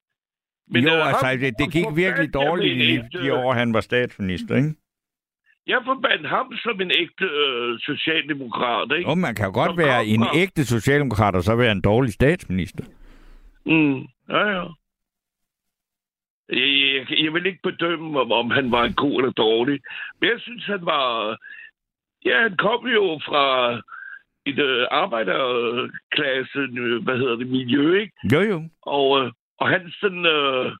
[0.68, 3.82] Men, jo, øh, altså, det, det gik virkelig dårligt i ægte- de år, han var
[3.82, 4.74] statsminister, ikke?
[5.68, 9.10] Jeg forbandt ham som en ægte øh, socialdemokrat, ikke?
[9.10, 12.14] Og man kan jo godt Som være en ægte socialdemokrat, og så være en dårlig
[12.14, 12.84] statsminister.
[13.66, 14.00] Mm,
[14.30, 14.66] ja, ja.
[16.50, 19.82] Jeg, jeg, jeg vil ikke bedømme, om, om han var en god eller dårlig.
[20.22, 21.38] Men jeg synes, han var...
[22.26, 23.74] Ja, han kom jo fra
[24.46, 28.14] et øh, arbejderklasse, øh, hvad hedder det, miljø, ikke?
[28.34, 28.70] Jo, jo.
[28.82, 30.26] Og, øh, og han sådan...
[30.26, 30.72] Øh,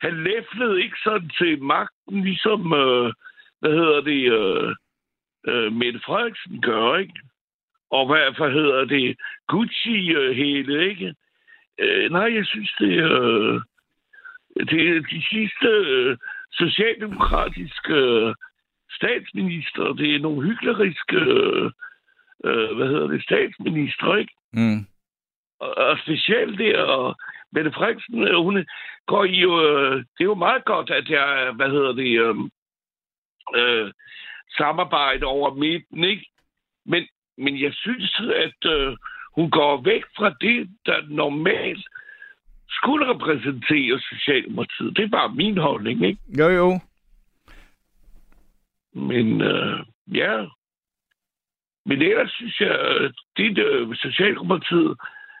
[0.00, 2.72] han læflede ikke sådan til magten, ligesom...
[2.72, 3.12] Øh,
[3.60, 4.32] hvad hedder det...
[4.32, 4.74] Øh,
[5.48, 7.20] øh, Mette Frederiksen gør, ikke?
[7.90, 9.16] og hvad, hvad hedder det,
[9.48, 11.14] Gucci-hele, ikke?
[11.78, 13.60] Øh, nej, jeg synes, det øh,
[14.56, 16.16] det er de sidste øh,
[16.52, 18.34] socialdemokratiske øh,
[18.90, 19.92] statsminister.
[19.92, 21.70] Det er nogle hykleriske, øh,
[22.44, 24.32] øh, hvad hedder det, statsminister, ikke?
[24.52, 24.86] Mm.
[25.60, 27.16] Og, og specielt der, og
[27.52, 28.66] Mette Frederiksen, hun
[29.06, 32.36] går i jo, øh, det er jo meget godt, at jeg, hvad hedder det, øh,
[33.54, 33.92] øh,
[34.56, 36.26] samarbejde over midten, ikke?
[36.86, 37.08] Men,
[37.38, 38.96] men jeg synes, at øh,
[39.34, 41.86] hun går væk fra det, der normalt
[42.78, 44.96] skulle repræsentere Socialdemokratiet.
[44.96, 46.20] Det er bare min holdning, ikke?
[46.38, 46.80] Jo, jo.
[48.94, 49.78] Men øh,
[50.14, 50.46] ja.
[51.86, 54.96] Men ellers synes jeg, at det øh, Socialdemokratiet,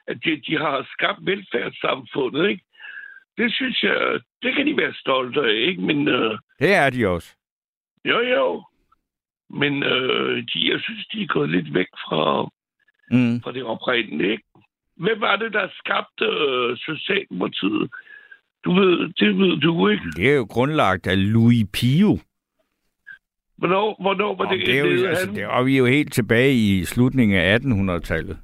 [0.06, 2.64] at de, de har skabt velfærdssamfundet, ikke?
[3.38, 5.82] Det synes jeg, det kan de være stolte af, ikke?
[5.82, 7.36] Men øh, Det er de også.
[8.04, 8.64] jo, jo.
[9.50, 12.48] Men øh, de, jeg synes, de er gået lidt væk fra,
[13.10, 13.40] Mm.
[13.42, 14.44] fra det oprindelige, ikke?
[14.96, 17.90] Hvem var det, der skabte øh, Socialdemokratiet?
[18.64, 20.04] Du ved, det ved du ikke.
[20.16, 22.18] Det er jo grundlagt af Louis Pio.
[23.58, 24.66] Hvornår, hvornår var Og det?
[24.66, 28.38] det er jo, det, altså, det er vi jo helt tilbage i slutningen af 1800-tallet.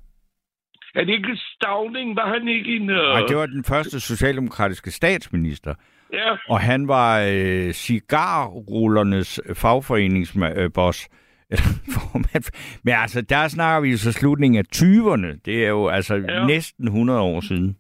[0.94, 2.16] Er det ikke Stavning?
[2.16, 2.90] Var han ikke en...
[2.90, 2.96] Øh...
[2.96, 5.74] Nej, det var den første socialdemokratiske statsminister.
[6.12, 11.08] Ja, Og han var øh, cigarrullernes fagforeningsboss.
[12.84, 15.40] Men altså, der snakker vi jo så slutningen af 20'erne.
[15.44, 16.46] Det er jo altså Ja.
[16.46, 17.78] næsten 100 år siden.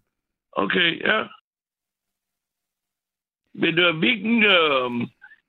[0.52, 1.22] okay, ja.
[3.54, 4.90] Men øh, hvilken, øh,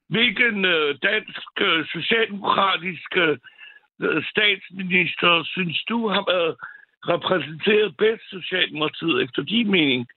[0.09, 3.37] hvilken øh, dansk øh, socialdemokratisk øh,
[4.31, 6.55] statsminister synes du har været
[7.13, 10.07] repræsenteret bedst Socialdemokratiet efter din mening?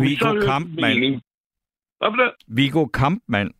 [0.00, 1.00] Vi Viggo så høre din Kampmann.
[1.00, 1.22] mening?
[2.48, 3.50] Viggo Kampmann,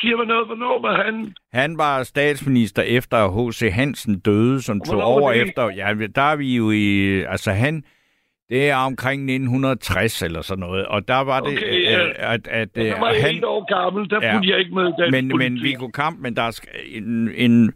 [0.00, 0.46] siger mig noget.
[0.46, 1.34] Hvornår var han?
[1.52, 3.72] han var statsminister efter H.C.
[3.72, 5.42] Hansen døde, som tog Hvornår var over det?
[5.42, 5.70] efter...
[5.76, 7.20] Ja, der er vi jo i...
[7.28, 7.82] Altså han...
[8.48, 10.86] Det er omkring 1960 eller sådan noget.
[10.86, 12.04] Og der var det, Okay, ja.
[12.04, 14.40] øh, at, at øh, Jeg var jeg han, et år gammel, der Ja.
[14.42, 15.62] jeg ikke med dansk men, men politik.
[15.64, 17.72] Viggo Kamp, men der er en, en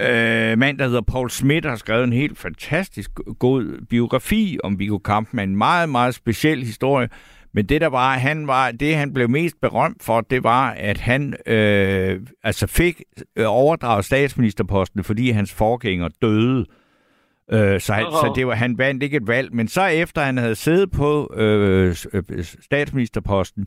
[0.00, 4.98] øh, mand, der hedder Paul Schmidt, har skrevet en helt fantastisk god biografi om Viggo
[4.98, 7.08] Kamp med en meget, meget speciel historie.
[7.52, 10.98] Men det der var, han var, det han blev mest berømt for, det var, at
[10.98, 13.02] han øh, altså fik
[13.36, 16.66] øh, overdraget statsministerposten, fordi hans forgænger døde.
[17.52, 19.54] Øh, så han, så det var, han vandt ikke et valg.
[19.54, 23.66] Men så efter han havde siddet på øh, øh, statsministerposten,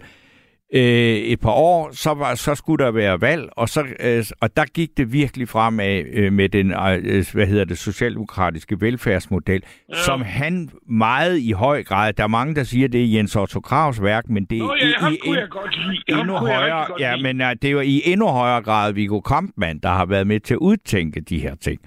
[0.73, 0.81] øh,
[1.15, 4.65] et par år, så, var, så skulle der være valg, og, så, øh, og der
[4.65, 9.95] gik det virkelig fremad øh, med den øh, hvad hedder det, socialdemokratiske velfærdsmodel, ja.
[10.05, 13.59] som han meget i høj grad, der er mange, der siger, det er Jens Otto
[13.59, 16.19] Kravs værk, men det er Nå ja, i, i, jeg godt lide.
[16.19, 20.05] Endnu højere, ja, men uh, det var i endnu højere grad Viggo Kampmann, der har
[20.05, 21.81] været med til at udtænke de her ting.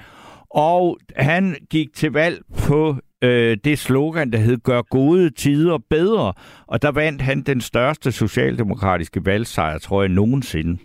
[0.50, 6.32] Og han gik til valg på øh, det slogan, der hed Gør gode tider bedre.
[6.66, 10.78] Og der vandt han den største socialdemokratiske valgsejr, tror jeg, nogensinde.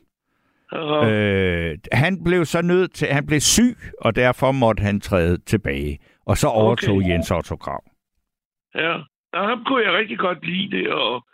[0.72, 1.10] Aha.
[1.12, 6.00] Øh, han blev så nødt til, han blev syg, og derfor måtte han træde tilbage.
[6.26, 7.10] Og så overtog Okay.
[7.10, 7.84] Jens Otto Krav.
[8.76, 8.94] Ja,
[9.34, 11.26] og ham kunne jeg rigtig godt lide det, og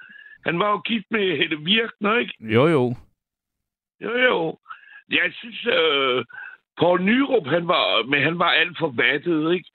[0.46, 2.34] han var jo gift med Hette Virkner, ikke?
[2.40, 2.96] Jo, jo.
[4.02, 4.58] Jo, jo.
[5.10, 6.26] Jeg synes, øh,
[6.80, 9.70] Poul Nyrup, han var, men han var alt for vattet, ikke?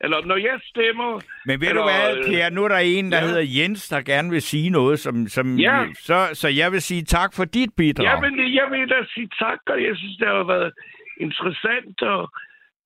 [0.00, 1.20] Eller når jeg stemmer...
[1.46, 3.24] Men ved eller, du hvad, øh, Per, nu er der en, der ja.
[3.26, 5.86] hedder Jens, der gerne vil sige noget, som, som Ja.
[5.94, 8.04] så, så jeg vil sige tak for dit bidrag.
[8.04, 10.72] Ja, men jeg vil da sige tak, og jeg synes, det har været
[11.20, 12.30] interessant, og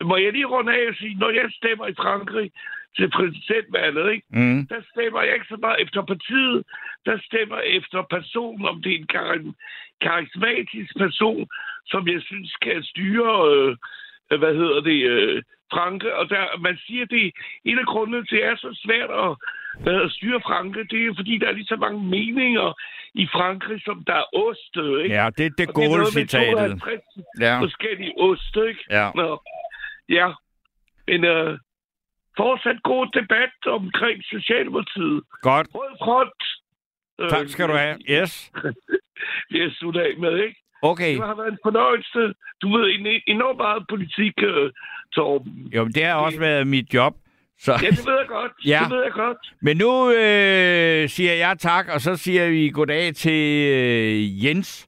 [0.05, 2.51] må jeg lige runde af og sige, når jeg stemmer i Frankrig
[2.97, 4.26] til præsidentvalget, ikke?
[4.30, 4.66] Mm.
[4.66, 6.62] der stemmer jeg ikke så meget efter partiet,
[7.06, 9.55] der stemmer jeg efter personen, om det er en kar-
[10.06, 11.48] karismatisk person,
[11.86, 13.76] som jeg synes kan styre, øh,
[14.39, 15.43] hvad hedder det, øh,
[15.73, 16.15] Franke.
[16.17, 17.33] Og der, man siger, det
[17.65, 19.31] en af grundene til, at det er så svært at,
[19.83, 22.73] hvad, at styre Franke, det er fordi, der er lige så mange meninger
[23.15, 24.77] i Frankrig, som der er ost.
[24.77, 25.15] øh, Ikke?
[25.17, 26.69] Ja, det er det Og det er.
[26.69, 27.01] 52
[27.41, 27.61] Ja.
[27.61, 28.85] forskellige oste, ikke?
[28.91, 29.11] Ja.
[29.15, 29.43] Nå,
[30.09, 30.29] ja.
[31.07, 31.59] Men øh,
[32.37, 35.23] fortsat god debat omkring Socialdemokratiet.
[35.43, 35.67] Godt.
[35.75, 36.43] Rød front.
[37.21, 37.99] Øh, Tak skal du have.
[38.11, 38.53] Yes.
[39.51, 40.61] Det er slut af med, ikke?
[40.83, 41.13] Okay.
[41.17, 42.35] Det har været en fornøjelse.
[42.63, 44.71] Du ved, en, enormt meget politik, øh,
[45.13, 45.71] Torben.
[45.75, 47.15] Jo, men det har også været mit job.
[47.59, 47.73] Så.
[47.83, 48.53] Ja, det ved jeg godt.
[48.73, 48.81] Ja.
[48.85, 49.39] Det ved jeg godt.
[49.63, 54.87] Men nu øh, siger jeg tak, og så siger vi goddag til øh, Jens.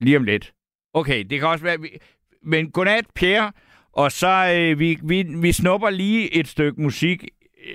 [0.00, 0.52] Lige om lidt.
[0.94, 1.80] Okay, det kan også være...
[1.80, 1.98] vi-
[2.42, 3.52] Men godnat, Pierre.
[3.92, 7.24] Og så øh, vi, vi, vi snupper lige et stykke musik.
[7.68, 7.74] Øh,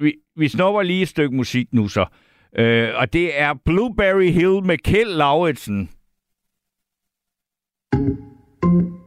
[0.00, 2.06] Vi, vi snupper lige et stykke musik nu så.
[2.58, 5.90] Øh, og det er Blueberry Hill med Kjeld Lauritsen.
[7.92, 8.18] thank
[8.62, 8.99] you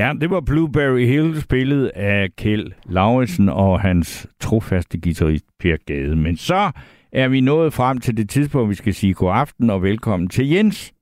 [0.00, 6.16] Ja, det var Blueberry Hill, spillet af Kjeld Lauritsen og hans trofaste guitarist Per Gade.
[6.16, 6.62] Men så
[7.12, 10.50] er vi nået frem til det tidspunkt, vi skal sige god aften og velkommen til
[10.50, 10.94] Jens.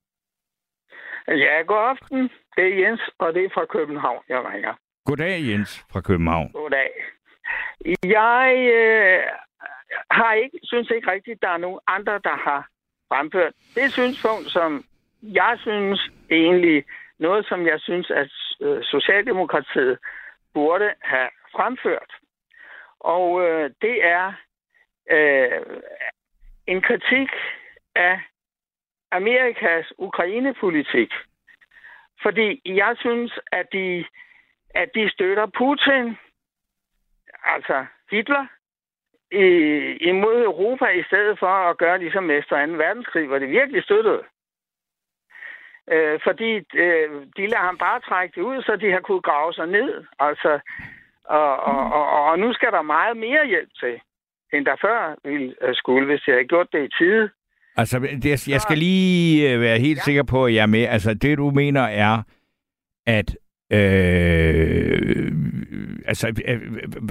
[1.29, 2.23] Ja, god aften.
[2.57, 4.75] Det er Jens, og det er fra København, jeg ringer.
[5.05, 6.51] Goddag, Jens fra København.
[6.53, 6.91] Goddag.
[8.05, 8.47] Jeg
[8.79, 9.23] øh,
[10.11, 12.69] har ikke, synes ikke rigtigt, der er nogen andre, der har
[13.09, 14.85] fremført det synspunkt, som
[15.23, 16.85] jeg synes egentlig,
[17.19, 19.99] noget som jeg synes, at øh, Øh, Socialdemokratiet
[20.55, 22.13] burde have fremført.
[23.01, 24.33] Og øh, det er
[25.11, 25.61] øh,
[26.67, 27.31] en kritik
[27.95, 28.21] af
[29.13, 31.13] Amerikas Ukraine-politik.
[32.23, 34.05] Fordi jeg synes, at de,
[34.75, 36.17] at de støtter Putin,
[37.45, 38.47] altså Hitler,
[39.33, 39.47] i,
[40.01, 42.73] imod Europa, i stedet for at gøre ligesom efter 2.
[42.73, 44.23] verdenskrig, hvor det virkelig støttede.
[45.93, 46.51] Øh, fordi
[46.85, 50.05] øh, de lader ham bare trække det ud, så de har kunne grave sig ned.
[50.19, 50.59] Altså,
[51.25, 53.95] og, og, og, og nu skal der meget mere hjælp til,
[54.53, 57.31] end der før ville øh, skulle, hvis jeg havde gjort det i tide.
[57.77, 60.03] Altså, det, jeg skal lige øh, være helt ja.
[60.03, 60.85] sikker på, at jeg er med.
[60.85, 62.23] Altså, det du mener er,
[63.07, 63.37] at
[63.73, 65.33] Øh,
[66.07, 66.61] altså, øh,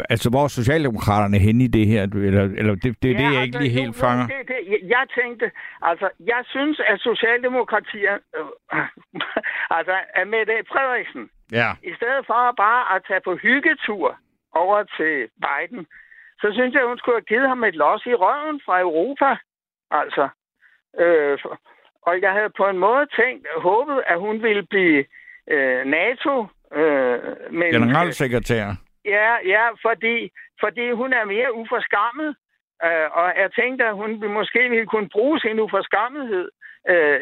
[0.09, 2.01] altså, hvor er Socialdemokraterne henne i det her?
[2.03, 4.27] Eller, eller det, det er ja, det, jeg ikke lige helt jo, fanger.
[4.27, 4.57] Det, det,
[4.95, 5.51] jeg tænkte,
[5.81, 8.79] altså, jeg synes, at Socialdemokratiet, øh,
[9.77, 11.69] altså, at Mette Frederiksen, ja.
[11.83, 14.17] i stedet for bare at tage på hyggetur
[14.51, 15.15] over til
[15.45, 15.85] Biden,
[16.41, 19.29] så synes jeg, hun skulle have givet ham et los i røven fra Europa.
[19.91, 20.29] Altså,
[20.99, 21.37] øh,
[22.07, 25.05] og jeg havde på en måde tænkt, håbet, at hun ville blive
[25.53, 26.33] øh, NATO.
[26.79, 27.19] Øh,
[27.51, 28.65] men, Generalsekretær.
[29.05, 30.31] Ja, ja, fordi,
[30.63, 32.35] fordi hun er mere uforskammet.
[32.85, 36.49] Øh, og jeg tænkte, at hun måske ville kunne bruge sin uforskammethed
[36.89, 37.19] øh,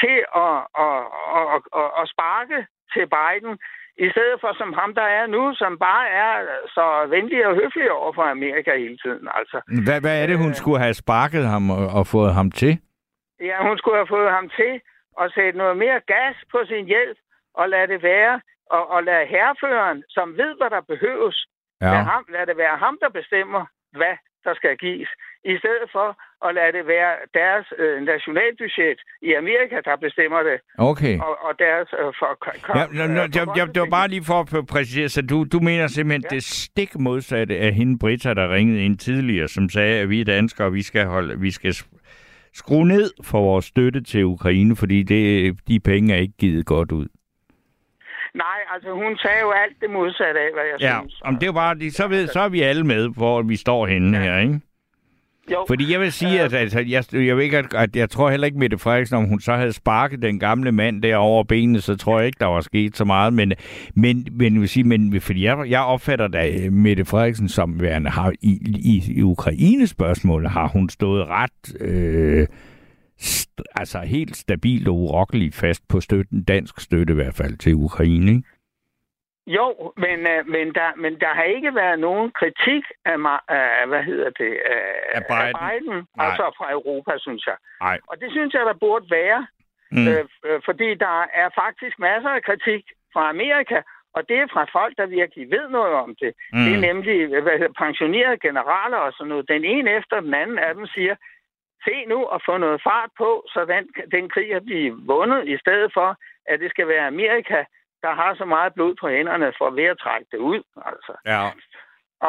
[0.00, 1.00] til at, at,
[1.38, 1.44] at,
[1.80, 2.58] at, at sparke
[2.92, 3.58] til Biden,
[4.06, 6.34] i stedet for som ham, der er nu, som bare er
[6.76, 9.28] så venlig og høflig over for Amerika hele tiden.
[9.38, 12.50] Altså, hvad, hvad er det, hun øh, skulle have sparket ham og, og fået ham
[12.50, 12.72] til?
[13.40, 14.72] Ja, hun skulle have fået ham til
[15.22, 17.18] at sætte noget mere gas på sin hjælp,
[17.60, 18.40] og lade det være,
[18.70, 21.36] og, og lade herreføreren, som ved, hvad der behøves,
[21.80, 21.90] ja.
[21.94, 23.62] lad, ham, lad det være ham, der bestemmer,
[23.98, 24.16] hvad
[24.46, 25.10] der skal gives,
[25.52, 26.08] i stedet for
[26.46, 30.58] at lade det være deres øh, nationalbudget i Amerika, der bestemmer det.
[30.78, 31.18] Okay.
[31.26, 31.88] Og, og deres...
[32.00, 32.30] Øh, for,
[32.64, 35.22] kom, ja, nå, nå, øh, jeg, jeg, det var bare lige for at præcisere, så
[35.22, 36.34] du, du mener simpelthen ja.
[36.34, 40.72] det stik modsatte af hende Britta, der ringede ind tidligere, som sagde, at vi danskere,
[40.72, 41.74] vi skal, holde, vi skal
[42.54, 46.92] skrue ned for vores støtte til Ukraine, fordi det, de penge er ikke givet godt
[46.92, 47.08] ud.
[48.34, 51.20] Nej, altså hun sagde jo alt det modsatte af, hvad jeg ja, synes.
[51.24, 54.18] om det er bare, så, ved, så er vi alle med, hvor vi står henne
[54.18, 54.24] ja.
[54.24, 54.60] her, ikke?
[55.52, 55.64] Jo.
[55.68, 58.46] Fordi jeg vil sige, at altså, jeg, jeg, ved ikke, at, at jeg tror heller
[58.46, 61.96] ikke, Mette Frederiksen, om hun så havde sparket den gamle mand der over benene, så
[61.96, 63.32] tror jeg ikke, der var sket så meget.
[63.32, 63.52] Men,
[63.94, 68.32] men, men, vil sige, men fordi jeg, jeg opfatter da Mette Frederiksen som værende har
[68.42, 71.80] i, i, i Ukraine-spørgsmålet, har hun stået ret...
[71.80, 72.46] Øh,
[73.20, 77.74] st- altså helt stabilt og urokkeligt fast på støtten, dansk støtte i hvert fald til
[77.74, 78.48] Ukraine, ikke?
[79.46, 84.02] Jo, men, uh, men, der, men der har ikke været nogen kritik af, uh, hvad
[84.10, 87.56] hedder det, uh, af Biden, af Biden altså fra Europa, synes jeg.
[87.80, 87.98] Nej.
[88.06, 89.46] Og det synes jeg, der burde være,
[89.90, 90.06] mm.
[90.08, 93.78] uh, fordi der er faktisk masser af kritik fra Amerika,
[94.16, 96.32] og det er fra folk, der virkelig ved noget om det.
[96.52, 96.64] Mm.
[96.64, 99.48] Det er nemlig hvad hedder, pensionerede generaler og sådan noget.
[99.48, 101.14] Den ene efter den anden af dem siger,
[101.84, 103.84] se nu at få noget fart på, så den,
[104.16, 106.16] den krig kan blive vundet, i stedet for,
[106.46, 107.64] at det skal være Amerika,
[108.04, 110.62] der har så meget blod på hænderne for ved at trække det ud.
[110.90, 111.12] Altså.
[111.26, 111.40] Ja.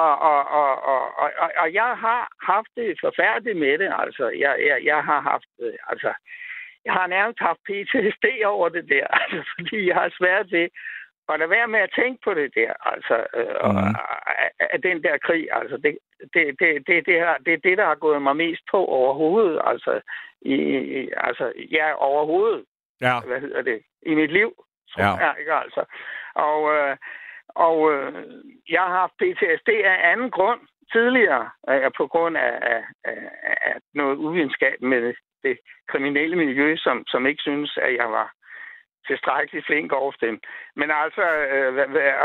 [0.03, 3.89] Og, og, og, og, og, og, og jeg har haft det forfærdeligt med det.
[4.03, 6.13] Altså, jeg, jeg, jeg har haft, øh, altså,
[6.85, 10.67] jeg har nærmest haft PTSD over det der, altså, fordi jeg har svært ved
[11.29, 13.65] at lade være med at tænke på det der, altså, øh, mm.
[13.65, 13.73] og,
[14.59, 15.97] af den der krig, altså, det,
[16.33, 19.61] det, det, det, det, her, det er det, der har gået mig mest på overhovedet,
[19.63, 20.01] altså,
[20.41, 20.55] i,
[21.17, 22.65] altså, ja, overhovedet,
[23.01, 23.19] ja.
[23.19, 24.65] hvad hedder det, i mit liv,
[24.97, 25.25] Ja.
[25.25, 25.83] ja ikke, altså.
[26.35, 26.97] Og, øh,
[27.49, 28.13] og øh,
[28.69, 30.59] jeg har haft PTSD af anden grund
[30.91, 35.13] tidligere, øh, på grund af, af, af, af noget uvidenskab med
[35.43, 38.31] det kriminelle miljø, som, som ikke synes, at jeg var
[39.07, 40.39] tilstrækkeligt flink over dem.
[40.75, 41.73] Men altså, øh,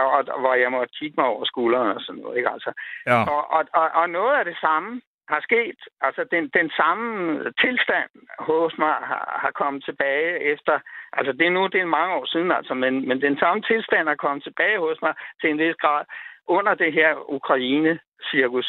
[0.03, 2.73] og, og, hvor jeg måtte kigge mig over skulderen og sådan noget, ikke altså.
[3.07, 3.23] Ja.
[3.35, 5.01] Og, og, og, og noget af det samme
[5.33, 5.81] har sket.
[6.01, 7.09] Altså, den, den samme
[7.63, 10.75] tilstand hos mig har, har kommet tilbage efter...
[11.13, 14.09] Altså, det er nu det er mange år siden, altså, men, men den samme tilstand
[14.09, 16.05] har kommet tilbage hos mig til en vis grad
[16.57, 18.69] under det her Ukraine-cirkus.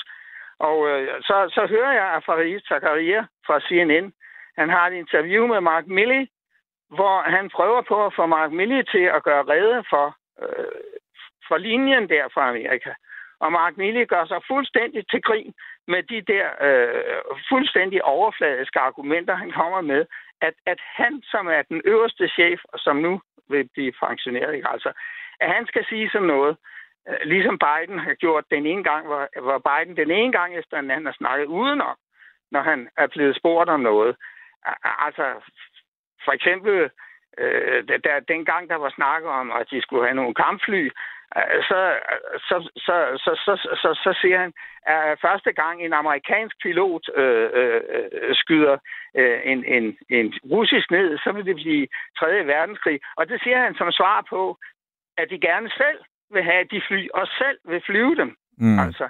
[0.60, 4.14] Og øh, så, så hører jeg at Faris Zakaria fra CNN,
[4.58, 6.24] han har et interview med Mark Milley,
[6.98, 10.82] hvor han prøver på at få Mark Milley til at gøre rede for øh,
[11.48, 12.94] for linjen der fra Amerika.
[13.40, 15.54] Og Mark Milley gør sig fuldstændig til grin
[15.88, 20.06] med de der øh, fuldstændig overfladiske argumenter, han kommer med,
[20.42, 24.70] at, at han, som er den øverste chef, og som nu vil blive pensioneret, ikke?
[24.70, 24.92] altså,
[25.40, 26.58] at han skal sige sådan noget,
[27.10, 30.82] øh, ligesom Biden har gjort den ene gang, hvor, hvor Biden den ene gang efter
[30.82, 31.98] den anden har snakket udenom,
[32.52, 34.16] når han er blevet spurgt om noget.
[34.84, 35.26] Altså,
[36.26, 36.90] for eksempel,
[37.38, 40.84] øh, der, dengang der var snak om, at de skulle have nogle kampfly,
[41.38, 41.80] øh, så,
[42.48, 44.54] så, så, så, så, så, så siger han,
[44.86, 48.78] at første gang en amerikansk pilot øh, øh, øh, skyder
[49.16, 51.88] øh, en, en, en russisk ned, så vil det blive
[52.20, 52.48] 3.
[52.48, 53.00] verdenskrig.
[53.18, 54.58] Og det siger han som svar på,
[55.18, 56.00] at de gerne selv
[56.32, 58.36] vil have de fly, og selv vil flyve dem.
[58.58, 58.80] Mm.
[58.80, 59.10] Altså,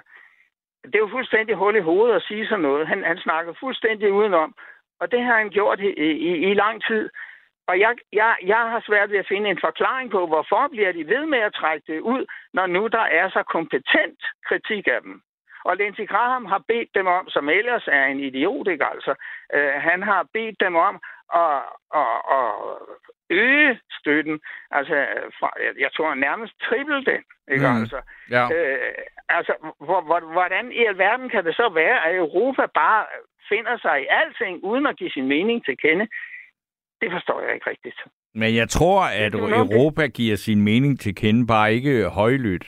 [0.84, 2.88] det er jo fuldstændig hul i hovedet at sige sådan noget.
[2.88, 4.54] Han, han snakker fuldstændig udenom,
[5.02, 5.90] og det har han gjort i,
[6.28, 7.10] i, i lang tid.
[7.66, 11.08] Og jeg, jeg, jeg har svært ved at finde en forklaring på, hvorfor bliver de
[11.08, 15.22] ved med at trække det ud, når nu der er så kompetent kritik af dem.
[15.64, 19.14] Og Lindsey Graham har bedt dem om, som ellers er en idiot, ikke altså,
[19.54, 20.94] øh, han har bedt dem om
[21.34, 21.62] at,
[21.94, 22.52] at, at
[23.30, 24.40] øge støtten.
[24.70, 24.94] Altså,
[25.38, 25.48] fra,
[25.80, 27.22] jeg, tror nærmest triple den,
[27.52, 27.80] ikke Mm.
[27.80, 28.00] altså.
[28.30, 28.44] Ja.
[28.54, 28.94] Øh,
[29.28, 29.52] altså,
[29.86, 33.04] hvor, hvor, hvordan i alverden kan det så være, at Europa bare
[33.52, 36.06] finder sig i alting, uden at give sin mening til kende?
[37.00, 37.98] Det forstår jeg ikke rigtigt.
[38.34, 39.34] Men jeg tror, at.
[39.34, 42.66] Europa giver sin mening til kende, bare ikke højlydt.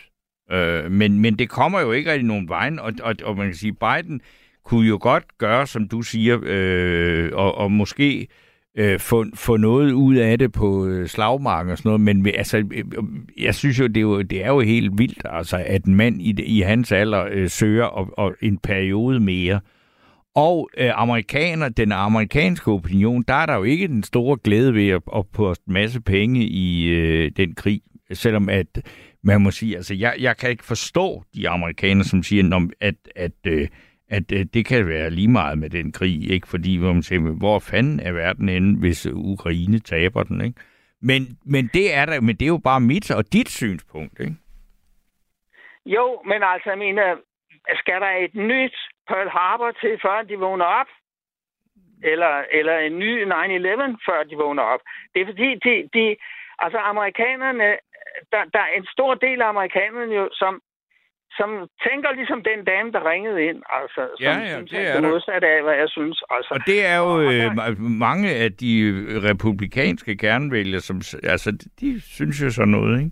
[0.51, 3.55] Øh, men, men det kommer jo ikke rigtig nogen vejen, og, og, og man kan
[3.55, 4.21] sige, Biden
[4.65, 8.29] kunne jo godt gøre, som du siger, øh, og, og måske
[8.79, 12.59] øh, få, få noget ud af det på øh, slagmarken og sådan noget, men altså,
[12.59, 12.85] øh,
[13.39, 16.23] jeg synes jo, det er jo, det er jo helt vildt, altså, at en mand
[16.23, 19.61] i, i hans alder øh, søger og, og en periode mere.
[20.35, 24.89] Og øh, amerikaner, den amerikanske opinion, der er der jo ikke den store glæde ved
[24.89, 27.81] at, at poste en masse penge i øh, den krig.
[28.13, 28.67] Selvom at
[29.23, 32.95] man må sige, altså jeg, jeg kan ikke forstå de amerikanere, som siger, "Nå, at,
[33.17, 33.69] at, øh,
[34.09, 36.49] at øh, det kan være lige meget med den krig, ikke?
[36.49, 40.61] Fordi hvor man siger, hvor fanden er verden henne, hvis Ukraine taber den, ikke?
[41.03, 44.37] Men, men det er der, men det er jo bare mit og dit synspunkt, ikke?
[45.87, 47.17] Jo, men altså, jeg mener,
[47.81, 48.77] skal der et nyt
[49.09, 50.91] Pearl Harbor til, før de vågner op?
[52.13, 53.31] Eller, eller en ny 9-11,
[54.09, 54.81] før de vågner op?
[55.15, 56.17] Det er fordi, de, de,
[56.59, 57.69] altså amerikanerne,
[58.33, 60.61] der, der er en stor del af amerikanerne jo, som,
[61.39, 61.49] som
[61.89, 63.63] tænker ligesom den dame, der ringede ind.
[63.79, 66.23] Altså, som Ja, ja, synes, det er modsatte af, hvad jeg synes.
[66.31, 68.75] Altså, Og det er jo øh, ma- mange af de
[69.29, 71.51] republikanske kernvælgere, som, altså,
[71.81, 73.11] de synes jo sådan noget, ikke?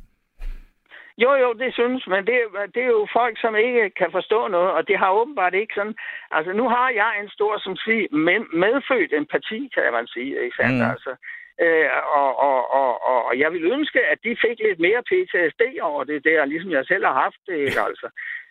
[1.19, 2.39] Jo, jo, det synes, men det,
[2.75, 5.95] det er jo folk, som ikke kan forstå noget, og det har åbenbart ikke sådan...
[6.31, 10.57] Altså, nu har jeg en stor, som siger, med, medfødt empati, kan man sige, ikke
[10.57, 10.77] sandt?
[10.77, 10.91] Mm.
[10.91, 11.17] Altså,
[11.61, 11.89] øh,
[12.21, 16.25] og, og, og, og, jeg vil ønske, at de fik lidt mere PTSD over det
[16.25, 18.09] der, ligesom jeg selv har haft det, ikke altså?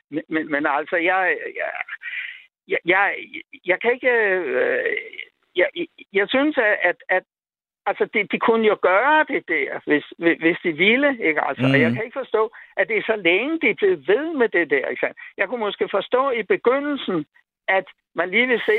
[0.09, 1.71] Men, men, men altså, jeg, jeg,
[2.67, 3.15] jeg, jeg,
[3.65, 4.11] jeg kan ikke...
[4.11, 4.95] Øh,
[5.55, 5.69] jeg,
[6.13, 7.23] jeg synes, at, at
[7.85, 10.05] altså, de, de kunne jo gøre det der, hvis,
[10.43, 11.63] hvis de ville, ikke altså?
[11.67, 11.71] Mm.
[11.73, 11.95] Og jeg Mhm.
[11.95, 15.13] kan ikke forstå, at det er så længe, de blevet ved med det der, ikke?
[15.37, 17.25] Jeg kunne måske forstå i begyndelsen,
[17.67, 17.85] at
[18.15, 18.77] man lige vil se,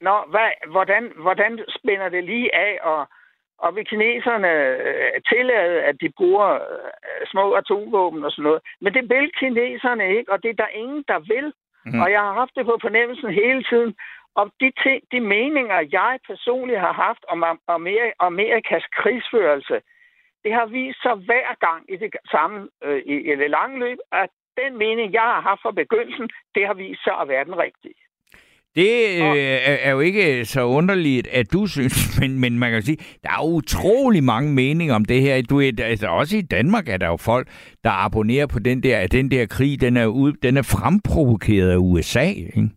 [0.00, 3.08] når, hvad, hvordan, hvordan spænder det lige af, og,
[3.58, 4.52] og vil kineserne
[4.86, 8.60] øh, tillade, at de bruger øh, små atomvåben og sådan noget.
[8.80, 11.52] Men det vil kineserne ikke, og det er der ingen, der vil.
[11.86, 12.00] Mm.
[12.00, 13.94] Og jeg har haft det på fornemmelsen hele tiden.
[14.34, 19.76] Og de, ting, de meninger, jeg personligt har haft om Am- Amer- Amerikas krigsførelse,
[20.44, 23.98] det har vist sig hver gang i det samme øh, i, i det lange løb,
[24.12, 24.30] at
[24.60, 27.94] den mening, jeg har haft fra begyndelsen, det har vist sig at være den rigtige.
[28.74, 28.90] Det
[29.22, 29.38] øh,
[29.70, 33.30] er, er jo ikke så underligt, at du synes, men, men man kan sige, der
[33.30, 35.42] er utrolig mange meninger om det her.
[35.42, 37.48] Du, er- altså, også i Danmark er der jo folk,
[37.84, 41.70] der abonnerer på den der, at den der krig, den er, ud, den er fremprovokeret
[41.70, 42.24] af USA.
[42.28, 42.70] Ikke?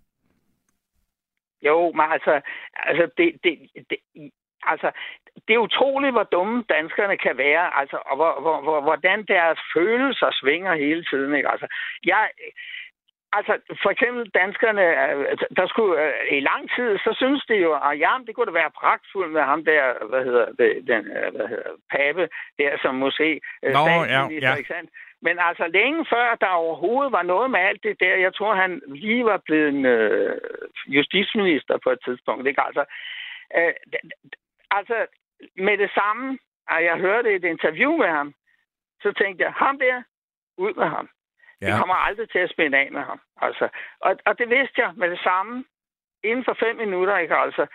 [1.68, 2.42] Jo, men altså,
[2.74, 3.54] altså, det, det,
[3.90, 3.98] det,
[4.66, 4.92] altså,
[5.48, 9.60] det er utroligt, hvor dumme danskerne kan være, altså, og hvor, hvor, hvor, hvordan deres
[9.76, 11.36] følelser svinger hele tiden.
[11.36, 11.50] Ikke?
[11.52, 11.68] Altså,
[12.06, 12.30] jeg,
[13.38, 13.54] altså,
[13.84, 18.00] for eksempel danskerne, øh, der skulle øh, i lang tid, så synes de jo, at
[18.00, 21.48] ja, det kunne da være pragtfuldt med ham der, hvad hedder det, den, øh, hvad
[21.48, 22.30] hedder, Pape,
[22.60, 23.86] der som måske øh, Nå,
[24.16, 24.56] ja, ja.
[24.56, 24.90] ikke sandt?
[25.26, 28.82] Men altså længe før der overhovedet var noget med alt det der, jeg tror han
[28.88, 30.38] lige var blevet en, øh,
[30.88, 32.62] justitsminister på et tidspunkt, ikke?
[32.62, 32.84] Altså,
[33.58, 33.74] øh,
[34.72, 34.98] altså
[35.56, 36.40] med det samme,
[36.70, 38.34] at jeg hørte et interview med ham,
[39.02, 40.04] så tænkte jeg, ham der,
[40.58, 41.10] ud med ham.
[41.62, 41.68] Ja.
[41.68, 43.20] Det kommer aldrig til at spænde af med ham.
[43.42, 43.70] Altså.
[44.00, 45.66] Og, og det vidste jeg med det samme.
[46.24, 47.66] Inden for fem minutter, ikke altså.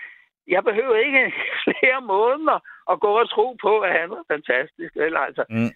[0.46, 1.32] Jeg behøver ikke
[1.68, 2.58] flere måneder
[2.90, 4.96] at gå og tro på, at han var fantastisk.
[4.96, 5.44] Eller, altså.
[5.50, 5.72] Mm.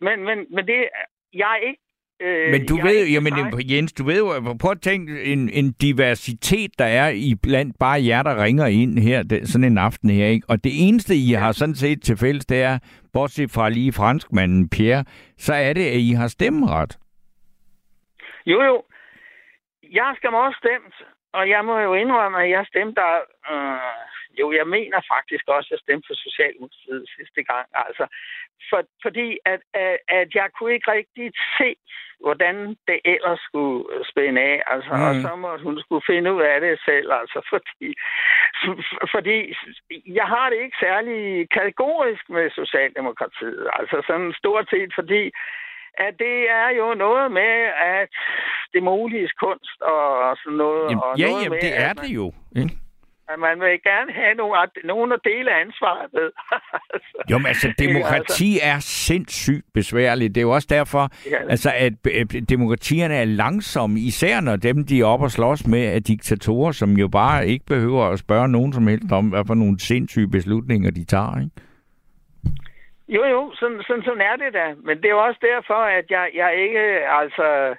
[0.00, 0.88] Men, men, men det,
[1.34, 1.82] jeg er ikke...
[2.20, 3.50] Øh, Men du jeg ved, jamen, nej.
[3.70, 8.04] Jens, du ved jo, prøv at tænke en, en diversitet, der er i blandt bare
[8.06, 10.46] jer, der ringer ind her, det, sådan en aften her, ikke?
[10.48, 12.78] Og det eneste, I har sådan set til fælles, det er,
[13.12, 15.04] bortset fra lige franskmanden Pierre,
[15.38, 16.98] så er det, at I har stemmeret.
[18.46, 18.82] Jo, jo.
[19.92, 20.94] Jeg skal også stemt,
[21.32, 23.14] og jeg må jo indrømme, at jeg stemte der...
[23.52, 27.66] Øh, jo, jeg mener faktisk også, at jeg stemte for Socialdemokratiet sidste gang.
[27.86, 28.04] Altså,
[28.70, 31.70] for, fordi at, at, at jeg kunne ikke rigtig se,
[32.24, 32.56] hvordan
[32.88, 34.62] det ellers skulle spænde af.
[34.66, 35.02] Altså, mm.
[35.08, 37.08] Og så måtte hun skulle finde ud af det selv.
[37.20, 37.78] Altså, fordi,
[39.14, 39.38] fordi
[40.18, 43.68] jeg har det ikke særlig kategorisk med Socialdemokratiet.
[43.78, 45.30] Altså sådan stort set, fordi
[45.94, 47.54] at det er jo noget med,
[47.98, 48.08] at
[48.74, 50.90] det mulige kunst og sådan noget.
[50.90, 52.26] Jamen, og ja, noget jamen, med, det er man- det jo.
[52.56, 52.74] Ikke?
[53.28, 56.30] At man vil gerne have nogle, at- nogen at dele ansvaret med.
[56.94, 57.84] altså, Jo, men altså, ikke?
[57.86, 60.34] demokrati er sindssygt besværligt.
[60.34, 61.48] Det er jo også derfor, Ja.
[61.50, 61.92] altså, at
[62.48, 66.90] demokratierne er langsomme, især når dem, de er oppe og slås med, er diktatorer, som
[66.92, 70.90] jo bare ikke behøver at spørge nogen som helst om, hvad for nogle sindssyge beslutninger
[70.90, 71.40] de tager.
[71.40, 71.50] Ikke?
[73.08, 74.66] Jo, jo, sådan, sådan, sådan er det da.
[74.84, 76.80] Men det er jo også derfor, at jeg, jeg ikke,
[77.20, 77.74] altså...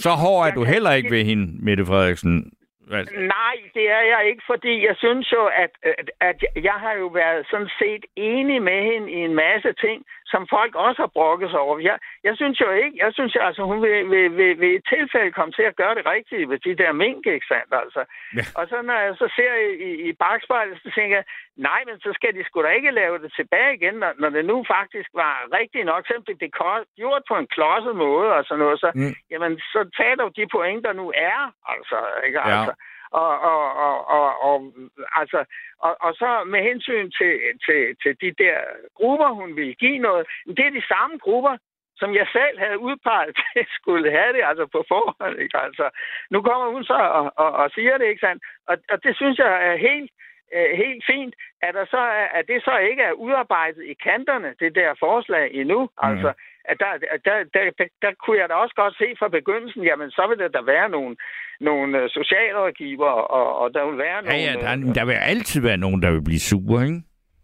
[0.00, 2.52] Så hård er du heller ikke ved hende, Mette Frederiksen.
[2.98, 6.92] Altså, Nej, det er jeg ikke, fordi jeg synes jo, at, at, at jeg har
[6.92, 11.12] jo været sådan set enig med hende i en masse ting, som folk også har
[11.18, 11.78] brokket sig over.
[11.78, 11.96] Jeg,
[12.26, 15.32] jeg synes jo ikke, jeg synes jo, altså, hun vil, vil, vil, vil et tilfælde
[15.32, 17.72] komme til at gøre det rigtige ved de der mink, ikke sandt?
[17.82, 18.02] Altså.
[18.36, 18.44] Ja.
[18.58, 21.26] Og så når jeg så ser i, i, i bagspejlet, så tænker jeg,
[21.68, 24.44] nej, men så skal de sgu da ikke lave det tilbage igen, når, når det
[24.44, 26.50] nu faktisk var rigtigt nok, selvom det blev
[27.00, 29.14] gjort på en klodset måde og sådan noget, så, mm.
[29.32, 31.40] jamen, så tag dog de point, der nu er,
[31.72, 32.38] altså, ikke?
[32.38, 32.48] Ja.
[32.52, 32.72] Altså,
[33.10, 34.72] og, og, og, og, og,
[35.20, 35.44] altså,
[35.78, 37.32] og, og så med hensyn til,
[37.66, 38.58] til, til de der
[38.94, 41.56] grupper, hun ville give noget, det er de samme grupper,
[42.00, 45.36] som jeg selv havde udpeget til skulle have det, altså på forhånd.
[45.44, 45.58] Ikke?
[45.66, 45.86] Altså,
[46.30, 48.42] nu kommer hun så og, og, og siger det, ikke sandt?
[48.70, 50.10] Og, og det synes jeg er helt,
[50.56, 54.54] øh, helt fint, at, der så er, at det så ikke er udarbejdet i kanterne,
[54.60, 55.80] det der forslag endnu.
[56.08, 56.49] Altså, mm.
[56.64, 56.90] At der,
[57.26, 60.38] der, der, der, der kunne jeg da også godt se fra begyndelsen, jamen så vil
[60.38, 61.16] der da være nogle,
[61.60, 64.42] nogle øh, socialrådgiver, og, og der vil være ja, nogle...
[64.46, 67.00] ja, øh, der, der vil altid være nogen, der vil blive sure, ikke?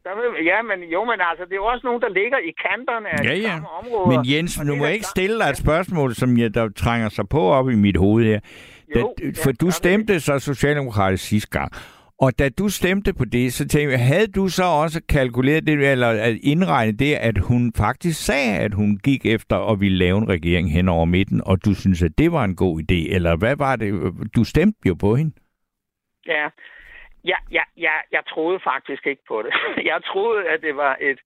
[0.07, 2.53] der vil, ja, men jo, men altså, det er jo også nogen, der ligger i
[2.67, 3.49] kanterne af Ja, de ja.
[3.49, 4.07] samme områder.
[4.13, 7.29] Men Jens, nu må jeg ikke stille dig et spørgsmål, som jeg, der trænger sig
[7.29, 8.41] på op i mit hoved her.
[8.95, 11.73] Da, Jo, ja, for du stemte så socialdemokratisk sidste gang.
[12.19, 15.91] Og da du stemte på det, så tænkte jeg, havde du så også kalkuleret det,
[15.93, 20.19] eller at indregnet det, at hun faktisk sagde, at hun gik efter at ville lave
[20.19, 23.15] en regering hen over midten, og du synes, at det var en god idé?
[23.15, 23.93] Eller hvad var det?
[24.37, 25.33] Du stemte jo på hende.
[26.27, 26.49] Ja,
[27.25, 29.53] ja, ja, ja, jeg troede faktisk ikke på det.
[29.91, 31.19] Jeg troede, at det var et,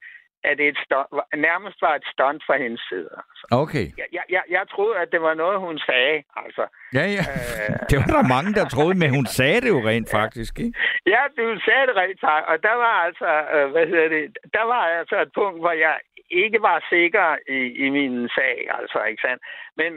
[0.45, 1.09] at det et stunt,
[1.49, 3.11] nærmest var et stunt fra hendes side.
[3.29, 3.45] Altså.
[3.63, 3.87] Okay.
[4.01, 6.17] Jeg, jeg, jeg, jeg troede, at det var noget, hun sagde.
[6.43, 6.65] Altså.
[6.99, 7.25] Ja, ja.
[7.35, 10.79] Øh, Det var der mange, der troede, men hun sagde det jo rent faktisk, ikke?
[11.07, 12.43] Ja, du sagde det rigtigt, tak.
[12.51, 14.25] Og der var altså, øh, hvad hedder det,
[14.57, 15.97] der var altså et punkt, hvor jeg
[16.45, 19.43] ikke var sikker i, i min sag, altså, ikke sandt?
[19.77, 19.91] Men,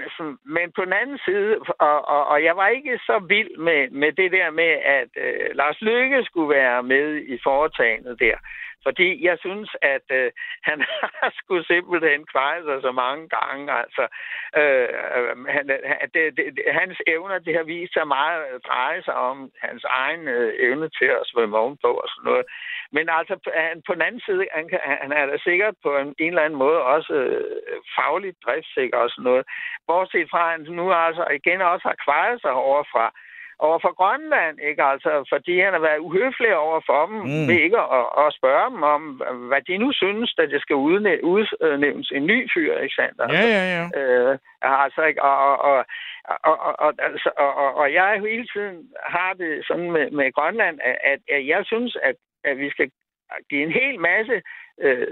[0.55, 1.51] men på den anden side,
[1.87, 5.49] og, og, og jeg var ikke så vild med, med det der med, at øh,
[5.53, 8.37] Lars Løkke skulle være med i foretagendet der.
[8.83, 10.31] Fordi jeg synes, at øh,
[10.63, 10.77] han
[11.21, 13.65] har sgu simpelthen kvejet sig så mange gange.
[13.81, 14.03] Altså,
[14.59, 18.61] øh, øh han, øh, han- det, det, hans evner, det har vist sig meget at
[18.67, 22.45] dreje sig om hans egen øh, evne til at svømme ovenpå og sådan noget.
[22.95, 26.15] Men altså, han, på den anden side, han, kan, han er da sikkert på en,
[26.19, 29.43] en eller anden måde også øh, fagligt driftsikker og sådan noget.
[29.87, 33.05] Bortset fra, at han nu altså igen også har kvejet sig overfra
[33.59, 34.83] over for Grønland, ikke?
[34.83, 37.47] Altså, fordi han har været uhøflig over for dem, Mm.
[37.49, 39.01] ved ikke at, at spørge dem om,
[39.49, 43.17] hvad de nu synes, da det skal udnæ- udnævnes en ny fyr, ikke sandt?
[43.21, 43.83] Altså, Ja, ja, ja.
[44.01, 45.21] Øh, altså, ikke?
[45.23, 45.37] Og,
[45.69, 45.85] og,
[46.43, 50.31] og, og, og, altså, og, og, og jeg hele tiden har det sådan med, med
[50.33, 52.91] Grønland, at, at, at jeg synes, at, at vi skal
[53.49, 54.41] give en hel masse
[54.81, 55.07] øh,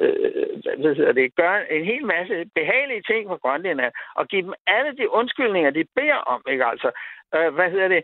[0.82, 5.10] hvad det, gøre en hel masse behagelige ting for grønlænderne, og give dem alle de
[5.10, 6.92] undskyldninger, de beder om, ikke altså?
[7.36, 8.04] Øh, hvad hedder det?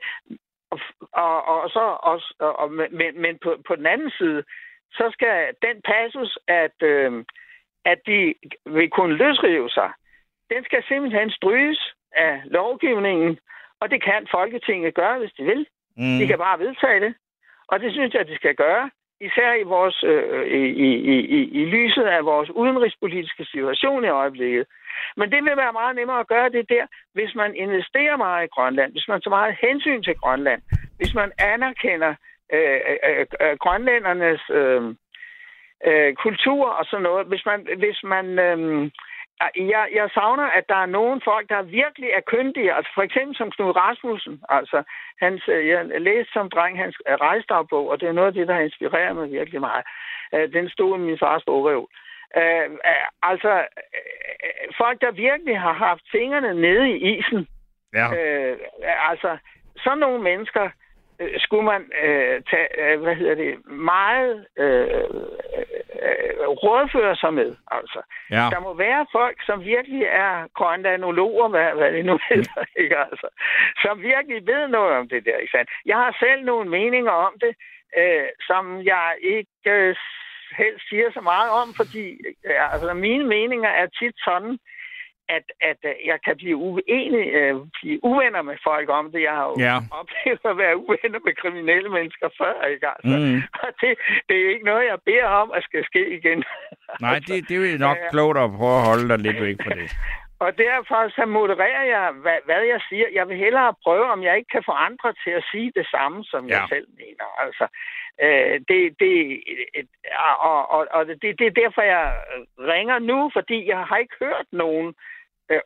[0.71, 0.79] Og,
[1.13, 1.79] og, og så
[2.11, 4.43] også, og, og, men, men på, på den anden side,
[4.91, 7.23] så skal den passus, at, øh,
[7.85, 8.33] at de
[8.65, 9.91] vil kunne løsrive sig,
[10.49, 13.39] den skal simpelthen stryges af lovgivningen,
[13.79, 15.67] og det kan Folketinget gøre, hvis de vil.
[15.97, 16.17] Mm.
[16.19, 17.13] De kan bare vedtage det.
[17.67, 18.89] Og det synes jeg, de skal gøre,
[19.21, 20.89] især i, vores, øh, i, i,
[21.37, 24.65] i, i lyset af vores udenrigspolitiske situation i øjeblikket.
[25.17, 28.53] Men det vil være meget nemmere at gøre det der, hvis man investerer meget i
[28.55, 30.61] Grønland, hvis man tager meget hensyn til Grønland,
[30.97, 32.15] hvis man anerkender
[32.53, 32.79] øh,
[33.09, 34.81] øh, øh, grønlændernes øh,
[35.87, 37.27] øh, kultur og sådan noget.
[37.27, 38.91] Hvis man, hvis man øh,
[39.55, 42.73] jeg, jeg savner, at der er nogle folk, der virkelig er kyndige.
[42.73, 44.41] Altså for eksempel som Knud Rasmussen.
[44.49, 44.83] Altså,
[45.21, 48.47] hans, øh, jeg læste som dreng hans øh, rejsdagbog, og det er noget af det,
[48.47, 49.85] der har inspireret mig virkelig meget.
[50.33, 51.87] Øh, Den stod i min fars bogreol.
[52.37, 52.69] Øh,
[53.21, 53.65] altså,
[54.77, 57.47] folk, der virkelig har haft fingrene nede i isen.
[57.93, 58.05] Ja.
[58.15, 58.57] Øh,
[59.11, 59.37] altså,
[59.77, 60.69] sådan nogle mennesker
[61.37, 64.89] skulle man øh, tage, øh, hvad hedder det, meget øh,
[66.07, 67.55] øh, rådføre sig med.
[67.77, 68.01] Altså.
[68.31, 68.45] Ja.
[68.53, 73.27] Der må være folk, som virkelig er grønlandologer, hvad, hvad det nu hedder, ikke altså,
[73.83, 75.69] som virkelig ved noget om det der, ikke sandt?
[75.85, 77.53] Jeg har selv nogle meninger om det,
[77.99, 78.63] øh, som
[78.93, 79.95] jeg ikke øh,
[80.61, 82.05] helst siger så meget om, fordi
[82.47, 84.59] øh, altså, mine meninger er tit sådan,
[85.29, 89.21] at, at øh, jeg kan blive uenig, øh, blive uvenner med folk om det.
[89.21, 89.75] Jeg har jo Ja.
[89.99, 93.17] oplevet at være uvenner med kriminelle mennesker før, ikke altså?
[93.17, 93.41] Mm.
[93.63, 93.91] Og det,
[94.27, 96.43] det er ikke noget, jeg beder om, at skal ske igen.
[97.05, 98.09] Nej, det, det er jo nok ja.
[98.11, 99.89] klogt at prøve at holde dig lidt væk fra det.
[100.45, 103.07] Og derfor så modererer jeg, hvad, hvad jeg siger.
[103.13, 106.23] Jeg vil hellere prøve, om jeg ikke kan få andre til at sige det samme,
[106.23, 106.53] som ja.
[106.53, 107.25] jeg selv mener.
[107.45, 107.65] Altså,
[108.23, 109.13] øh, det, det,
[109.79, 109.87] et,
[110.39, 112.05] og, og, og det, det er derfor, jeg
[112.59, 115.16] ringer nu, fordi jeg har ikke hørt nogen øh,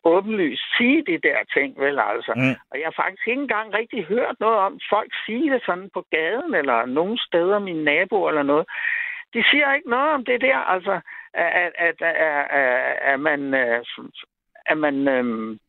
[0.03, 2.33] åbenlyst sige de der ting, vel altså.
[2.35, 2.55] Mm.
[2.71, 6.05] Og jeg har faktisk ikke engang rigtig hørt noget om folk sige det sådan på
[6.11, 8.65] gaden, eller nogen steder, mine naboer eller noget.
[9.33, 10.99] De siger ikke noget om det der, altså,
[11.33, 13.85] at, at, at, at, at, at man, øh,
[14.65, 15.59] at man øhm,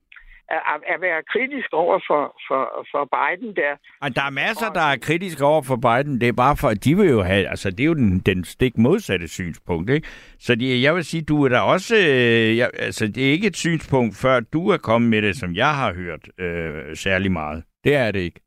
[0.53, 3.73] at, at være kritisk over for, for, for Biden der.
[4.01, 6.21] Og der er masser, der er kritiske over for Biden.
[6.21, 7.49] Det er bare for, at de vil jo have...
[7.49, 10.09] Altså, det er jo den, den stik modsatte synspunkt, ikke?
[10.39, 11.97] Så de, jeg vil sige, du er der også...
[11.97, 15.55] Øh, jeg, altså, det er ikke et synspunkt, før du er kommet med det, som
[15.55, 17.65] jeg har hørt øh, særlig meget.
[17.85, 18.41] Det er det ikke.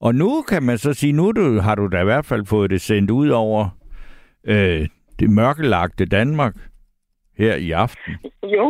[0.00, 2.70] Og nu kan man så sige, nu du, har du da i hvert fald fået
[2.70, 3.68] det sendt ud over
[4.44, 4.88] øh,
[5.18, 6.54] det mørkelagte Danmark
[7.44, 8.12] her i aften.
[8.56, 8.68] Jo,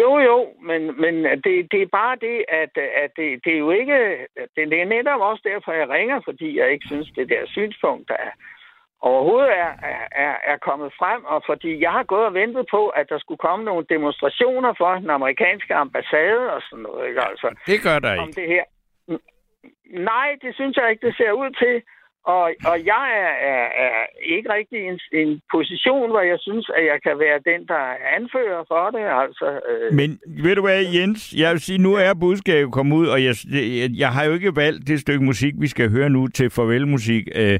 [0.00, 0.38] jo, jo,
[0.68, 1.14] men, men
[1.44, 2.72] det, det er bare det, at,
[3.02, 3.98] at det, det er jo ikke...
[4.54, 8.08] Det, det er netop også derfor, jeg ringer, fordi jeg ikke synes, det der synspunkt,
[8.08, 8.32] der er,
[9.00, 9.72] overhovedet er,
[10.26, 13.38] er, er kommet frem, og fordi jeg har gået og ventet på, at der skulle
[13.38, 17.48] komme nogle demonstrationer for den amerikanske ambassade og sådan noget, ikke altså?
[17.66, 18.40] Det gør der Om ikke.
[18.40, 18.64] det her.
[20.10, 21.82] Nej, det synes jeg ikke, det ser ud til.
[22.36, 23.96] Og, og jeg er, er, er
[24.34, 27.84] ikke rigtig i en, en position, hvor jeg synes, at jeg kan være den, der
[28.16, 29.04] anfører for det.
[29.24, 31.34] Altså, øh, Men ved du hvad, Jens?
[31.36, 34.56] Jeg vil sige, nu er budskabet kommet ud, og jeg, jeg, jeg har jo ikke
[34.56, 37.58] valgt det stykke musik, vi skal høre nu til farvelmusik, øh,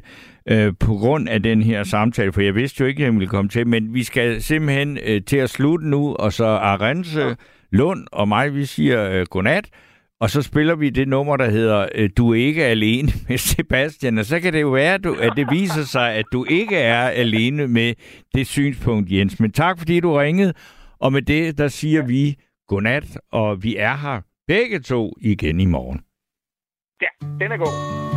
[0.51, 3.27] øh, på grund af den her samtale, for jeg vidste jo ikke, at jeg ville
[3.27, 7.33] komme til, men vi skal simpelthen øh, til at slutte nu, og så Arense, ja.
[7.71, 9.69] Lund og mig, vi siger øh, godnat,
[10.21, 14.17] og så spiller vi det nummer, der hedder øh, Du er ikke alene med Sebastian,
[14.17, 16.77] og så kan det jo være, at, du, at det viser sig, at du ikke
[16.77, 17.93] er alene med
[18.33, 19.39] det synspunkt, Jens.
[19.39, 20.53] Men tak, fordi du ringede,
[20.99, 22.35] og med det, der siger vi
[22.67, 26.01] godnat, og vi er her begge to igen i morgen.
[27.01, 28.08] ja, den er god.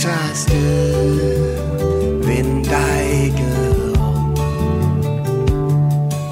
[0.00, 1.56] Tager afsted,
[2.26, 3.46] vend dig ikke
[3.98, 4.36] om.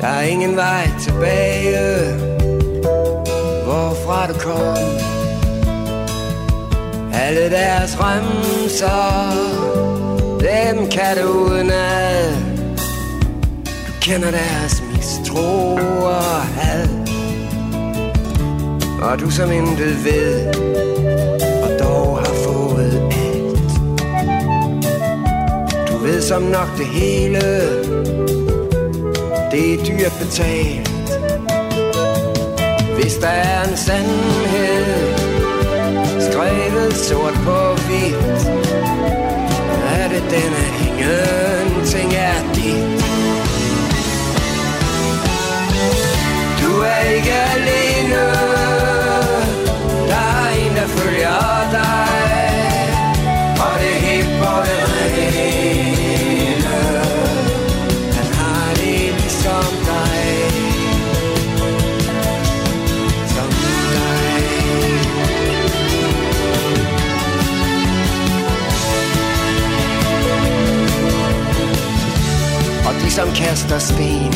[0.00, 2.14] Der er ingen vej tilbage,
[3.64, 4.76] hvorfra du kom.
[7.12, 9.32] Alle deres remser,
[10.40, 12.32] dem kan du udenad.
[13.86, 15.74] Du kender deres mistro
[16.04, 16.88] og had.
[19.02, 20.52] Og du som intet ved,
[26.28, 27.40] som nok det hele,
[29.50, 30.88] det er dyrt betalt.
[32.96, 34.84] Hvis der er en sandhed,
[36.30, 38.48] skrevet sort på hvidt,
[39.94, 43.04] er det den, at ingenting er dit.
[46.62, 48.47] Du er ikke alene,
[73.18, 74.32] som kaster sten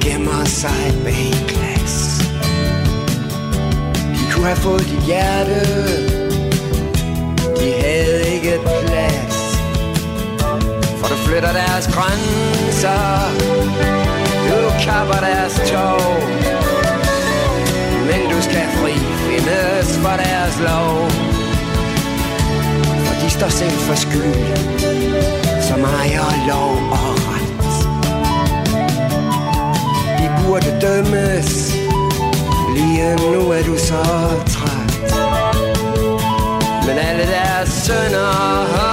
[0.00, 1.94] Gemmer sig bag glas.
[4.16, 5.60] De kunne have fået dit hjerte.
[7.60, 9.38] De havde ikke plads.
[10.98, 13.02] For du flytter deres grænser.
[14.48, 16.00] Du kapper deres tog.
[18.08, 18.94] Men du skal fri
[19.26, 21.10] findes for deres lov.
[23.06, 24.56] For de står selv for skyld.
[25.68, 27.37] Som ejer lov og ret.
[30.48, 31.74] hurtigt dømmes.
[32.74, 34.02] Lige nu er du så
[34.54, 35.14] træt.
[36.86, 38.87] Men alle deres sønner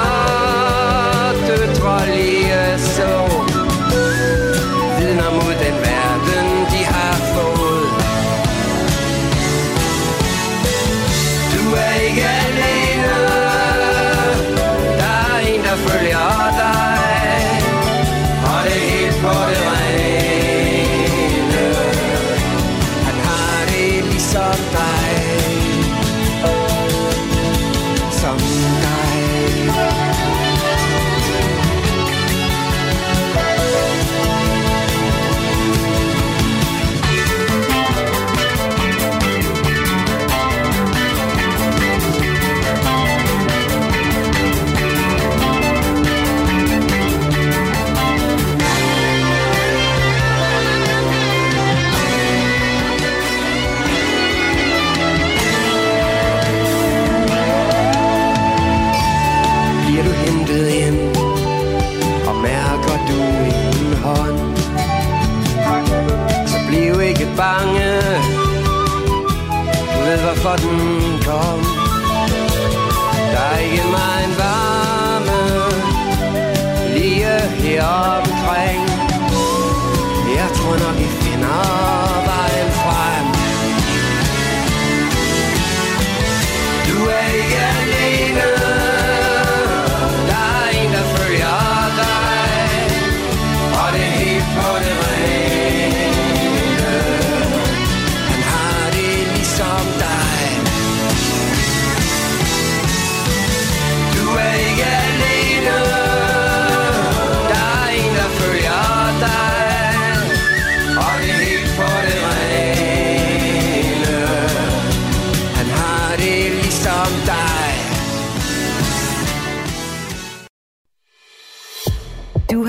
[70.57, 70.94] garden